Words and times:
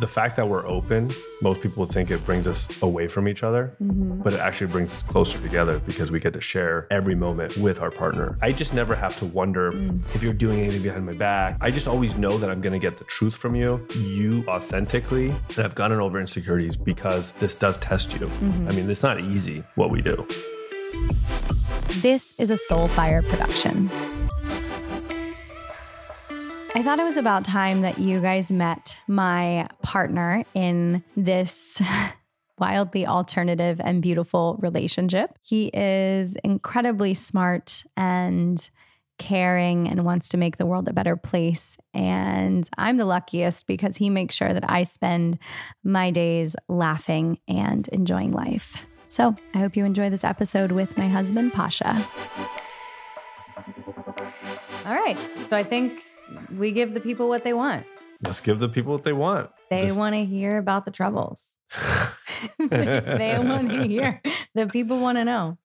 the 0.00 0.08
fact 0.08 0.36
that 0.36 0.48
we're 0.48 0.66
open, 0.66 1.10
most 1.42 1.60
people 1.60 1.82
would 1.82 1.90
think 1.92 2.10
it 2.10 2.24
brings 2.24 2.46
us 2.46 2.66
away 2.82 3.06
from 3.06 3.28
each 3.28 3.42
other, 3.42 3.74
Mhm. 3.82 4.22
but 4.22 4.32
it 4.32 4.40
actually 4.40 4.68
brings 4.68 4.92
us 4.94 5.02
closer 5.02 5.38
together 5.38 5.78
because 5.86 6.10
we 6.10 6.18
get 6.20 6.32
to 6.32 6.40
share 6.40 6.86
every 6.90 7.14
moment 7.14 7.56
with 7.58 7.80
our 7.82 7.90
partner. 7.90 8.38
I 8.40 8.52
just 8.52 8.72
never 8.72 8.94
have 8.94 9.18
to 9.18 9.26
wonder 9.26 9.72
Mm. 9.72 10.00
if 10.14 10.22
you're 10.22 10.32
doing 10.32 10.60
anything 10.60 10.82
behind 10.82 11.04
my 11.04 11.12
back. 11.12 11.56
I 11.60 11.70
just 11.70 11.86
always 11.86 12.16
know 12.16 12.38
that 12.38 12.48
I'm 12.50 12.60
going 12.62 12.72
to 12.72 12.78
get 12.78 12.96
the 12.98 13.04
truth 13.04 13.36
from 13.36 13.54
you, 13.54 13.86
you 13.96 14.42
authentically. 14.48 15.34
And 15.56 15.64
I've 15.66 15.74
gotten 15.74 16.00
over 16.00 16.18
insecurities 16.18 16.76
because 16.78 17.32
this 17.40 17.54
does 17.54 17.76
test 17.78 18.18
you. 18.18 18.26
Mhm. 18.26 18.70
I 18.70 18.74
mean, 18.74 18.88
it's 18.90 19.02
not 19.02 19.20
easy 19.20 19.62
what 19.74 19.90
we 19.90 20.00
do. 20.00 20.26
This 22.00 22.32
is 22.38 22.50
a 22.50 22.56
Soulfire 22.56 23.22
production. 23.28 23.90
I 26.72 26.82
thought 26.84 27.00
it 27.00 27.04
was 27.04 27.16
about 27.16 27.44
time 27.44 27.80
that 27.80 27.98
you 27.98 28.20
guys 28.20 28.52
met 28.52 28.96
my 29.08 29.68
partner 29.82 30.44
in 30.54 31.02
this 31.16 31.82
wildly 32.58 33.06
alternative 33.06 33.80
and 33.82 34.00
beautiful 34.00 34.56
relationship. 34.60 35.30
He 35.42 35.66
is 35.74 36.36
incredibly 36.44 37.14
smart 37.14 37.82
and 37.96 38.70
caring 39.18 39.88
and 39.88 40.04
wants 40.04 40.28
to 40.28 40.36
make 40.36 40.58
the 40.58 40.64
world 40.64 40.86
a 40.86 40.92
better 40.92 41.16
place. 41.16 41.76
And 41.92 42.68
I'm 42.78 42.98
the 42.98 43.04
luckiest 43.04 43.66
because 43.66 43.96
he 43.96 44.08
makes 44.08 44.36
sure 44.36 44.52
that 44.52 44.70
I 44.70 44.84
spend 44.84 45.40
my 45.82 46.12
days 46.12 46.54
laughing 46.68 47.40
and 47.48 47.88
enjoying 47.88 48.30
life. 48.30 48.86
So 49.08 49.34
I 49.54 49.58
hope 49.58 49.76
you 49.76 49.84
enjoy 49.84 50.08
this 50.08 50.22
episode 50.22 50.70
with 50.70 50.96
my 50.96 51.08
husband, 51.08 51.52
Pasha. 51.52 52.06
All 54.86 54.94
right. 54.94 55.18
So 55.46 55.56
I 55.56 55.64
think 55.64 56.04
we 56.56 56.72
give 56.72 56.94
the 56.94 57.00
people 57.00 57.28
what 57.28 57.44
they 57.44 57.52
want. 57.52 57.84
Let's 58.22 58.40
give 58.40 58.58
the 58.58 58.68
people 58.68 58.92
what 58.92 59.04
they 59.04 59.12
want. 59.14 59.50
They 59.70 59.86
This- 59.86 59.94
want 59.96 60.14
to 60.14 60.24
hear 60.24 60.58
about 60.58 60.84
the 60.84 60.90
troubles. 60.90 61.56
they 62.58 63.38
want 63.38 63.70
to 63.70 63.84
hear. 63.86 64.20
The 64.54 64.66
people 64.66 64.98
want 64.98 65.18
to 65.18 65.24
know. 65.24 65.58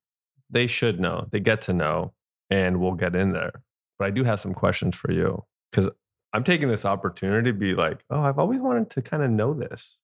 they 0.50 0.68
should 0.68 1.00
know. 1.00 1.28
They 1.32 1.40
get 1.40 1.62
to 1.64 1.74
know, 1.74 2.14
and 2.50 2.80
we'll 2.80 2.94
get 2.94 3.16
in 3.16 3.34
there. 3.34 3.64
But 3.98 4.06
I 4.06 4.10
do 4.12 4.24
have 4.24 4.40
some 4.40 4.54
questions 4.54 4.96
for 4.96 5.12
you 5.12 5.44
because 5.72 5.90
I'm 6.34 6.44
taking 6.44 6.68
this 6.70 6.86
opportunity 6.86 7.52
to 7.52 7.58
be 7.58 7.74
like, 7.74 8.04
oh, 8.10 8.22
I've 8.22 8.38
always 8.40 8.60
wanted 8.60 8.90
to 8.92 9.02
kind 9.02 9.24
of 9.24 9.32
know 9.32 9.54
this. 9.54 9.98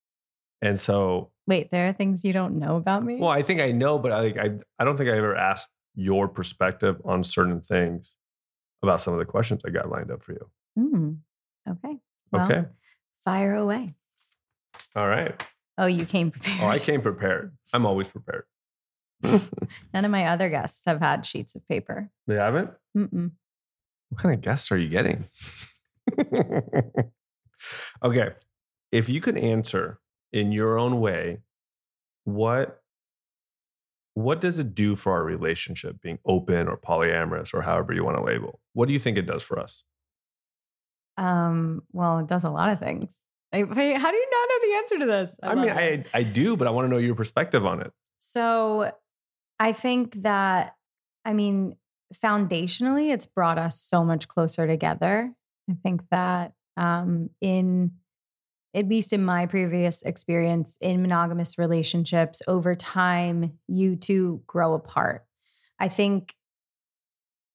And 0.62 0.80
so, 0.80 1.31
Wait, 1.48 1.72
there 1.72 1.88
are 1.90 1.94
things 1.94 2.23
you 2.25 2.34
don't 2.34 2.58
know 2.58 2.75
about 2.78 3.03
me? 3.03 3.18
well, 3.18 3.30
I 3.30 3.42
think 3.44 3.62
I 3.62 3.72
know, 3.72 3.98
but 4.00 4.12
I 4.12 4.22
like 4.22 4.38
I 4.38 4.50
I 4.80 4.84
don't 4.86 4.98
think 4.98 5.09
I 5.09 5.18
ever 5.18 5.36
asked 5.36 5.70
your 5.96 6.28
perspective 6.28 7.02
on 7.06 7.23
certain 7.23 7.62
things 7.62 8.16
about 8.84 9.02
some 9.02 9.14
of 9.14 9.20
the 9.20 9.26
questions 9.26 9.62
I 9.66 9.70
got 9.70 9.90
lined 9.90 10.12
up 10.12 10.24
for 10.24 10.34
you. 10.34 10.50
Hmm. 10.76 11.12
Okay. 11.70 11.98
Well, 12.32 12.46
Okay. 12.46 12.66
Fire 13.26 13.56
away. 13.56 13.94
All 14.96 15.08
right. 15.08 15.42
Oh, 15.78 15.86
you 15.86 16.06
came 16.06 16.32
prepared. 16.32 16.60
Oh, 16.62 16.68
I 16.68 16.80
came 16.80 17.02
prepared. 17.02 17.56
I'm 17.74 17.86
always 17.86 18.08
prepared. 18.08 18.46
None 19.24 20.06
of 20.06 20.09
my 20.12 20.26
other 20.26 20.50
guests 20.50 20.84
have 20.88 21.00
had 21.00 21.26
sheets 21.26 21.56
of 21.56 21.68
paper. 21.68 22.09
They 22.28 22.36
haven't? 22.36 22.72
Mm-mm. 22.98 23.32
What 24.09 24.22
kind 24.22 24.34
of 24.36 24.42
guests 24.42 24.72
are 24.72 24.78
you 24.78 24.90
getting? 24.90 25.26
okay. 28.04 28.30
If 28.92 29.08
you 29.09 29.22
could 29.22 29.38
answer 29.38 30.00
in 30.34 30.52
your 30.52 30.78
own 30.78 31.00
way, 31.00 31.40
what 32.24 32.81
what 34.14 34.42
does 34.42 34.59
it 34.59 34.76
do 34.76 34.95
for 34.95 35.14
our 35.14 35.23
relationship 35.23 36.02
being 36.02 36.20
open 36.26 36.67
or 36.67 36.78
polyamorous 36.78 37.54
or 37.54 37.62
however 37.62 37.94
you 37.94 38.04
want 38.04 38.18
to 38.18 38.23
label? 38.23 38.59
What 38.73 38.88
do 38.88 38.94
you 38.94 39.00
think 39.00 39.18
it 39.18 39.26
does 39.26 39.44
for 39.44 39.59
us? 39.59 39.84
Um, 41.18 41.84
well, 41.92 42.20
it 42.20 42.28
does 42.28 42.44
a 42.44 42.50
lot 42.50 42.70
of 42.70 42.80
things. 42.80 43.18
Wait, 43.53 43.68
how 43.68 44.12
do 44.12 44.18
you 44.18 44.30
not 44.31 44.50
know 44.50 44.59
the 44.62 44.73
answer 44.78 45.00
to 45.00 45.06
this? 45.06 45.40
I, 45.44 45.48
love 45.53 45.58
mean, 45.58 45.76
this. 45.76 46.08
I 46.14 46.20
I 46.20 46.23
do, 46.23 46.56
but 46.56 46.68
I 46.68 46.72
want 46.72 46.86
to 46.86 46.90
know 46.90 46.98
your 46.98 47.16
perspective 47.16 47.66
on 47.66 47.81
it. 47.81 47.92
So 48.20 48.92
I 49.59 49.74
think 49.74 50.24
that, 50.24 50.75
I 51.25 51.34
mean, 51.34 51.75
foundationally, 52.24 53.13
it's 53.13 53.25
brought 53.25 53.57
us 53.57 53.80
so 53.80 54.03
much 54.03 54.28
closer 54.28 54.68
together. 54.68 55.34
I 55.69 55.74
think 55.84 56.02
that 56.12 56.53
um, 56.78 57.30
in, 57.41 57.91
at 58.74 58.88
least 58.88 59.12
in 59.12 59.24
my 59.24 59.46
previous 59.46 60.02
experience 60.04 60.78
in 60.82 61.02
monogamous 61.02 61.58
relationships, 61.58 62.42
over 62.48 62.76
time, 62.76 63.59
you 63.68 63.96
two 63.96 64.42
grow 64.48 64.74
apart. 64.74 65.26
I 65.80 65.90
think 65.90 66.36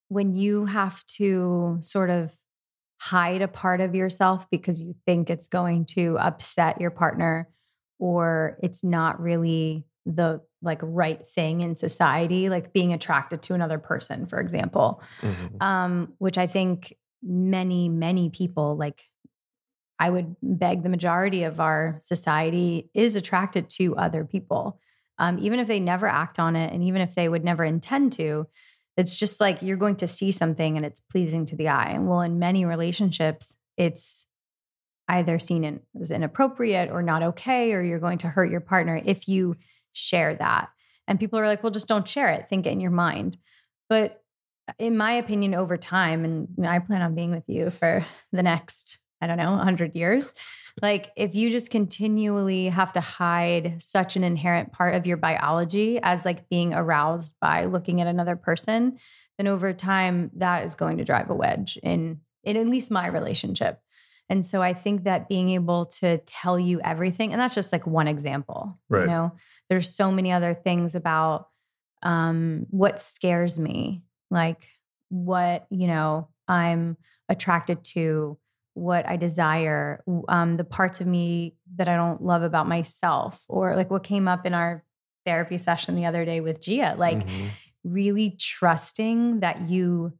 when 0.09 0.35
you 0.35 0.65
have 0.65 1.05
to 1.05 1.79
sort 1.81 2.09
of 2.09 2.31
hide 2.99 3.41
a 3.41 3.47
part 3.47 3.81
of 3.81 3.95
yourself 3.95 4.49
because 4.49 4.81
you 4.81 4.95
think 5.05 5.29
it's 5.29 5.47
going 5.47 5.85
to 5.85 6.17
upset 6.19 6.81
your 6.81 6.89
partner 6.91 7.47
or 7.99 8.57
it's 8.63 8.83
not 8.83 9.19
really 9.21 9.85
the 10.05 10.41
like 10.61 10.79
right 10.81 11.27
thing 11.29 11.61
in 11.61 11.75
society 11.75 12.49
like 12.49 12.73
being 12.73 12.93
attracted 12.93 13.41
to 13.43 13.53
another 13.53 13.77
person 13.77 14.25
for 14.25 14.39
example 14.39 15.01
um 15.61 16.13
which 16.17 16.37
i 16.37 16.47
think 16.47 16.95
many 17.21 17.87
many 17.89 18.29
people 18.29 18.75
like 18.75 19.03
i 19.99 20.09
would 20.09 20.35
beg 20.41 20.83
the 20.83 20.89
majority 20.89 21.43
of 21.43 21.59
our 21.59 21.99
society 22.01 22.89
is 22.93 23.15
attracted 23.15 23.69
to 23.69 23.95
other 23.97 24.25
people. 24.25 24.79
Um, 25.19 25.39
even 25.39 25.59
if 25.59 25.67
they 25.67 25.79
never 25.79 26.05
act 26.05 26.37
on 26.37 26.55
it 26.55 26.71
and 26.71 26.83
even 26.83 27.01
if 27.01 27.15
they 27.15 27.27
would 27.27 27.43
never 27.43 27.63
intend 27.63 28.13
to 28.13 28.47
it's 28.97 29.13
just 29.13 29.39
like 29.39 29.61
you're 29.61 29.77
going 29.77 29.95
to 29.97 30.07
see 30.07 30.31
something 30.31 30.75
and 30.75 30.83
it's 30.83 30.99
pleasing 30.99 31.45
to 31.45 31.55
the 31.55 31.67
eye. 31.67 31.91
And 31.91 32.07
well 32.07 32.21
in 32.21 32.39
many 32.39 32.65
relationships 32.65 33.55
it's 33.77 34.27
either 35.07 35.39
seen 35.39 35.63
in, 35.63 35.79
as 36.01 36.11
inappropriate 36.11 36.89
or 36.89 37.01
not 37.01 37.23
okay 37.23 37.73
or 37.73 37.81
you're 37.81 37.99
going 37.99 38.17
to 38.19 38.27
hurt 38.27 38.51
your 38.51 38.59
partner 38.59 39.01
if 39.03 39.27
you 39.27 39.55
share 39.93 40.35
that. 40.35 40.69
And 41.07 41.19
people 41.19 41.39
are 41.39 41.47
like 41.47 41.63
well 41.63 41.71
just 41.71 41.87
don't 41.87 42.07
share 42.07 42.29
it. 42.29 42.49
Think 42.49 42.65
it 42.65 42.73
in 42.73 42.81
your 42.81 42.91
mind. 42.91 43.37
But 43.89 44.21
in 44.77 44.97
my 44.97 45.13
opinion 45.13 45.55
over 45.55 45.77
time 45.77 46.25
and 46.25 46.67
i 46.67 46.79
plan 46.79 47.01
on 47.01 47.15
being 47.15 47.31
with 47.31 47.47
you 47.47 47.69
for 47.69 48.05
the 48.31 48.43
next 48.43 48.99
i 49.21 49.27
don't 49.27 49.37
know 49.37 49.51
100 49.51 49.95
years. 49.95 50.33
Like 50.79 51.09
if 51.15 51.33
you 51.33 51.49
just 51.49 51.71
continually 51.71 52.67
have 52.67 52.93
to 52.93 53.01
hide 53.01 53.81
such 53.81 54.15
an 54.15 54.23
inherent 54.23 54.71
part 54.71 54.93
of 54.93 55.07
your 55.07 55.17
biology 55.17 55.99
as 56.03 56.23
like 56.23 56.47
being 56.49 56.71
aroused 56.71 57.33
by 57.41 57.65
looking 57.65 57.99
at 57.99 58.05
another 58.07 58.35
person 58.35 58.99
then 59.37 59.47
over 59.47 59.71
time 59.73 60.31
that 60.35 60.65
is 60.65 60.75
going 60.75 60.97
to 60.97 61.03
drive 61.03 61.29
a 61.29 61.35
wedge 61.35 61.77
in 61.81 62.19
in 62.43 62.57
at 62.57 62.67
least 62.67 62.89
my 62.91 63.07
relationship. 63.07 63.79
And 64.29 64.45
so 64.45 64.61
i 64.61 64.73
think 64.73 65.03
that 65.05 65.27
being 65.29 65.49
able 65.49 65.87
to 65.99 66.19
tell 66.19 66.59
you 66.59 66.79
everything 66.81 67.31
and 67.31 67.41
that's 67.41 67.55
just 67.55 67.71
like 67.71 67.87
one 67.87 68.07
example 68.07 68.79
Right. 68.89 69.01
you 69.01 69.07
know? 69.07 69.31
There's 69.69 69.89
so 69.93 70.11
many 70.11 70.31
other 70.31 70.53
things 70.53 70.93
about 70.95 71.47
um 72.03 72.67
what 72.69 72.99
scares 72.99 73.57
me 73.57 74.03
like 74.29 74.67
what 75.09 75.65
you 75.71 75.87
know 75.87 76.27
i'm 76.47 76.95
attracted 77.29 77.83
to 77.83 78.37
what 78.77 79.07
i 79.07 79.15
desire 79.17 80.03
um 80.29 80.55
the 80.57 80.63
parts 80.63 81.01
of 81.01 81.07
me 81.07 81.55
that 81.75 81.87
i 81.87 81.95
don't 81.95 82.21
love 82.21 82.43
about 82.43 82.67
myself 82.67 83.43
or 83.47 83.75
like 83.75 83.89
what 83.89 84.03
came 84.03 84.27
up 84.27 84.45
in 84.45 84.53
our 84.53 84.83
therapy 85.25 85.57
session 85.57 85.95
the 85.95 86.05
other 86.05 86.23
day 86.25 86.39
with 86.41 86.61
gia 86.61 86.95
like 86.97 87.25
Mhm. 87.27 87.49
really 87.83 88.29
trusting 88.39 89.39
that 89.39 89.61
you 89.69 90.13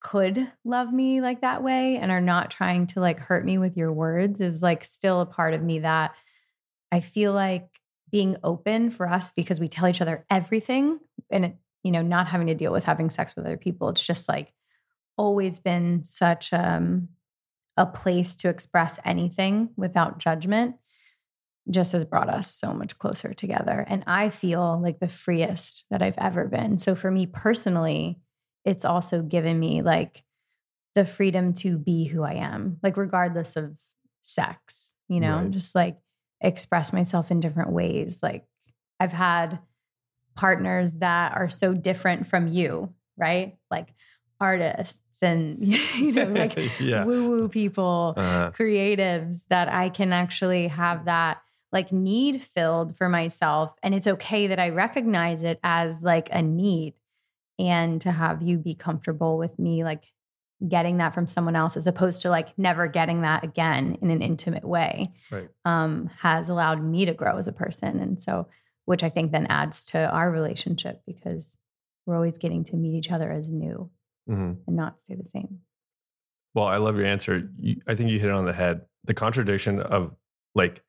could 0.00 0.50
love 0.64 0.92
me 0.92 1.20
like 1.20 1.40
that 1.40 1.62
way 1.62 1.96
and 1.96 2.10
are 2.10 2.20
not 2.20 2.50
trying 2.50 2.86
to 2.86 3.00
like 3.00 3.18
hurt 3.18 3.44
me 3.44 3.58
with 3.58 3.76
your 3.76 3.92
words 3.92 4.40
is 4.40 4.62
like 4.62 4.84
still 4.84 5.20
a 5.20 5.26
part 5.26 5.54
of 5.54 5.62
me 5.62 5.80
that 5.80 6.14
I 6.92 7.00
feel 7.00 7.32
like 7.32 7.68
being 8.10 8.36
open 8.42 8.90
for 8.90 9.08
us 9.08 9.32
because 9.32 9.60
we 9.60 9.68
tell 9.68 9.88
each 9.88 10.00
other 10.00 10.24
everything 10.30 11.00
and 11.30 11.44
it, 11.46 11.56
you 11.82 11.90
know, 11.90 12.00
not 12.00 12.28
having 12.28 12.46
to 12.46 12.54
deal 12.54 12.72
with 12.72 12.84
having 12.84 13.10
sex 13.10 13.34
with 13.36 13.44
other 13.44 13.56
people. 13.58 13.88
It's 13.90 14.02
just 14.02 14.28
like 14.28 14.52
always 15.18 15.58
been 15.58 16.04
such 16.04 16.52
um 16.52 17.08
a 17.78 17.86
place 17.86 18.36
to 18.36 18.50
express 18.50 19.00
anything 19.06 19.70
without 19.76 20.18
judgment 20.18 20.76
just 21.70 21.92
has 21.92 22.04
brought 22.04 22.28
us 22.30 22.50
so 22.50 22.72
much 22.72 22.98
closer 22.98 23.34
together. 23.34 23.84
And 23.88 24.02
I 24.06 24.30
feel 24.30 24.80
like 24.82 25.00
the 25.00 25.08
freest 25.08 25.86
that 25.90 26.02
I've 26.02 26.18
ever 26.18 26.46
been. 26.46 26.78
So 26.78 26.94
for 26.94 27.10
me 27.10 27.26
personally, 27.26 28.18
it's 28.64 28.84
also 28.84 29.22
given 29.22 29.60
me 29.60 29.82
like 29.82 30.24
the 30.94 31.04
freedom 31.04 31.52
to 31.54 31.78
be 31.78 32.04
who 32.04 32.22
I 32.24 32.34
am, 32.34 32.78
like 32.82 32.96
regardless 32.96 33.56
of 33.56 33.76
sex, 34.22 34.94
you 35.08 35.20
know, 35.20 35.42
Right. 35.42 35.50
just 35.50 35.74
like 35.74 35.98
express 36.40 36.92
myself 36.92 37.30
in 37.30 37.40
different 37.40 37.72
ways. 37.72 38.20
Like 38.22 38.46
I've 38.98 39.12
had 39.12 39.60
partners 40.36 40.94
that 40.94 41.36
are 41.36 41.48
so 41.48 41.74
different 41.74 42.26
from 42.26 42.48
you, 42.48 42.94
right? 43.16 43.56
Like 43.70 43.88
artists 44.40 45.00
and, 45.22 45.58
you 45.62 46.12
know, 46.12 46.24
like 46.24 46.56
yeah. 46.80 47.04
woo 47.04 47.28
woo 47.28 47.48
people 47.48 48.14
Uh, 48.16 48.50
creatives 48.50 49.44
that 49.48 49.68
I 49.68 49.88
can 49.88 50.12
actually 50.12 50.68
have 50.68 51.04
that 51.06 51.42
like 51.72 51.92
need 51.92 52.42
filled 52.42 52.96
for 52.96 53.08
myself. 53.08 53.76
And 53.82 53.94
it's 53.94 54.06
okay 54.06 54.46
that 54.46 54.58
I 54.58 54.70
recognize 54.70 55.42
it 55.42 55.58
as 55.62 56.00
like 56.02 56.28
a 56.32 56.40
need 56.42 56.94
and 57.58 58.00
to 58.02 58.12
have 58.12 58.42
you 58.42 58.56
be 58.58 58.74
comfortable 58.74 59.36
with 59.36 59.58
me, 59.58 59.84
like 59.84 60.04
getting 60.66 60.96
that 60.98 61.14
from 61.14 61.26
someone 61.26 61.54
else 61.54 61.76
as 61.76 61.86
opposed 61.86 62.22
to 62.22 62.30
like 62.30 62.56
never 62.58 62.88
getting 62.88 63.22
that 63.22 63.44
again 63.44 63.96
in 64.02 64.10
an 64.10 64.20
intimate 64.22 64.64
way 64.64 65.12
Right. 65.30 65.48
um, 65.64 66.10
has 66.18 66.48
allowed 66.48 66.82
me 66.82 67.04
to 67.04 67.14
grow 67.14 67.36
as 67.36 67.46
a 67.46 67.52
person 67.52 68.00
and 68.00 68.20
so 68.20 68.48
which 68.84 69.04
i 69.04 69.08
think 69.08 69.30
then 69.30 69.46
adds 69.46 69.84
to 69.84 69.98
our 70.10 70.32
relationship 70.32 71.02
because 71.06 71.56
we're 72.06 72.16
always 72.16 72.38
getting 72.38 72.64
to 72.64 72.76
meet 72.76 72.96
each 72.96 73.12
other 73.12 73.30
as 73.30 73.48
new 73.50 73.88
hmm 74.28 74.52
and 74.66 74.76
not 74.76 75.00
stay 75.00 75.14
the 75.16 75.24
same 75.24 75.58
Well, 76.54 76.66
I 76.66 76.76
love 76.76 76.96
your 76.96 77.06
answer. 77.06 77.50
You, 77.56 77.80
I 77.86 77.94
think 77.94 78.10
you 78.10 78.18
hit 78.20 78.28
it 78.28 78.32
on 78.34 78.44
the 78.46 78.52
head. 78.52 78.82
The 79.04 79.14
contradiction 79.14 79.80
of 79.80 80.14
like 80.54 80.82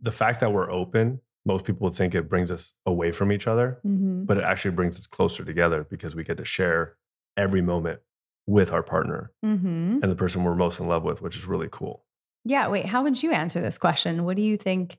the 0.00 0.12
fact 0.12 0.40
that 0.40 0.52
we're 0.52 0.70
open, 0.70 1.20
most 1.46 1.64
people 1.64 1.84
would 1.86 1.94
think 1.94 2.14
it 2.14 2.28
brings 2.28 2.50
us 2.50 2.72
away 2.86 3.10
from 3.12 3.30
each 3.32 3.46
other, 3.46 3.78
mm-hmm. 3.86 4.24
but 4.24 4.36
it 4.38 4.44
actually 4.44 4.72
brings 4.72 4.96
us 4.98 5.06
closer 5.06 5.44
together 5.44 5.84
because 5.88 6.14
we 6.14 6.22
get 6.24 6.36
to 6.38 6.44
share 6.44 6.96
every 7.36 7.62
moment 7.62 8.00
with 8.46 8.72
our 8.72 8.82
partner 8.82 9.32
Mm-hmm. 9.44 10.00
and 10.02 10.08
the 10.12 10.16
person 10.16 10.44
we're 10.44 10.54
most 10.54 10.80
in 10.80 10.86
love 10.86 11.02
with, 11.02 11.22
which 11.22 11.36
is 11.36 11.46
really 11.46 11.68
cool. 11.70 12.04
yeah 12.44 12.68
wait 12.68 12.86
how 12.86 13.02
would 13.02 13.22
you 13.22 13.30
answer 13.32 13.60
this 13.60 13.78
question 13.78 14.24
what 14.26 14.36
do 14.36 14.42
you 14.42 14.56
think 14.58 14.98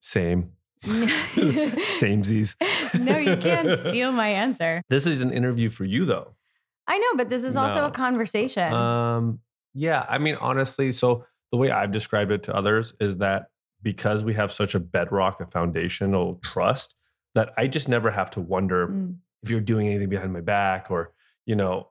Same. 0.00 0.52
Samesies. 2.00 2.54
no 2.98 3.18
you 3.18 3.36
can't 3.36 3.80
steal 3.88 4.12
my 4.12 4.28
answer 4.28 4.82
This 4.88 5.06
is 5.06 5.20
an 5.20 5.32
interview 5.32 5.68
for 5.68 5.84
you 5.84 6.04
though. 6.04 6.34
I 6.88 6.98
know 6.98 7.12
but 7.16 7.28
this 7.28 7.44
is 7.44 7.56
also 7.56 7.80
No. 7.80 7.86
a 7.86 7.90
conversation 7.90 8.72
Um, 8.72 9.40
yeah, 9.74 10.04
I 10.08 10.18
mean, 10.18 10.34
honestly, 10.40 10.90
so 10.92 11.24
the 11.52 11.58
way 11.58 11.70
I've 11.70 11.92
described 11.92 12.32
it 12.32 12.42
to 12.44 12.54
others 12.56 12.94
is 13.00 13.18
that 13.18 13.46
because 13.82 14.24
we 14.24 14.34
have 14.34 14.50
such 14.50 14.74
a 14.74 14.80
bedrock, 14.80 15.40
a 15.40 15.46
foundational 15.46 16.40
trust, 16.42 16.96
that 17.36 17.52
I 17.56 17.68
just 17.68 17.88
never 17.88 18.10
have 18.10 18.30
to 18.32 18.40
wonder 18.40 18.88
Mm. 18.88 19.16
if 19.42 19.50
you're 19.50 19.60
doing 19.60 19.86
anything 19.86 20.08
behind 20.08 20.32
my 20.32 20.40
back 20.40 20.90
or, 20.90 21.12
you 21.46 21.54
know, 21.54 21.90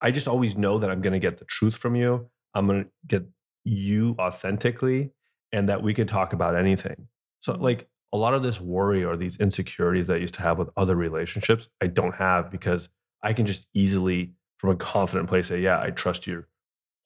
I 0.00 0.10
just 0.12 0.28
always 0.28 0.56
know 0.56 0.78
that 0.78 0.90
I'm 0.90 1.00
going 1.00 1.14
to 1.14 1.18
get 1.18 1.38
the 1.38 1.44
truth 1.46 1.76
from 1.76 1.96
you. 1.96 2.30
I'm 2.54 2.66
going 2.66 2.84
to 2.84 2.90
get 3.08 3.24
you 3.64 4.14
authentically 4.20 5.10
and 5.50 5.68
that 5.68 5.82
we 5.82 5.92
could 5.94 6.06
talk 6.08 6.32
about 6.34 6.54
anything. 6.54 7.08
So, 7.40 7.54
Mhm. 7.54 7.62
like, 7.62 7.88
a 8.12 8.16
lot 8.16 8.34
of 8.34 8.42
this 8.44 8.60
worry 8.60 9.02
or 9.04 9.16
these 9.16 9.36
insecurities 9.38 10.06
that 10.06 10.14
I 10.14 10.20
used 10.20 10.34
to 10.34 10.42
have 10.42 10.58
with 10.58 10.70
other 10.76 10.94
relationships, 10.94 11.68
I 11.80 11.88
don't 11.88 12.14
have 12.16 12.48
because 12.50 12.88
I 13.24 13.32
can 13.32 13.46
just 13.46 13.66
easily, 13.74 14.34
from 14.58 14.70
a 14.70 14.76
confident 14.76 15.28
place, 15.28 15.48
say, 15.48 15.60
Yeah, 15.60 15.80
I 15.80 15.90
trust 15.90 16.26
you 16.26 16.44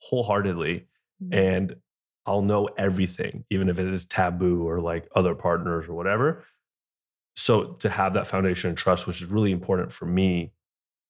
wholeheartedly 0.03 0.87
Mm. 1.23 1.35
and 1.35 1.76
I'll 2.26 2.43
know 2.43 2.69
everything, 2.79 3.44
even 3.50 3.69
if 3.69 3.79
it 3.81 3.88
is 3.88 4.06
taboo 4.06 4.69
or 4.69 4.81
like 4.81 5.09
other 5.17 5.35
partners 5.35 5.88
or 5.88 5.94
whatever. 5.94 6.44
So 7.35 7.73
to 7.81 7.88
have 7.88 8.12
that 8.15 8.26
foundation 8.26 8.69
and 8.69 8.79
trust, 8.79 9.06
which 9.06 9.23
is 9.23 9.29
really 9.29 9.50
important 9.50 9.93
for 9.93 10.06
me, 10.06 10.53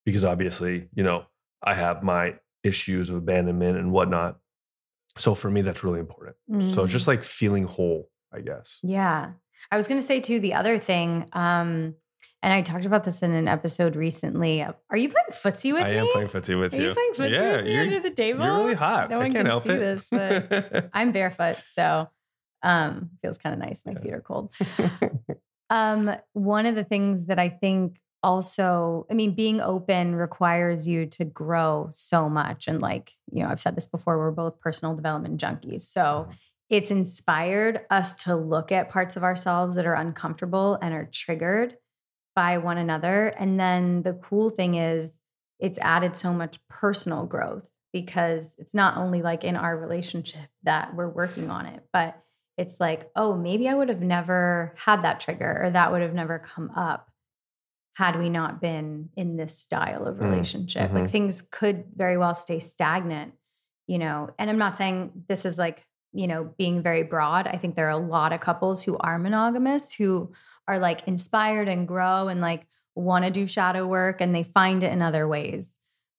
because 0.06 0.25
obviously, 0.25 0.88
you 0.94 1.02
know, 1.02 1.26
I 1.62 1.75
have 1.75 2.02
my 2.02 2.37
issues 2.64 3.11
of 3.11 3.16
abandonment 3.16 3.76
and 3.78 3.93
whatnot. 3.93 4.38
So 5.19 5.34
for 5.34 5.50
me, 5.50 5.61
that's 5.62 5.82
really 5.84 6.00
important. 6.00 6.37
So 6.61 6.84
Mm. 6.84 6.88
just 6.88 7.06
like 7.06 7.22
feeling 7.25 7.64
whole, 7.64 8.11
I 8.32 8.40
guess. 8.40 8.78
Yeah. 8.82 9.32
I 9.70 9.76
was 9.76 9.88
going 9.88 10.00
to 10.00 10.06
say 10.06 10.20
too, 10.20 10.38
the 10.40 10.54
other 10.54 10.78
thing, 10.78 11.28
um, 11.32 11.96
and 12.43 12.52
I 12.52 12.62
talked 12.62 12.85
about 12.85 13.05
this 13.05 13.23
in 13.23 13.32
an 13.32 13.49
episode 13.49 13.96
recently. 13.96 14.62
Are 14.62 14.96
you 14.96 15.08
playing 15.08 15.26
footsie 15.32 15.73
with 15.73 15.82
I 15.85 15.90
me? 15.93 15.96
I 15.99 16.00
am 16.02 16.08
playing 16.12 16.29
footsie 16.29 16.58
with 16.61 16.73
Are 16.75 16.76
you, 16.76 16.85
Are 16.85 16.88
you. 16.88 16.94
playing 16.94 17.12
footsie 17.12 17.32
yeah, 17.32 17.56
with 17.56 17.64
me 17.67 17.73
you're, 17.73 17.82
under 17.82 18.00
the 18.00 18.11
table? 18.11 18.44
you're 18.44 18.55
really 18.58 18.75
hot. 18.75 19.11
No 19.11 19.17
I 19.17 19.23
one 19.25 19.32
can't 19.32 19.46
help 19.49 19.64
see 19.64 19.70
it. 19.70 19.79
this, 19.79 20.08
but 20.11 20.90
I'm 20.93 21.12
barefoot, 21.12 21.56
so 21.75 22.08
um, 22.62 23.11
feels 23.23 23.38
kind 23.38 23.52
of 23.55 23.61
nice. 23.61 23.85
My 23.87 23.93
Yeah. 23.93 24.00
feet 24.00 24.12
are 24.14 24.20
cold. 24.20 24.52
Um, 25.70 26.11
one 26.32 26.64
of 26.64 26.75
the 26.76 26.85
things 26.85 27.26
that 27.26 27.38
I 27.38 27.50
think 27.50 27.99
also, 28.23 29.06
I 29.11 29.14
mean, 29.14 29.35
being 29.35 29.61
open 29.61 30.14
requires 30.14 30.88
you 30.88 31.05
to 31.06 31.26
grow 31.26 31.88
so 31.93 32.29
much. 32.31 32.69
And 32.69 32.81
like, 32.81 33.12
you 33.31 33.43
know, 33.43 33.50
I've 33.50 33.61
said 33.61 33.76
this 33.76 33.87
before, 33.87 34.17
we're 34.17 34.31
both 34.31 34.61
personal 34.61 34.94
development 34.96 35.38
junkies. 35.38 35.82
So 35.82 36.26
Mhm. 36.26 36.35
it's 36.70 36.90
inspired 36.90 37.82
us 37.90 38.14
to 38.25 38.35
look 38.35 38.73
at 38.73 38.88
parts 38.88 39.17
of 39.17 39.23
ourselves 39.25 39.76
that 39.76 39.85
are 39.87 39.93
uncomfortable 39.94 40.79
and 40.81 40.94
are 40.94 41.05
triggered 41.12 41.76
by 42.38 42.56
one 42.56 42.79
another. 42.79 43.35
And 43.37 43.58
then 43.58 44.02
the 44.05 44.12
cool 44.12 44.49
thing 44.49 44.76
is, 44.76 45.20
it's 45.58 45.76
added 45.79 46.17
so 46.17 46.32
much 46.32 46.61
personal 46.69 47.26
growth 47.26 47.69
because 47.93 48.55
it's 48.58 48.76
not 48.76 48.96
only 48.96 49.23
like 49.23 49.43
in 49.43 49.56
our 49.56 49.76
relationship 49.76 50.49
that 50.62 50.94
we're 50.94 51.08
working 51.08 51.50
on 51.50 51.67
it, 51.67 51.82
but 51.93 52.17
it's 52.56 52.79
like, 52.79 53.11
oh, 53.17 53.35
maybe 53.35 53.69
I 53.69 53.75
would 53.75 53.88
have 53.88 54.02
never 54.02 54.73
had 54.76 55.02
that 55.02 55.19
trigger 55.19 55.62
or 55.64 55.70
that 55.70 55.90
would 55.90 56.00
have 56.00 56.14
never 56.14 56.38
come 56.38 56.70
up 56.76 57.11
had 57.96 58.17
we 58.17 58.29
not 58.29 58.61
been 58.61 59.08
in 59.17 59.37
this 59.37 59.58
style 59.58 60.06
of 60.06 60.19
Mm, 60.19 60.31
relationship. 60.31 60.93
Like 60.93 61.06
mhm. 61.06 61.11
things 61.11 61.43
could 61.43 61.87
very 61.96 62.17
well 62.17 62.37
stay 62.37 62.61
stagnant, 62.61 63.32
you 63.88 63.99
know. 63.99 64.31
And 64.38 64.49
I'm 64.49 64.58
not 64.58 64.76
saying 64.76 65.25
this 65.26 65.44
is 65.44 65.58
like, 65.58 65.85
you 66.12 66.29
know, 66.29 66.55
being 66.56 66.85
very 66.85 67.02
broad. 67.02 67.49
I 67.49 67.56
think 67.56 67.75
there 67.75 67.88
are 67.88 68.00
a 68.00 68.08
lot 68.17 68.32
of 68.32 68.38
couples 68.38 68.85
who 68.85 68.96
are 68.99 69.19
monogamous 69.19 69.90
who 69.93 70.31
are 70.69 70.79
like 70.79 71.06
inspired 71.09 71.67
and 71.69 71.88
grow 71.88 72.29
and 72.29 72.41
like 72.41 72.67
want 72.94 73.25
to 73.25 73.31
do 73.31 73.47
shadow 73.47 73.87
work 73.87 74.20
and 74.20 74.35
they 74.35 74.44
find 74.44 74.85
it 74.85 74.93
in 74.93 75.03
other 75.03 75.26
ways. 75.26 75.79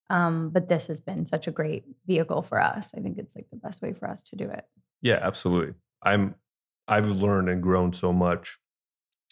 Um, 0.09 0.49
but 0.49 0.67
this 0.69 0.87
has 0.87 0.99
been 0.99 1.25
such 1.25 1.47
a 1.47 1.51
great 1.51 1.85
vehicle 2.07 2.41
for 2.41 2.59
us. 2.59 2.91
I 2.97 2.99
think 2.99 3.17
it's 3.19 3.35
like 3.35 3.45
the 3.51 3.57
best 3.57 3.81
way 3.81 3.93
for 3.93 4.09
us 4.09 4.23
to 4.23 4.35
do 4.35 4.49
it. 4.49 4.65
Yeah, 5.01 5.19
absolutely. 5.21 5.75
I'm 6.03 6.35
I've 6.87 7.07
learned 7.07 7.47
and 7.49 7.61
grown 7.61 7.93
so 7.93 8.11
much. 8.11 8.57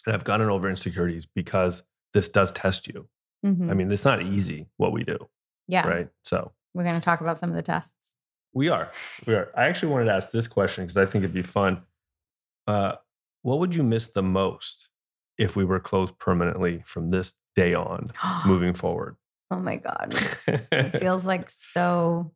And 0.06 0.14
I've 0.14 0.22
gotten 0.24 0.48
over 0.48 0.70
insecurities 0.70 1.26
because 1.26 1.82
this 2.14 2.28
does 2.28 2.52
test 2.52 2.86
you. 2.86 3.08
Mhm. 3.44 3.70
I 3.70 3.74
mean, 3.74 3.90
it's 3.90 4.04
not 4.04 4.22
easy 4.22 4.68
what 4.76 4.92
we 4.92 5.02
do, 5.04 5.18
yeah, 5.66 5.86
right? 5.86 6.08
So 6.22 6.52
we're 6.74 6.84
going 6.84 6.94
to 6.94 7.04
talk 7.04 7.20
about 7.20 7.38
some 7.38 7.50
of 7.50 7.56
the 7.56 7.62
tests. 7.62 8.14
we 8.54 8.68
are. 8.68 8.90
We 9.26 9.34
are. 9.34 9.50
I 9.56 9.66
actually 9.66 9.92
wanted 9.92 10.06
to 10.06 10.12
ask 10.14 10.30
this 10.30 10.46
question 10.48 10.84
because 10.84 10.96
I 10.96 11.04
think 11.06 11.24
it'd 11.24 11.34
be 11.34 11.42
fun. 11.42 11.82
Uh, 12.66 12.92
what 13.42 13.58
would 13.58 13.74
you 13.74 13.82
miss 13.82 14.06
the 14.08 14.22
most 14.22 14.87
if 15.38 15.56
we 15.56 15.64
were 15.64 15.80
closed 15.80 16.18
permanently 16.18 16.82
from 16.84 17.10
this 17.10 17.34
day 17.56 17.74
on 17.74 18.12
moving 18.46 18.74
forward? 18.74 19.16
oh 19.50 19.58
my 19.58 19.76
God. 19.76 20.14
It 20.46 20.98
feels 21.00 21.26
like 21.26 21.48
so 21.48 22.32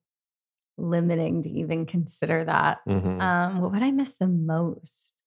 limiting 0.78 1.43
to 1.43 1.50
even 1.50 1.84
consider 1.84 2.43
that. 2.44 2.78
Mhm. 2.88 3.20
Um, 3.20 3.60
what 3.60 3.72
would 3.72 3.82
I 3.82 3.90
miss 3.90 4.14
the 4.14 4.28
most? 4.28 5.22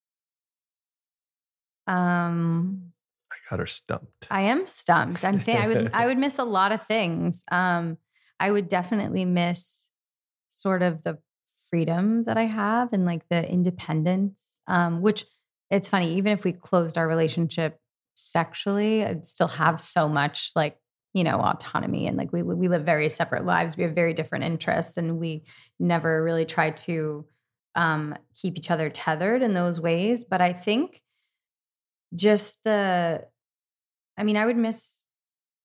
Um, 1.87 2.91
I 3.31 3.35
got 3.49 3.59
her 3.59 3.67
stumped. 3.67 4.27
I 4.31 4.41
am 4.41 4.65
stumped. 4.65 5.23
I'm 5.23 5.39
saying 5.39 5.59
I 5.59 5.67
would 5.67 5.91
I 5.93 6.05
would 6.07 6.17
miss 6.17 6.39
a 6.39 6.43
lot 6.43 6.71
of 6.71 6.85
things. 6.87 7.43
Um, 7.51 7.97
I 8.39 8.51
would 8.51 8.67
definitely 8.67 9.25
miss 9.25 9.89
sort 10.49 10.81
of 10.81 11.03
the 11.03 11.19
freedom 11.69 12.23
that 12.23 12.37
I 12.37 12.45
have 12.45 12.93
and 12.93 13.05
like 13.05 13.27
the 13.29 13.47
independence. 13.47 14.59
Um, 14.67 15.01
which 15.01 15.25
it's 15.75 15.89
funny, 15.89 16.15
even 16.15 16.31
if 16.31 16.43
we 16.43 16.53
closed 16.53 16.97
our 16.97 17.07
relationship 17.07 17.79
sexually, 18.15 19.03
I'd 19.05 19.25
still 19.25 19.47
have 19.47 19.79
so 19.81 20.07
much 20.07 20.51
like 20.55 20.77
you 21.13 21.23
know 21.23 21.39
autonomy 21.39 22.07
and 22.07 22.17
like 22.17 22.31
we 22.33 22.43
we 22.43 22.67
live 22.67 22.83
very 22.85 23.09
separate 23.09 23.45
lives. 23.45 23.77
We 23.77 23.83
have 23.83 23.93
very 23.93 24.13
different 24.13 24.45
interests, 24.45 24.97
and 24.97 25.19
we 25.19 25.43
never 25.79 26.23
really 26.23 26.45
try 26.45 26.71
to 26.71 27.25
um, 27.75 28.15
keep 28.35 28.57
each 28.57 28.71
other 28.71 28.89
tethered 28.89 29.41
in 29.41 29.53
those 29.53 29.79
ways. 29.79 30.23
But 30.25 30.41
I 30.41 30.53
think 30.53 31.01
just 32.15 32.57
the 32.63 33.25
I 34.17 34.23
mean, 34.23 34.37
I 34.37 34.45
would 34.45 34.57
miss 34.57 35.03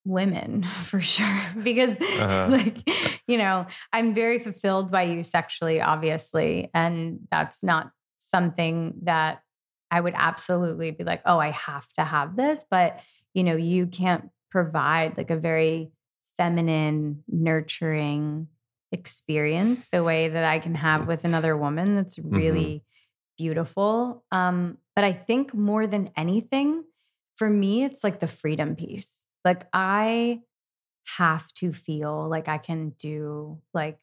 women 0.04 0.62
for 0.84 1.00
sure 1.00 1.40
because, 1.62 2.00
Uh-huh. 2.00 2.48
like, 2.50 2.78
you 3.26 3.38
know, 3.38 3.66
I'm 3.92 4.14
very 4.14 4.38
fulfilled 4.38 4.90
by 4.90 5.02
you 5.04 5.22
sexually, 5.24 5.80
obviously. 5.80 6.70
And 6.74 7.20
that's 7.30 7.62
not 7.62 7.90
something 8.18 8.94
that 9.02 9.42
I 9.90 10.00
would 10.00 10.14
absolutely 10.16 10.90
be 10.90 11.04
like, 11.04 11.22
oh, 11.26 11.38
I 11.38 11.50
have 11.50 11.92
to 11.94 12.04
have 12.04 12.36
this. 12.36 12.64
But, 12.70 13.00
you 13.34 13.44
know, 13.44 13.56
you 13.56 13.86
can't 13.86 14.30
provide 14.50 15.16
like 15.16 15.30
a 15.30 15.36
very 15.36 15.92
feminine, 16.36 17.22
nurturing 17.28 18.48
experience 18.92 19.82
the 19.92 20.02
way 20.02 20.28
that 20.28 20.44
I 20.44 20.58
can 20.58 20.74
have 20.74 21.06
with 21.06 21.24
another 21.24 21.56
woman. 21.56 21.96
That's 21.96 22.18
really 22.18 22.84
beautiful. 23.38 24.24
Um, 24.32 24.78
but 24.94 25.04
I 25.04 25.12
think 25.12 25.54
more 25.54 25.86
than 25.86 26.10
anything, 26.16 26.84
for 27.36 27.48
me, 27.48 27.84
it's 27.84 28.04
like 28.04 28.20
the 28.20 28.28
freedom 28.28 28.76
piece. 28.76 29.24
Like 29.44 29.66
I 29.72 30.40
have 31.16 31.52
to 31.54 31.72
feel 31.72 32.28
like 32.28 32.48
I 32.48 32.58
can 32.58 32.90
do 32.98 33.60
like 33.72 33.98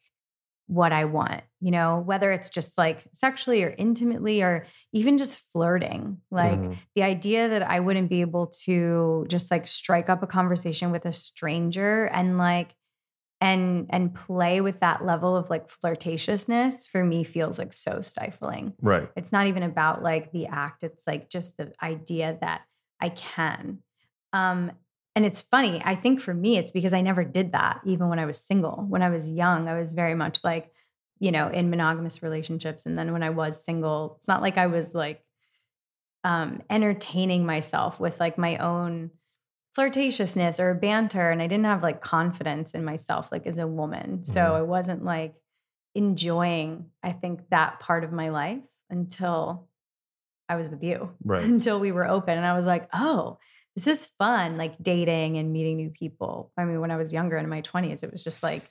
what 0.68 0.92
I 0.92 1.06
want, 1.06 1.42
you 1.60 1.70
know, 1.72 1.98
whether 2.00 2.30
it's 2.30 2.50
just 2.50 2.78
like 2.78 3.06
sexually 3.14 3.64
or 3.64 3.74
intimately 3.78 4.42
or 4.42 4.66
even 4.92 5.18
just 5.18 5.40
flirting. 5.52 6.20
Like 6.30 6.60
Mhm. 6.60 6.78
the 6.94 7.02
idea 7.02 7.48
that 7.48 7.62
I 7.62 7.80
wouldn't 7.80 8.10
be 8.10 8.20
able 8.20 8.48
to 8.64 9.26
just 9.28 9.50
like 9.50 9.66
strike 9.66 10.08
up 10.08 10.22
a 10.22 10.26
conversation 10.28 10.92
with 10.92 11.06
a 11.06 11.12
stranger 11.12 12.06
and 12.06 12.38
like 12.38 12.74
and 13.40 13.86
and 13.90 14.14
play 14.14 14.60
with 14.60 14.80
that 14.80 15.04
level 15.04 15.36
of 15.36 15.48
like 15.50 15.68
flirtatiousness 15.68 16.88
for 16.88 17.04
me 17.04 17.22
feels 17.24 17.58
like 17.58 17.72
so 17.72 18.02
stifling. 18.02 18.74
right. 18.80 19.10
It's 19.16 19.32
not 19.32 19.46
even 19.46 19.62
about 19.62 20.02
like 20.02 20.32
the 20.32 20.46
act, 20.46 20.82
it's 20.82 21.06
like 21.06 21.28
just 21.28 21.56
the 21.56 21.72
idea 21.82 22.36
that 22.40 22.62
I 23.00 23.10
can. 23.10 23.82
Um 24.32 24.72
and 25.18 25.26
it's 25.26 25.40
funny. 25.40 25.82
I 25.84 25.96
think 25.96 26.20
for 26.20 26.32
me, 26.32 26.58
it's 26.58 26.70
because 26.70 26.92
I 26.92 27.00
never 27.00 27.24
did 27.24 27.50
that, 27.50 27.80
even 27.84 28.08
when 28.08 28.20
I 28.20 28.24
was 28.24 28.40
single. 28.40 28.86
When 28.88 29.02
I 29.02 29.10
was 29.10 29.28
young, 29.28 29.66
I 29.66 29.76
was 29.76 29.92
very 29.92 30.14
much 30.14 30.44
like, 30.44 30.70
you 31.18 31.32
know, 31.32 31.48
in 31.48 31.70
monogamous 31.70 32.22
relationships. 32.22 32.86
And 32.86 32.96
then 32.96 33.12
when 33.12 33.24
I 33.24 33.30
was 33.30 33.64
single, 33.64 34.14
it's 34.18 34.28
not 34.28 34.42
like 34.42 34.56
I 34.56 34.68
was 34.68 34.94
like 34.94 35.24
um, 36.22 36.62
entertaining 36.70 37.44
myself 37.44 37.98
with 37.98 38.20
like 38.20 38.38
my 38.38 38.58
own 38.58 39.10
flirtatiousness 39.76 40.60
or 40.60 40.72
banter. 40.74 41.30
And 41.30 41.42
I 41.42 41.48
didn't 41.48 41.64
have 41.64 41.82
like 41.82 42.00
confidence 42.00 42.70
in 42.74 42.84
myself, 42.84 43.32
like 43.32 43.44
as 43.48 43.58
a 43.58 43.66
woman. 43.66 44.22
So 44.22 44.38
Mhm. 44.40 44.54
I 44.54 44.62
wasn't 44.62 45.04
like 45.04 45.34
enjoying, 45.96 46.90
I 47.02 47.10
think, 47.10 47.40
that 47.50 47.80
part 47.80 48.04
of 48.04 48.12
my 48.12 48.28
life 48.28 48.62
until 48.88 49.68
I 50.48 50.54
was 50.54 50.68
with 50.68 50.84
you, 50.84 51.10
Right. 51.24 51.42
until 51.54 51.80
we 51.80 51.90
were 51.90 52.06
open. 52.06 52.38
And 52.38 52.46
I 52.46 52.56
was 52.56 52.66
like, 52.66 52.88
oh, 52.92 53.38
this 53.78 53.86
is 53.86 54.06
fun, 54.18 54.56
like 54.56 54.74
dating 54.82 55.38
and 55.38 55.52
meeting 55.52 55.76
new 55.76 55.90
people. 55.90 56.50
I 56.56 56.64
mean, 56.64 56.80
when 56.80 56.90
I 56.90 56.96
was 56.96 57.12
younger 57.12 57.36
in 57.36 57.48
my 57.48 57.62
20s, 57.62 58.02
it 58.02 58.10
was 58.10 58.24
just 58.24 58.42
like, 58.42 58.68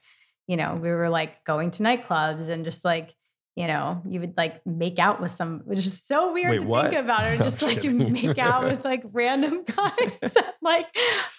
you 0.47 0.57
know, 0.57 0.75
we 0.75 0.89
were 0.89 1.09
like 1.09 1.45
going 1.45 1.71
to 1.71 1.83
nightclubs 1.83 2.49
and 2.49 2.65
just 2.65 2.83
like, 2.83 3.13
you 3.55 3.67
know, 3.67 4.01
you 4.07 4.19
would 4.19 4.35
like 4.35 4.65
make 4.67 4.99
out 4.99 5.21
with 5.21 5.31
some, 5.31 5.61
which 5.61 5.79
is 5.79 6.03
so 6.03 6.33
weird 6.33 6.51
Wait, 6.51 6.59
to 6.59 6.67
what? 6.67 6.89
think 6.91 7.01
about 7.01 7.23
it. 7.23 7.37
Just 7.43 7.61
like 7.61 7.83
you 7.85 7.91
kidding. 7.97 8.11
make 8.13 8.37
out 8.37 8.65
with 8.65 8.83
like 8.85 9.01
random 9.13 9.63
guys 9.63 10.35
at 10.35 10.55
like 10.61 10.85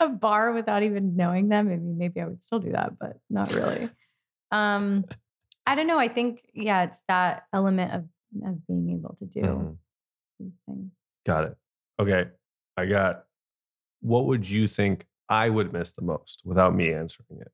a 0.01 0.09
bar 0.09 0.53
without 0.53 0.83
even 0.83 1.15
knowing 1.15 1.49
them. 1.49 1.69
Maybe, 1.69 1.83
maybe 1.83 2.21
I 2.21 2.27
would 2.27 2.43
still 2.43 2.59
do 2.59 2.73
that, 2.73 2.99
but 2.99 3.19
not 3.31 3.53
really. 3.55 3.89
Um, 4.51 5.05
I 5.67 5.75
don't 5.75 5.87
know. 5.87 5.99
I 5.99 6.09
think, 6.09 6.41
yeah, 6.55 6.85
it's 6.85 7.01
that 7.07 7.45
element 7.53 7.93
of, 7.93 8.05
of 8.45 8.67
being 8.67 8.91
able 8.99 9.15
to 9.17 9.25
do 9.27 9.41
Mhm. 9.43 9.77
these 10.41 10.59
things. 10.67 10.91
Got 11.27 11.45
it. 11.45 11.57
Okay. 12.01 12.31
I 12.77 12.87
got 12.87 13.27
what 14.01 14.27
would 14.27 14.49
you 14.49 14.69
think 14.69 15.07
I 15.29 15.49
would 15.49 15.73
miss 15.73 15.93
the 15.93 16.03
most 16.03 16.43
without 16.45 16.75
me 16.75 16.93
answering 16.93 17.41
it? 17.41 17.53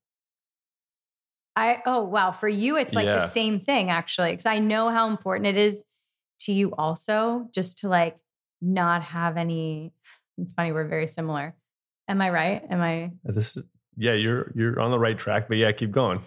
I 1.57 1.83
oh 1.87 2.03
wow, 2.03 2.33
for 2.33 2.49
you 2.49 2.77
it's 2.77 2.95
like 2.95 3.07
Yeah. 3.07 3.21
the 3.21 3.27
same 3.29 3.61
thing 3.61 3.91
actually 3.91 4.33
because 4.33 4.47
I 4.47 4.59
know 4.59 4.89
how 4.89 5.09
important 5.09 5.47
it 5.47 5.57
is 5.57 5.85
to 6.41 6.53
you 6.53 6.75
also 6.77 7.49
just 7.55 7.79
to 7.79 7.89
like 7.89 8.17
not 8.61 9.03
have 9.03 9.37
any 9.37 9.93
it's 10.39 10.53
funny 10.53 10.73
we're 10.73 10.89
very 10.89 11.07
similar. 11.07 11.55
Am 12.09 12.21
I 12.21 12.31
right? 12.31 12.63
Am 12.69 12.81
I 12.81 13.13
uh, 13.29 13.33
This 13.33 13.57
is 13.57 13.65
yeah, 13.97 14.15
you're 14.15 14.51
you're 14.57 14.81
on 14.81 14.91
the 14.91 14.99
right 14.99 15.17
track, 15.17 15.47
but 15.47 15.57
yeah, 15.57 15.71
keep 15.73 15.93
going. 15.93 16.23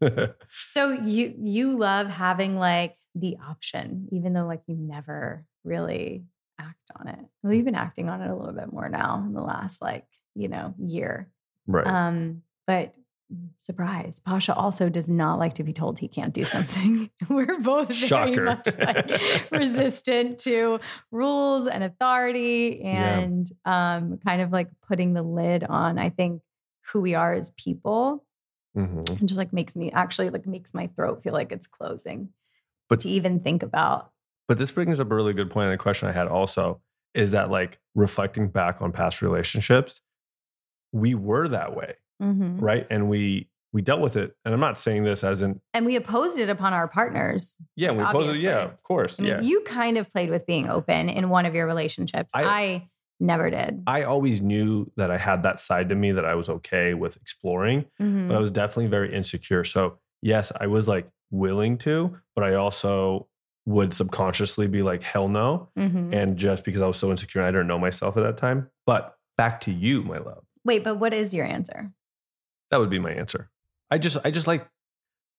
So 0.72 0.92
you 0.92 1.34
you 1.42 1.76
love 1.78 2.08
having 2.08 2.56
like 2.56 2.96
the 3.14 3.36
option 3.48 4.08
even 4.12 4.34
though 4.34 4.46
like 4.46 4.62
you 4.68 4.76
never 4.76 5.44
really 5.64 6.24
act 6.60 6.90
on 6.98 7.08
it. 7.08 7.18
Well, 7.42 7.52
you've 7.52 7.64
been 7.64 7.74
acting 7.74 8.08
on 8.08 8.20
it 8.22 8.30
a 8.30 8.34
little 8.34 8.52
bit 8.54 8.72
more 8.72 8.88
now 8.88 9.22
in 9.26 9.32
the 9.32 9.40
last 9.42 9.80
like, 9.82 10.04
you 10.34 10.48
know, 10.48 10.74
year. 10.78 11.28
right. 11.66 11.86
Um, 11.86 12.42
but 12.66 12.94
surprise, 13.58 14.20
Pasha 14.20 14.54
also 14.54 14.88
does 14.88 15.08
not 15.08 15.38
like 15.38 15.54
to 15.54 15.62
be 15.64 15.72
told 15.72 15.98
he 15.98 16.08
can't 16.08 16.34
do 16.34 16.44
something. 16.44 17.10
We're 17.28 17.58
both 17.60 17.88
very 17.88 17.94
Shocker. 18.08 18.44
much 18.44 18.68
like 18.78 19.50
resistant 19.52 20.38
to 20.40 20.80
rules 21.10 21.66
and 21.66 21.82
authority 21.84 22.80
Yeah. 22.84 23.18
and 23.20 23.46
um, 23.64 24.18
kind 24.26 24.42
of 24.42 24.50
like 24.52 24.68
putting 24.86 25.12
the 25.14 25.22
lid 25.22 25.64
on, 25.64 25.98
I 25.98 26.10
think, 26.10 26.42
who 26.92 27.00
we 27.00 27.14
are 27.14 27.32
as 27.34 27.52
people. 27.52 28.24
Mhm. 28.76 29.08
It 29.10 29.26
just 29.26 29.38
like 29.38 29.52
makes 29.52 29.74
me 29.76 29.90
actually 29.92 30.30
like 30.30 30.46
makes 30.46 30.72
my 30.74 30.88
throat 30.96 31.22
feel 31.22 31.32
like 31.32 31.52
it's 31.52 31.66
closing. 31.66 32.30
But- 32.88 33.00
to 33.00 33.08
even 33.08 33.40
think 33.40 33.62
about. 33.62 34.10
But 34.50 34.58
this 34.58 34.72
brings 34.72 34.98
up 34.98 35.08
a 35.12 35.14
really 35.14 35.32
good 35.32 35.48
point 35.48 35.66
and 35.66 35.74
a 35.74 35.78
question 35.78 36.08
I 36.08 36.12
had 36.12 36.26
also 36.26 36.80
is 37.14 37.30
that 37.30 37.52
like 37.52 37.78
reflecting 37.94 38.48
back 38.48 38.82
on 38.82 38.90
past 38.90 39.22
relationships, 39.22 40.00
we 40.90 41.14
were 41.14 41.46
that 41.46 41.76
way, 41.76 41.94
Mhm. 42.20 42.56
right? 42.60 42.84
And 42.90 43.08
we 43.08 43.48
we 43.72 43.80
dealt 43.80 44.00
with 44.00 44.16
it. 44.16 44.34
And 44.44 44.52
I'm 44.52 44.58
not 44.58 44.76
saying 44.76 45.04
this 45.04 45.22
as 45.22 45.40
in 45.40 45.60
And 45.72 45.86
we 45.86 45.94
opposed 45.94 46.36
it 46.40 46.48
upon 46.48 46.72
our 46.72 46.88
partners. 46.88 47.56
yeah, 47.76 47.92
we 47.92 48.02
posed 48.06 48.38
it, 48.38 48.42
yeah, 48.42 48.62
of 48.64 48.82
course. 48.82 49.20
I 49.20 49.22
mean, 49.22 49.32
yeah. 49.34 49.40
you 49.40 49.60
kind 49.60 49.96
of 49.96 50.10
played 50.10 50.30
with 50.30 50.44
being 50.46 50.68
open 50.68 51.08
in 51.08 51.28
one 51.28 51.46
of 51.46 51.54
your 51.54 51.66
relationships. 51.66 52.32
I- 52.34 52.42
I, 52.42 52.88
never 53.20 53.50
did. 53.50 53.84
I 53.86 54.02
always 54.02 54.40
knew 54.40 54.90
that 54.96 55.12
I 55.12 55.18
had 55.18 55.44
that 55.44 55.60
side 55.60 55.90
to 55.90 55.94
me 55.94 56.10
that 56.10 56.24
I 56.24 56.34
was 56.34 56.48
okay 56.48 56.94
with 56.94 57.16
exploring, 57.18 57.84
Mhm. 58.02 58.26
but 58.26 58.36
I 58.36 58.40
was 58.40 58.50
definitely 58.50 58.88
very 58.88 59.14
insecure. 59.14 59.62
So, 59.62 59.98
yes, 60.22 60.50
I 60.60 60.66
was 60.66 60.88
like 60.88 61.08
willing 61.30 61.78
to, 61.78 62.16
but 62.34 62.42
I 62.42 62.54
also 62.54 63.28
would 63.66 63.92
subconsciously 63.94 64.66
be 64.66 64.82
like, 64.82 65.02
hell 65.02 65.28
no. 65.28 65.68
Mhm. 65.78 66.14
And 66.14 66.36
just 66.36 66.64
because 66.64 66.80
I 66.82 66.86
was 66.86 66.96
so 66.96 67.10
insecure, 67.10 67.42
I 67.42 67.50
didn't 67.50 67.66
know 67.66 67.78
myself 67.78 68.16
at 68.16 68.22
that 68.22 68.36
time. 68.36 68.70
But 68.86 69.16
back 69.36 69.60
to 69.62 69.72
you, 69.72 70.02
my 70.02 70.18
love. 70.18 70.44
Wait, 70.64 70.82
but 70.84 70.96
what 70.96 71.12
is 71.14 71.32
your 71.34 71.46
answer? 71.46 71.92
That 72.70 72.78
would 72.78 72.90
be 72.90 72.98
my 72.98 73.12
answer. 73.12 73.50
I 73.90 73.98
just, 73.98 74.18
I 74.24 74.30
just 74.30 74.46
like, 74.46 74.66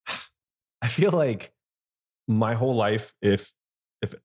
I 0.82 0.88
feel 0.88 1.12
like 1.12 1.54
my 2.28 2.54
whole 2.54 2.76
life, 2.76 3.14
if, 3.22 3.54
if 4.02 4.16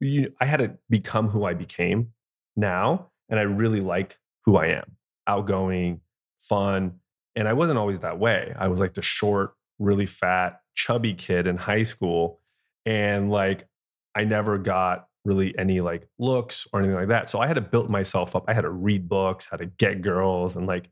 you, 0.00 0.32
I 0.40 0.44
had 0.46 0.58
to 0.58 0.78
become 0.90 1.28
who 1.28 1.44
I 1.44 1.54
became 1.54 2.12
now, 2.56 3.10
and 3.28 3.38
I 3.40 3.42
really 3.44 3.80
like 3.80 4.18
who 4.44 4.56
I 4.56 4.66
am 4.68 4.96
outgoing, 5.26 6.00
fun. 6.38 7.00
And 7.34 7.48
I 7.48 7.54
wasn't 7.54 7.78
always 7.78 8.00
that 8.00 8.18
way. 8.18 8.54
I 8.58 8.68
was 8.68 8.78
like 8.78 8.94
the 8.94 9.02
short, 9.02 9.54
really 9.78 10.06
fat, 10.06 10.60
chubby 10.74 11.14
kid 11.14 11.46
in 11.46 11.56
high 11.56 11.82
school. 11.82 12.40
And 12.86 13.30
like, 13.30 13.66
I 14.14 14.24
never 14.24 14.58
got 14.58 15.08
really 15.24 15.56
any 15.58 15.80
like 15.80 16.06
looks 16.18 16.66
or 16.72 16.80
anything 16.80 16.96
like 16.96 17.08
that. 17.08 17.30
So 17.30 17.40
I 17.40 17.46
had 17.46 17.54
to 17.54 17.60
build 17.62 17.90
myself 17.90 18.36
up. 18.36 18.44
I 18.46 18.52
had 18.54 18.62
to 18.62 18.70
read 18.70 19.08
books, 19.08 19.46
how 19.50 19.56
to 19.56 19.66
get 19.66 20.02
girls, 20.02 20.56
and 20.56 20.66
like, 20.66 20.90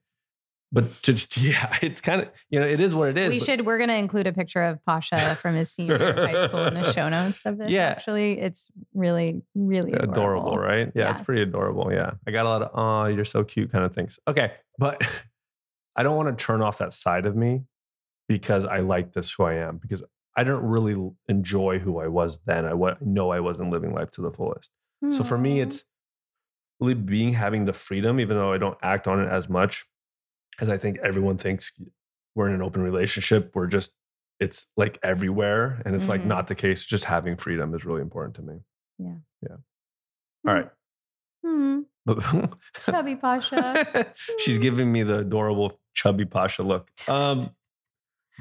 but 0.75 1.03
to, 1.03 1.13
yeah, 1.41 1.77
it's 1.83 2.01
kind 2.01 2.23
of, 2.23 2.31
you 2.49 2.59
know, 2.59 2.67
it 2.67 2.81
is 2.81 2.95
what 2.95 3.11
it 3.11 3.19
is. 3.19 3.31
we 3.31 3.39
but- 3.39 3.45
should. 3.47 3.67
We're 3.67 3.77
going 3.77 3.91
to 3.91 3.97
include 3.97 4.27
a 4.27 4.33
picture 4.33 4.63
of 4.63 4.83
Pasha 4.87 5.37
from 5.37 5.55
his 5.55 5.71
senior 5.71 5.99
year 5.99 6.15
high 6.15 6.47
school 6.47 6.65
in 6.65 6.75
the 6.75 6.91
show 6.95 7.09
notes 7.11 7.45
of 7.45 7.59
this. 7.59 7.71
Yeah. 7.71 7.91
actually, 7.91 8.41
it's 8.41 8.71
really, 8.95 9.43
really 9.55 9.93
adorable, 9.93 10.13
adorable, 10.13 10.59
right? 10.59 10.91
Yeah, 10.95 11.13
it's 11.13 11.21
pretty 11.21 11.43
adorable. 11.43 11.93
Yeah. 11.93 12.13
I 12.27 12.31
got 12.31 12.47
a 12.47 12.49
lot 12.49 12.63
of, 12.63 12.71
oh, 12.73 13.05
you're 13.15 13.27
so 13.27 13.45
cute 13.45 13.71
kind 13.71 13.85
of 13.85 13.95
things. 13.95 14.19
Okay. 14.27 14.53
But 14.79 15.03
I 15.97 16.03
don't 16.03 16.17
want 16.17 16.37
to 16.37 16.43
turn 16.43 16.63
off 16.63 16.79
that 16.79 16.95
side 16.95 17.27
of 17.27 17.37
me 17.37 17.65
because 18.27 18.65
I 18.65 18.79
like 18.79 19.13
this 19.13 19.31
who 19.33 19.43
I 19.43 19.57
am 19.57 19.77
because 19.77 20.03
I 20.37 20.45
don't 20.45 20.65
really 20.65 20.97
enjoy 21.29 21.79
who 21.79 21.99
I 21.99 22.09
was 22.09 22.39
then. 22.47 22.65
I 22.65 22.75
wa- 22.75 22.97
know 23.01 23.31
I 23.31 23.41
wasn't 23.41 23.71
living 23.71 23.93
life 23.93 24.11
to 24.13 24.23
the 24.23 24.31
fullest. 24.31 24.71
So 25.11 25.25
for 25.25 25.37
me, 25.37 25.61
it's 25.61 25.83
really 26.81 26.95
being 26.95 27.33
having 27.35 27.65
the 27.65 27.73
freedom, 27.73 28.21
even 28.21 28.37
though 28.37 28.53
I 28.53 28.59
don't 28.59 28.79
act 28.83 29.09
on 29.09 29.21
it 29.21 29.29
as 29.29 29.49
much 29.49 29.85
as 30.61 30.69
I 30.69 30.79
think 30.79 30.99
everyone 31.03 31.37
thinks 31.39 31.73
we're 32.37 32.49
in 32.49 32.55
an 32.55 32.63
open 32.63 32.83
relationship. 32.83 33.51
We're 33.55 33.67
just, 33.67 33.93
it's 34.39 34.69
like 34.77 34.99
everywhere. 35.03 35.83
And 35.85 35.95
it's 35.97 36.09
like 36.09 36.23
Mhm. 36.23 36.27
not 36.27 36.47
the 36.47 36.55
case. 36.55 36.85
Just 36.85 37.05
having 37.05 37.37
freedom 37.37 37.75
is 37.75 37.85
really 37.85 38.01
important 38.01 38.37
to 38.37 38.43
me. 38.43 38.61
All 40.47 40.55
right. 40.55 40.71
Hmm. 41.45 41.81
Chubby 42.85 43.17
Pasha. 43.17 44.13
she's 44.39 44.59
giving 44.59 44.91
me 44.91 45.03
the 45.03 45.19
adorable 45.21 45.81
chubby 45.95 46.25
Pasha 46.25 46.63
look. 46.63 46.91
Um, 47.09 47.51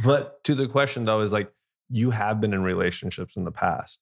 but 0.03 0.43
to 0.45 0.55
the 0.55 0.67
question 0.67 1.05
though, 1.05 1.21
is 1.21 1.31
like 1.31 1.51
you 1.91 2.11
have 2.11 2.39
been 2.39 2.53
in 2.53 2.63
relationships 2.63 3.35
in 3.35 3.43
the 3.43 3.51
past. 3.51 3.99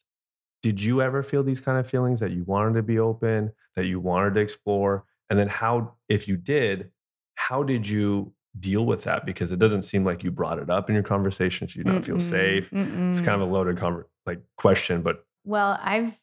Did 0.62 0.81
you 0.81 1.01
ever 1.01 1.24
feel 1.24 1.43
these 1.43 1.62
kind 1.62 1.79
of 1.79 1.89
feelings 1.89 2.19
that 2.19 2.31
you 2.31 2.43
wanted 2.43 2.74
to 2.75 2.84
be 2.84 3.00
open, 3.00 3.51
that 3.75 3.86
you 3.86 4.00
wanted 4.00 4.36
to 4.36 4.41
explore? 4.41 5.05
And 5.29 5.39
then 5.39 5.48
how, 5.48 5.96
if 6.10 6.27
you 6.27 6.38
did, 6.38 6.91
how 7.36 7.63
did 7.63 7.88
you 7.88 8.34
deal 8.60 8.86
with 8.86 9.03
that? 9.03 9.25
Because 9.25 9.51
it 9.51 9.60
doesn't 9.60 9.84
seem 9.84 10.03
like 10.03 10.24
you 10.24 10.31
brought 10.31 10.60
it 10.60 10.69
up 10.69 10.89
in 10.89 10.96
your 10.96 11.03
conversations. 11.03 11.75
You 11.75 11.84
don't 11.84 12.01
feel 12.01 12.17
Mm-mm, 12.17 12.29
safe. 12.29 12.65
It's 12.65 12.72
mm-mm. 12.74 13.25
kind 13.25 13.41
of 13.41 13.48
a 13.48 13.51
loaded 13.51 13.77
conver- 13.77 14.05
like 14.25 14.41
question, 14.58 15.01
but 15.01 15.24
Well, 15.46 15.79
I've 15.81 16.19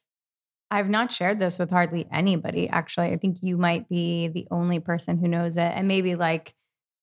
I've 0.69 0.89
not 0.89 1.11
shared 1.11 1.39
this 1.39 1.59
with 1.59 1.71
hardly 1.71 2.07
anybody 2.11 2.69
actually. 2.69 3.07
I 3.07 3.17
think 3.17 3.37
you 3.41 3.57
might 3.57 3.87
be 3.87 4.27
the 4.27 4.47
only 4.51 4.79
person 4.79 5.17
who 5.17 5.27
knows 5.27 5.57
it 5.57 5.61
and 5.61 5.87
maybe 5.87 6.15
like 6.15 6.53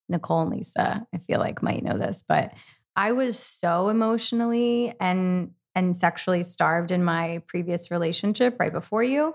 Nicole 0.09 0.43
and 0.43 0.51
Lisa, 0.51 1.07
I 1.15 1.19
feel 1.19 1.41
like 1.41 1.63
might 1.63 1.83
know 1.83 1.97
this, 1.97 2.23
but 2.27 2.53
I 2.97 3.13
was 3.13 3.39
so 3.39 3.89
emotionally 3.89 4.95
and 5.01 5.51
and 5.77 5.97
sexually 5.97 6.45
starved 6.45 6.93
in 6.93 7.03
my 7.03 7.43
previous 7.49 7.91
relationship 7.91 8.57
right 8.61 8.73
before 8.73 9.03
you. 9.03 9.35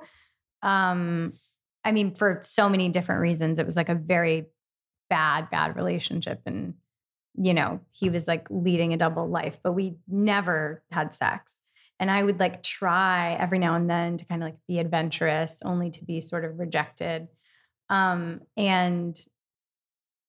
Um 0.61 1.33
I 1.83 1.91
mean 1.91 2.13
for 2.13 2.39
so 2.41 2.69
many 2.69 2.89
different 2.89 3.21
reasons 3.21 3.59
it 3.59 3.65
was 3.65 3.77
like 3.77 3.89
a 3.89 3.95
very 3.95 4.47
bad 5.09 5.49
bad 5.49 5.75
relationship 5.75 6.41
and 6.45 6.75
you 7.41 7.53
know, 7.53 7.79
he 7.91 8.09
was 8.09 8.27
like 8.27 8.47
leading 8.49 8.93
a 8.93 8.97
double 8.97 9.27
life, 9.27 9.59
but 9.63 9.71
we 9.73 9.95
never 10.07 10.83
had 10.91 11.13
sex. 11.13 11.61
And 11.99 12.09
I 12.11 12.23
would 12.23 12.39
like 12.39 12.63
try 12.63 13.33
every 13.39 13.59
now 13.59 13.75
and 13.75 13.89
then 13.89 14.17
to 14.17 14.25
kind 14.25 14.41
of 14.41 14.47
like 14.47 14.57
be 14.67 14.79
adventurous, 14.79 15.61
only 15.63 15.89
to 15.91 16.03
be 16.03 16.21
sort 16.21 16.43
of 16.43 16.59
rejected. 16.59 17.27
Um, 17.89 18.41
and 18.57 19.19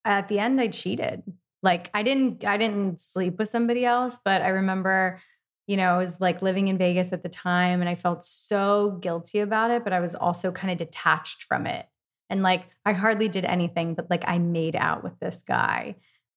at 0.04 0.28
the 0.28 0.38
end, 0.38 0.60
I 0.60 0.68
cheated. 0.68 1.22
Like 1.62 1.90
I 1.92 2.02
didn't, 2.02 2.44
I 2.44 2.56
didn't 2.56 3.00
sleep 3.00 3.38
with 3.38 3.48
somebody 3.48 3.84
else, 3.84 4.18
but 4.24 4.42
I 4.42 4.48
remember, 4.48 5.20
you 5.66 5.76
know, 5.76 5.94
I 5.94 5.98
was 5.98 6.16
like 6.18 6.42
living 6.42 6.68
in 6.68 6.78
Vegas 6.78 7.12
at 7.12 7.22
the 7.22 7.28
time, 7.28 7.80
and 7.80 7.88
I 7.88 7.94
felt 7.94 8.24
so 8.24 8.98
guilty 9.00 9.40
about 9.40 9.70
it. 9.70 9.84
But 9.84 9.92
I 9.92 10.00
was 10.00 10.14
also 10.14 10.50
kind 10.52 10.72
of 10.72 10.78
detached 10.78 11.44
from 11.44 11.66
it, 11.66 11.86
And 12.30 12.42
like 12.42 12.64
I 12.86 12.92
hardly 12.92 13.28
did 13.28 13.44
anything, 13.44 13.94
but 13.94 14.08
like 14.08 14.24
I 14.26 14.38
made 14.38 14.76
out 14.76 15.02
with 15.02 15.18
this 15.18 15.42
guy 15.46 15.96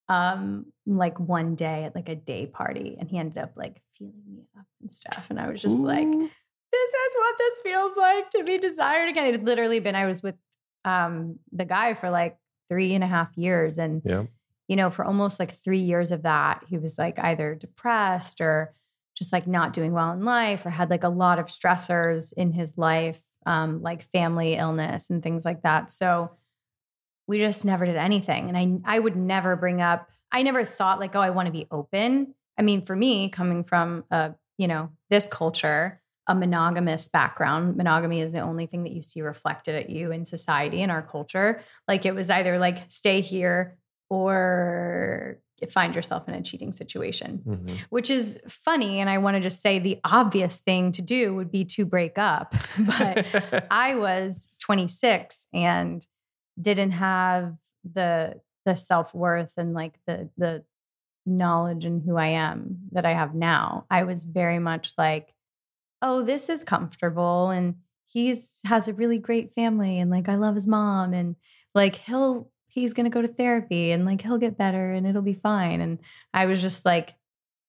um 0.09 0.65
like 0.85 1.17
one 1.17 1.55
day 1.55 1.85
at 1.85 1.95
like 1.95 2.09
a 2.09 2.15
day 2.15 2.45
party 2.45 2.97
and 2.99 3.09
he 3.09 3.17
ended 3.17 3.37
up 3.37 3.53
like 3.55 3.81
feeling 3.97 4.21
me 4.29 4.43
up 4.59 4.65
and 4.81 4.91
stuff. 4.91 5.27
And 5.29 5.39
I 5.39 5.47
was 5.49 5.61
just 5.61 5.77
Ooh. 5.77 5.85
like, 5.85 6.09
this 6.09 6.89
is 6.89 7.15
what 7.15 7.35
this 7.39 7.61
feels 7.61 7.95
like 7.95 8.29
to 8.31 8.43
be 8.43 8.57
desired 8.57 9.07
again. 9.07 9.27
It 9.27 9.31
had 9.31 9.45
literally 9.45 9.79
been, 9.79 9.95
I 9.95 10.05
was 10.05 10.21
with 10.21 10.35
um 10.83 11.39
the 11.53 11.63
guy 11.63 11.93
for 11.93 12.09
like 12.09 12.37
three 12.69 12.93
and 12.95 13.03
a 13.03 13.07
half 13.07 13.29
years. 13.37 13.77
And 13.77 14.01
yeah. 14.03 14.23
You 14.67 14.75
know, 14.75 14.89
for 14.89 15.03
almost 15.05 15.39
like 15.39 15.61
three 15.63 15.79
years 15.79 16.11
of 16.11 16.23
that, 16.23 16.63
he 16.67 16.77
was 16.77 16.97
like 16.97 17.19
either 17.19 17.55
depressed 17.55 18.41
or 18.41 18.73
just 19.15 19.33
like 19.33 19.47
not 19.47 19.73
doing 19.73 19.93
well 19.93 20.11
in 20.11 20.23
life 20.23 20.65
or 20.65 20.69
had 20.69 20.89
like 20.89 21.03
a 21.03 21.09
lot 21.09 21.39
of 21.39 21.47
stressors 21.47 22.33
in 22.33 22.51
his 22.51 22.77
life, 22.77 23.21
um, 23.45 23.81
like 23.81 24.03
family 24.11 24.55
illness 24.55 25.09
and 25.09 25.21
things 25.21 25.45
like 25.45 25.61
that. 25.63 25.91
So 25.91 26.31
we 27.27 27.39
just 27.39 27.65
never 27.65 27.85
did 27.85 27.95
anything. 27.95 28.49
And 28.49 28.57
I 28.85 28.95
I 28.95 28.99
would 28.99 29.15
never 29.15 29.55
bring 29.55 29.81
up, 29.81 30.09
I 30.31 30.43
never 30.43 30.65
thought 30.65 30.99
like, 30.99 31.15
oh, 31.15 31.21
I 31.21 31.29
want 31.29 31.45
to 31.45 31.51
be 31.51 31.67
open. 31.71 32.33
I 32.57 32.61
mean, 32.61 32.85
for 32.85 32.95
me, 32.95 33.29
coming 33.29 33.63
from 33.63 34.03
a, 34.11 34.33
you 34.57 34.67
know, 34.67 34.89
this 35.09 35.27
culture, 35.27 36.01
a 36.27 36.35
monogamous 36.35 37.07
background, 37.07 37.75
monogamy 37.75 38.21
is 38.21 38.31
the 38.31 38.39
only 38.39 38.65
thing 38.65 38.83
that 38.83 38.93
you 38.93 39.01
see 39.01 39.21
reflected 39.21 39.75
at 39.75 39.89
you 39.89 40.11
in 40.11 40.25
society 40.25 40.81
in 40.81 40.89
our 40.89 41.01
culture. 41.01 41.61
Like 41.87 42.05
it 42.05 42.15
was 42.15 42.29
either 42.29 42.59
like 42.59 42.83
stay 42.89 43.21
here 43.21 43.77
or 44.13 45.39
find 45.71 45.95
yourself 45.95 46.27
in 46.27 46.35
a 46.35 46.41
cheating 46.41 46.71
situation, 46.71 47.41
mm-hmm. 47.45 47.75
which 47.89 48.09
is 48.09 48.39
funny. 48.47 48.99
And 48.99 49.09
I 49.09 49.17
want 49.17 49.35
to 49.35 49.41
just 49.41 49.61
say 49.61 49.79
the 49.79 49.99
obvious 50.03 50.57
thing 50.57 50.91
to 50.93 51.01
do 51.01 51.33
would 51.35 51.51
be 51.51 51.65
to 51.65 51.85
break 51.85 52.17
up. 52.17 52.53
But 52.77 53.67
I 53.71 53.95
was 53.95 54.49
26 54.59 55.47
and 55.53 56.05
didn't 56.59 56.91
have 56.91 57.55
the 57.83 58.41
the 58.65 58.75
self-worth 58.75 59.53
and 59.57 59.73
like 59.73 59.95
the 60.05 60.29
the 60.37 60.63
knowledge 61.25 61.85
and 61.85 62.01
who 62.03 62.17
I 62.17 62.27
am 62.27 62.77
that 62.91 63.05
I 63.05 63.13
have 63.13 63.33
now. 63.33 63.85
I 63.89 64.03
was 64.03 64.23
very 64.23 64.59
much 64.59 64.93
like, 64.97 65.33
oh, 66.01 66.21
this 66.21 66.49
is 66.49 66.63
comfortable 66.63 67.49
and 67.49 67.75
he's 68.07 68.59
has 68.65 68.87
a 68.87 68.93
really 68.93 69.17
great 69.17 69.53
family 69.53 69.99
and 69.99 70.11
like 70.11 70.29
I 70.29 70.35
love 70.35 70.55
his 70.55 70.67
mom 70.67 71.13
and 71.13 71.35
like 71.73 71.95
he'll 71.95 72.51
he's 72.73 72.93
going 72.93 73.05
to 73.05 73.09
go 73.09 73.21
to 73.21 73.27
therapy 73.27 73.91
and 73.91 74.05
like 74.05 74.21
he'll 74.21 74.37
get 74.37 74.57
better 74.57 74.91
and 74.91 75.05
it'll 75.05 75.21
be 75.21 75.33
fine 75.33 75.81
and 75.81 75.99
I 76.33 76.45
was 76.45 76.61
just 76.61 76.85
like 76.85 77.15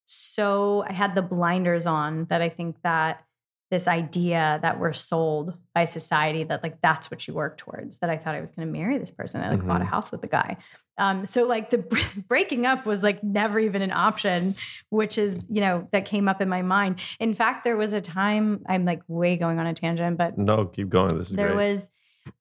so 0.05 0.83
I 0.87 0.93
had 0.93 1.15
the 1.15 1.21
blinders 1.21 1.85
on 1.85 2.25
that 2.25 2.41
I 2.41 2.49
think 2.49 2.75
that 2.83 3.25
this 3.71 3.87
idea 3.87 4.59
that 4.61 4.79
we're 4.79 4.93
sold 4.93 5.55
by 5.73 5.85
society 5.85 6.43
that 6.43 6.61
like 6.61 6.79
that's 6.81 7.09
what 7.09 7.27
you 7.27 7.33
work 7.33 7.57
towards 7.57 7.97
that 7.97 8.09
i 8.09 8.17
thought 8.17 8.35
i 8.35 8.41
was 8.41 8.51
going 8.51 8.65
to 8.65 8.71
marry 8.71 8.97
this 8.97 9.11
person 9.11 9.41
i 9.41 9.49
like 9.49 9.59
mm-hmm. 9.59 9.67
bought 9.67 9.81
a 9.81 9.83
mm-hmm. 9.83 9.93
house 9.93 10.11
with 10.11 10.21
the 10.21 10.27
guy 10.27 10.57
um, 10.97 11.25
so 11.25 11.43
like 11.43 11.71
the 11.71 11.79
breaking 12.29 12.65
up 12.65 12.85
was 12.85 13.03
like 13.03 13.21
never 13.21 13.59
even 13.59 13.81
an 13.81 13.91
option 13.91 14.55
which 14.89 15.17
is 15.17 15.47
you 15.49 15.59
know 15.61 15.89
that 15.91 16.05
came 16.05 16.27
up 16.27 16.41
in 16.41 16.47
my 16.47 16.61
mind 16.61 16.99
in 17.19 17.33
fact 17.33 17.63
there 17.63 17.75
was 17.75 17.91
a 17.91 18.01
time 18.01 18.63
i'm 18.67 18.85
like 18.85 19.01
way 19.07 19.35
going 19.35 19.59
on 19.59 19.67
a 19.67 19.73
tangent 19.73 20.17
but 20.17 20.37
no 20.37 20.65
keep 20.65 20.89
going 20.89 21.17
this 21.17 21.31
is 21.31 21.35
there 21.35 21.53
great. 21.53 21.71
was 21.71 21.89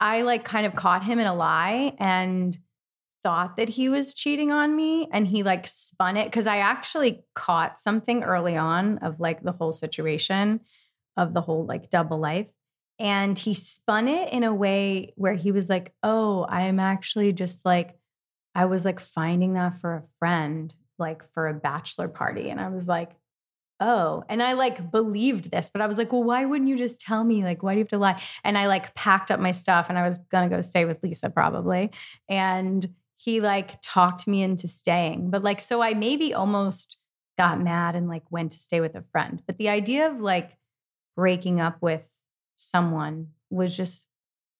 i 0.00 0.22
like 0.22 0.44
kind 0.44 0.66
of 0.66 0.74
caught 0.74 1.04
him 1.04 1.18
in 1.18 1.26
a 1.26 1.34
lie 1.34 1.94
and 1.98 2.58
thought 3.22 3.56
that 3.56 3.70
he 3.70 3.88
was 3.88 4.12
cheating 4.12 4.52
on 4.52 4.76
me 4.76 5.08
and 5.10 5.26
he 5.26 5.42
like 5.42 5.66
spun 5.66 6.16
it 6.16 6.26
because 6.26 6.46
i 6.46 6.58
actually 6.58 7.24
caught 7.34 7.78
something 7.78 8.22
early 8.22 8.56
on 8.56 8.98
of 8.98 9.20
like 9.20 9.42
the 9.42 9.52
whole 9.52 9.72
situation 9.72 10.60
of 11.16 11.34
the 11.34 11.40
whole 11.40 11.64
like 11.64 11.90
double 11.90 12.18
life. 12.18 12.50
And 12.98 13.38
he 13.38 13.54
spun 13.54 14.08
it 14.08 14.32
in 14.32 14.44
a 14.44 14.54
way 14.54 15.12
where 15.16 15.34
he 15.34 15.52
was 15.52 15.68
like, 15.68 15.92
Oh, 16.02 16.44
I 16.44 16.62
am 16.62 16.78
actually 16.78 17.32
just 17.32 17.64
like, 17.64 17.96
I 18.54 18.66
was 18.66 18.84
like 18.84 19.00
finding 19.00 19.54
that 19.54 19.78
for 19.80 19.94
a 19.94 20.04
friend, 20.18 20.72
like 20.98 21.22
for 21.32 21.48
a 21.48 21.54
bachelor 21.54 22.08
party. 22.08 22.50
And 22.50 22.60
I 22.60 22.68
was 22.68 22.86
like, 22.86 23.10
Oh, 23.80 24.24
and 24.28 24.42
I 24.42 24.52
like 24.52 24.90
believed 24.90 25.50
this, 25.50 25.70
but 25.72 25.82
I 25.82 25.86
was 25.86 25.98
like, 25.98 26.12
Well, 26.12 26.22
why 26.22 26.44
wouldn't 26.44 26.68
you 26.68 26.76
just 26.76 27.00
tell 27.00 27.24
me? 27.24 27.42
Like, 27.42 27.62
why 27.62 27.72
do 27.72 27.78
you 27.78 27.84
have 27.84 27.88
to 27.88 27.98
lie? 27.98 28.20
And 28.44 28.56
I 28.56 28.66
like 28.66 28.94
packed 28.94 29.30
up 29.30 29.40
my 29.40 29.50
stuff 29.50 29.86
and 29.88 29.98
I 29.98 30.06
was 30.06 30.18
gonna 30.30 30.48
go 30.48 30.62
stay 30.62 30.84
with 30.84 31.02
Lisa 31.02 31.30
probably. 31.30 31.90
And 32.28 32.88
he 33.16 33.40
like 33.40 33.80
talked 33.82 34.26
me 34.26 34.42
into 34.42 34.68
staying. 34.68 35.30
But 35.30 35.42
like, 35.42 35.60
so 35.60 35.82
I 35.82 35.94
maybe 35.94 36.34
almost 36.34 36.98
got 37.36 37.60
mad 37.60 37.96
and 37.96 38.08
like 38.08 38.22
went 38.30 38.52
to 38.52 38.58
stay 38.58 38.80
with 38.80 38.94
a 38.94 39.04
friend. 39.10 39.42
But 39.46 39.58
the 39.58 39.68
idea 39.68 40.08
of 40.08 40.20
like, 40.20 40.56
breaking 41.16 41.60
up 41.60 41.78
with 41.80 42.02
someone 42.56 43.28
was 43.50 43.76
just 43.76 44.08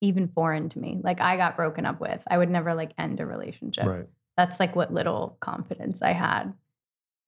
even 0.00 0.28
foreign 0.28 0.68
to 0.70 0.78
me. 0.78 1.00
Like 1.02 1.20
I 1.20 1.36
got 1.36 1.56
broken 1.56 1.86
up 1.86 2.00
with. 2.00 2.20
I 2.26 2.38
would 2.38 2.50
never 2.50 2.74
like 2.74 2.92
end 2.98 3.20
a 3.20 3.26
relationship. 3.26 3.86
Right. 3.86 4.06
That's 4.36 4.60
like 4.60 4.76
what 4.76 4.92
little 4.92 5.36
confidence 5.40 6.02
I 6.02 6.12
had 6.12 6.54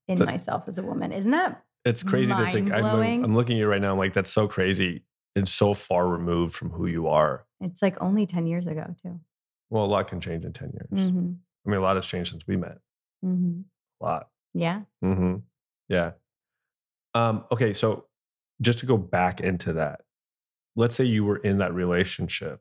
in 0.08 0.24
myself 0.24 0.64
as 0.68 0.78
a 0.78 0.82
woman. 0.82 1.12
Isn't 1.12 1.30
that 1.30 1.62
It's 1.86 2.02
crazy 2.02 2.34
to 2.34 2.52
think. 2.52 2.72
I'm, 2.72 2.84
I'm, 2.84 3.34
looking 3.36 3.56
at 3.56 3.60
you 3.60 3.68
right 3.68 3.80
now. 3.80 3.92
I'm 3.92 3.98
like, 3.98 4.12
that's 4.12 4.32
so 4.32 4.48
crazy 4.48 5.04
and 5.36 5.48
so 5.48 5.72
far 5.72 6.08
removed 6.08 6.54
from 6.54 6.70
who 6.70 6.86
you 6.86 7.06
are. 7.06 7.46
It's 7.60 7.80
like 7.80 7.96
only 8.02 8.26
10 8.26 8.48
years 8.48 8.66
ago, 8.66 8.94
too. 9.00 9.20
Well, 9.70 9.84
a 9.84 9.86
lot 9.86 10.08
can 10.08 10.20
change 10.20 10.44
in 10.44 10.52
10 10.52 10.72
years. 10.72 11.06
Mm-hmm. 11.06 11.32
I 11.66 11.70
mean, 11.70 11.78
a 11.78 11.82
lot 11.82 11.94
has 11.94 12.04
changed 12.04 12.32
since 12.32 12.44
we 12.46 12.56
met. 12.56 12.78
Mm-hmm. 13.24 13.60
A 14.00 14.04
lot. 14.04 14.28
Yeah. 14.52 14.80
Mm-hmm. 15.04 15.36
Yeah. 15.88 16.12
Um, 17.14 17.44
okay. 17.52 17.72
So 17.72 18.06
just 18.60 18.80
to 18.80 18.86
go 18.86 18.96
back 18.96 19.40
into 19.40 19.74
that, 19.74 20.00
let's 20.74 20.96
say 20.96 21.04
you 21.04 21.24
were 21.24 21.36
in 21.36 21.58
that 21.58 21.72
relationship 21.72 22.60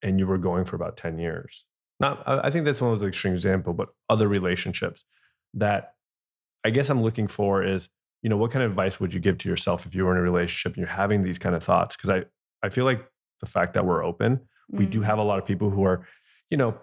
and 0.00 0.20
you 0.20 0.28
were 0.28 0.38
going 0.38 0.64
for 0.64 0.76
about 0.76 0.96
10 0.96 1.18
years. 1.18 1.64
Not, 1.98 2.22
I 2.26 2.50
think 2.50 2.66
that's 2.66 2.80
one 2.80 2.92
of 2.92 3.00
those 3.00 3.08
extreme 3.08 3.34
example, 3.34 3.72
but 3.72 3.88
other 4.08 4.28
relationships 4.28 5.04
that 5.54 5.94
I 6.64 6.70
guess 6.70 6.88
I'm 6.88 7.02
looking 7.02 7.26
for 7.28 7.64
is, 7.64 7.88
you 8.22 8.30
know, 8.30 8.36
what 8.36 8.50
kind 8.50 8.64
of 8.64 8.70
advice 8.70 9.00
would 9.00 9.12
you 9.12 9.20
give 9.20 9.38
to 9.38 9.48
yourself 9.48 9.84
if 9.84 9.94
you 9.94 10.04
were 10.04 10.12
in 10.12 10.18
a 10.18 10.22
relationship 10.22 10.72
and 10.72 10.78
you're 10.78 10.96
having 10.96 11.22
these 11.22 11.38
kind 11.38 11.54
of 11.54 11.62
thoughts? 11.62 11.96
Because 11.96 12.10
I, 12.10 12.24
I 12.66 12.68
feel 12.70 12.84
like 12.84 13.04
the 13.40 13.46
fact 13.46 13.74
that 13.74 13.84
we're 13.84 14.04
open, 14.04 14.36
mm-hmm. 14.36 14.78
we 14.78 14.86
do 14.86 15.00
mm. 15.00 15.04
have 15.04 15.18
a 15.18 15.22
lot 15.22 15.38
of 15.38 15.44
people 15.44 15.70
who 15.70 15.84
are, 15.84 16.06
you 16.48 16.56
know, 16.56 16.78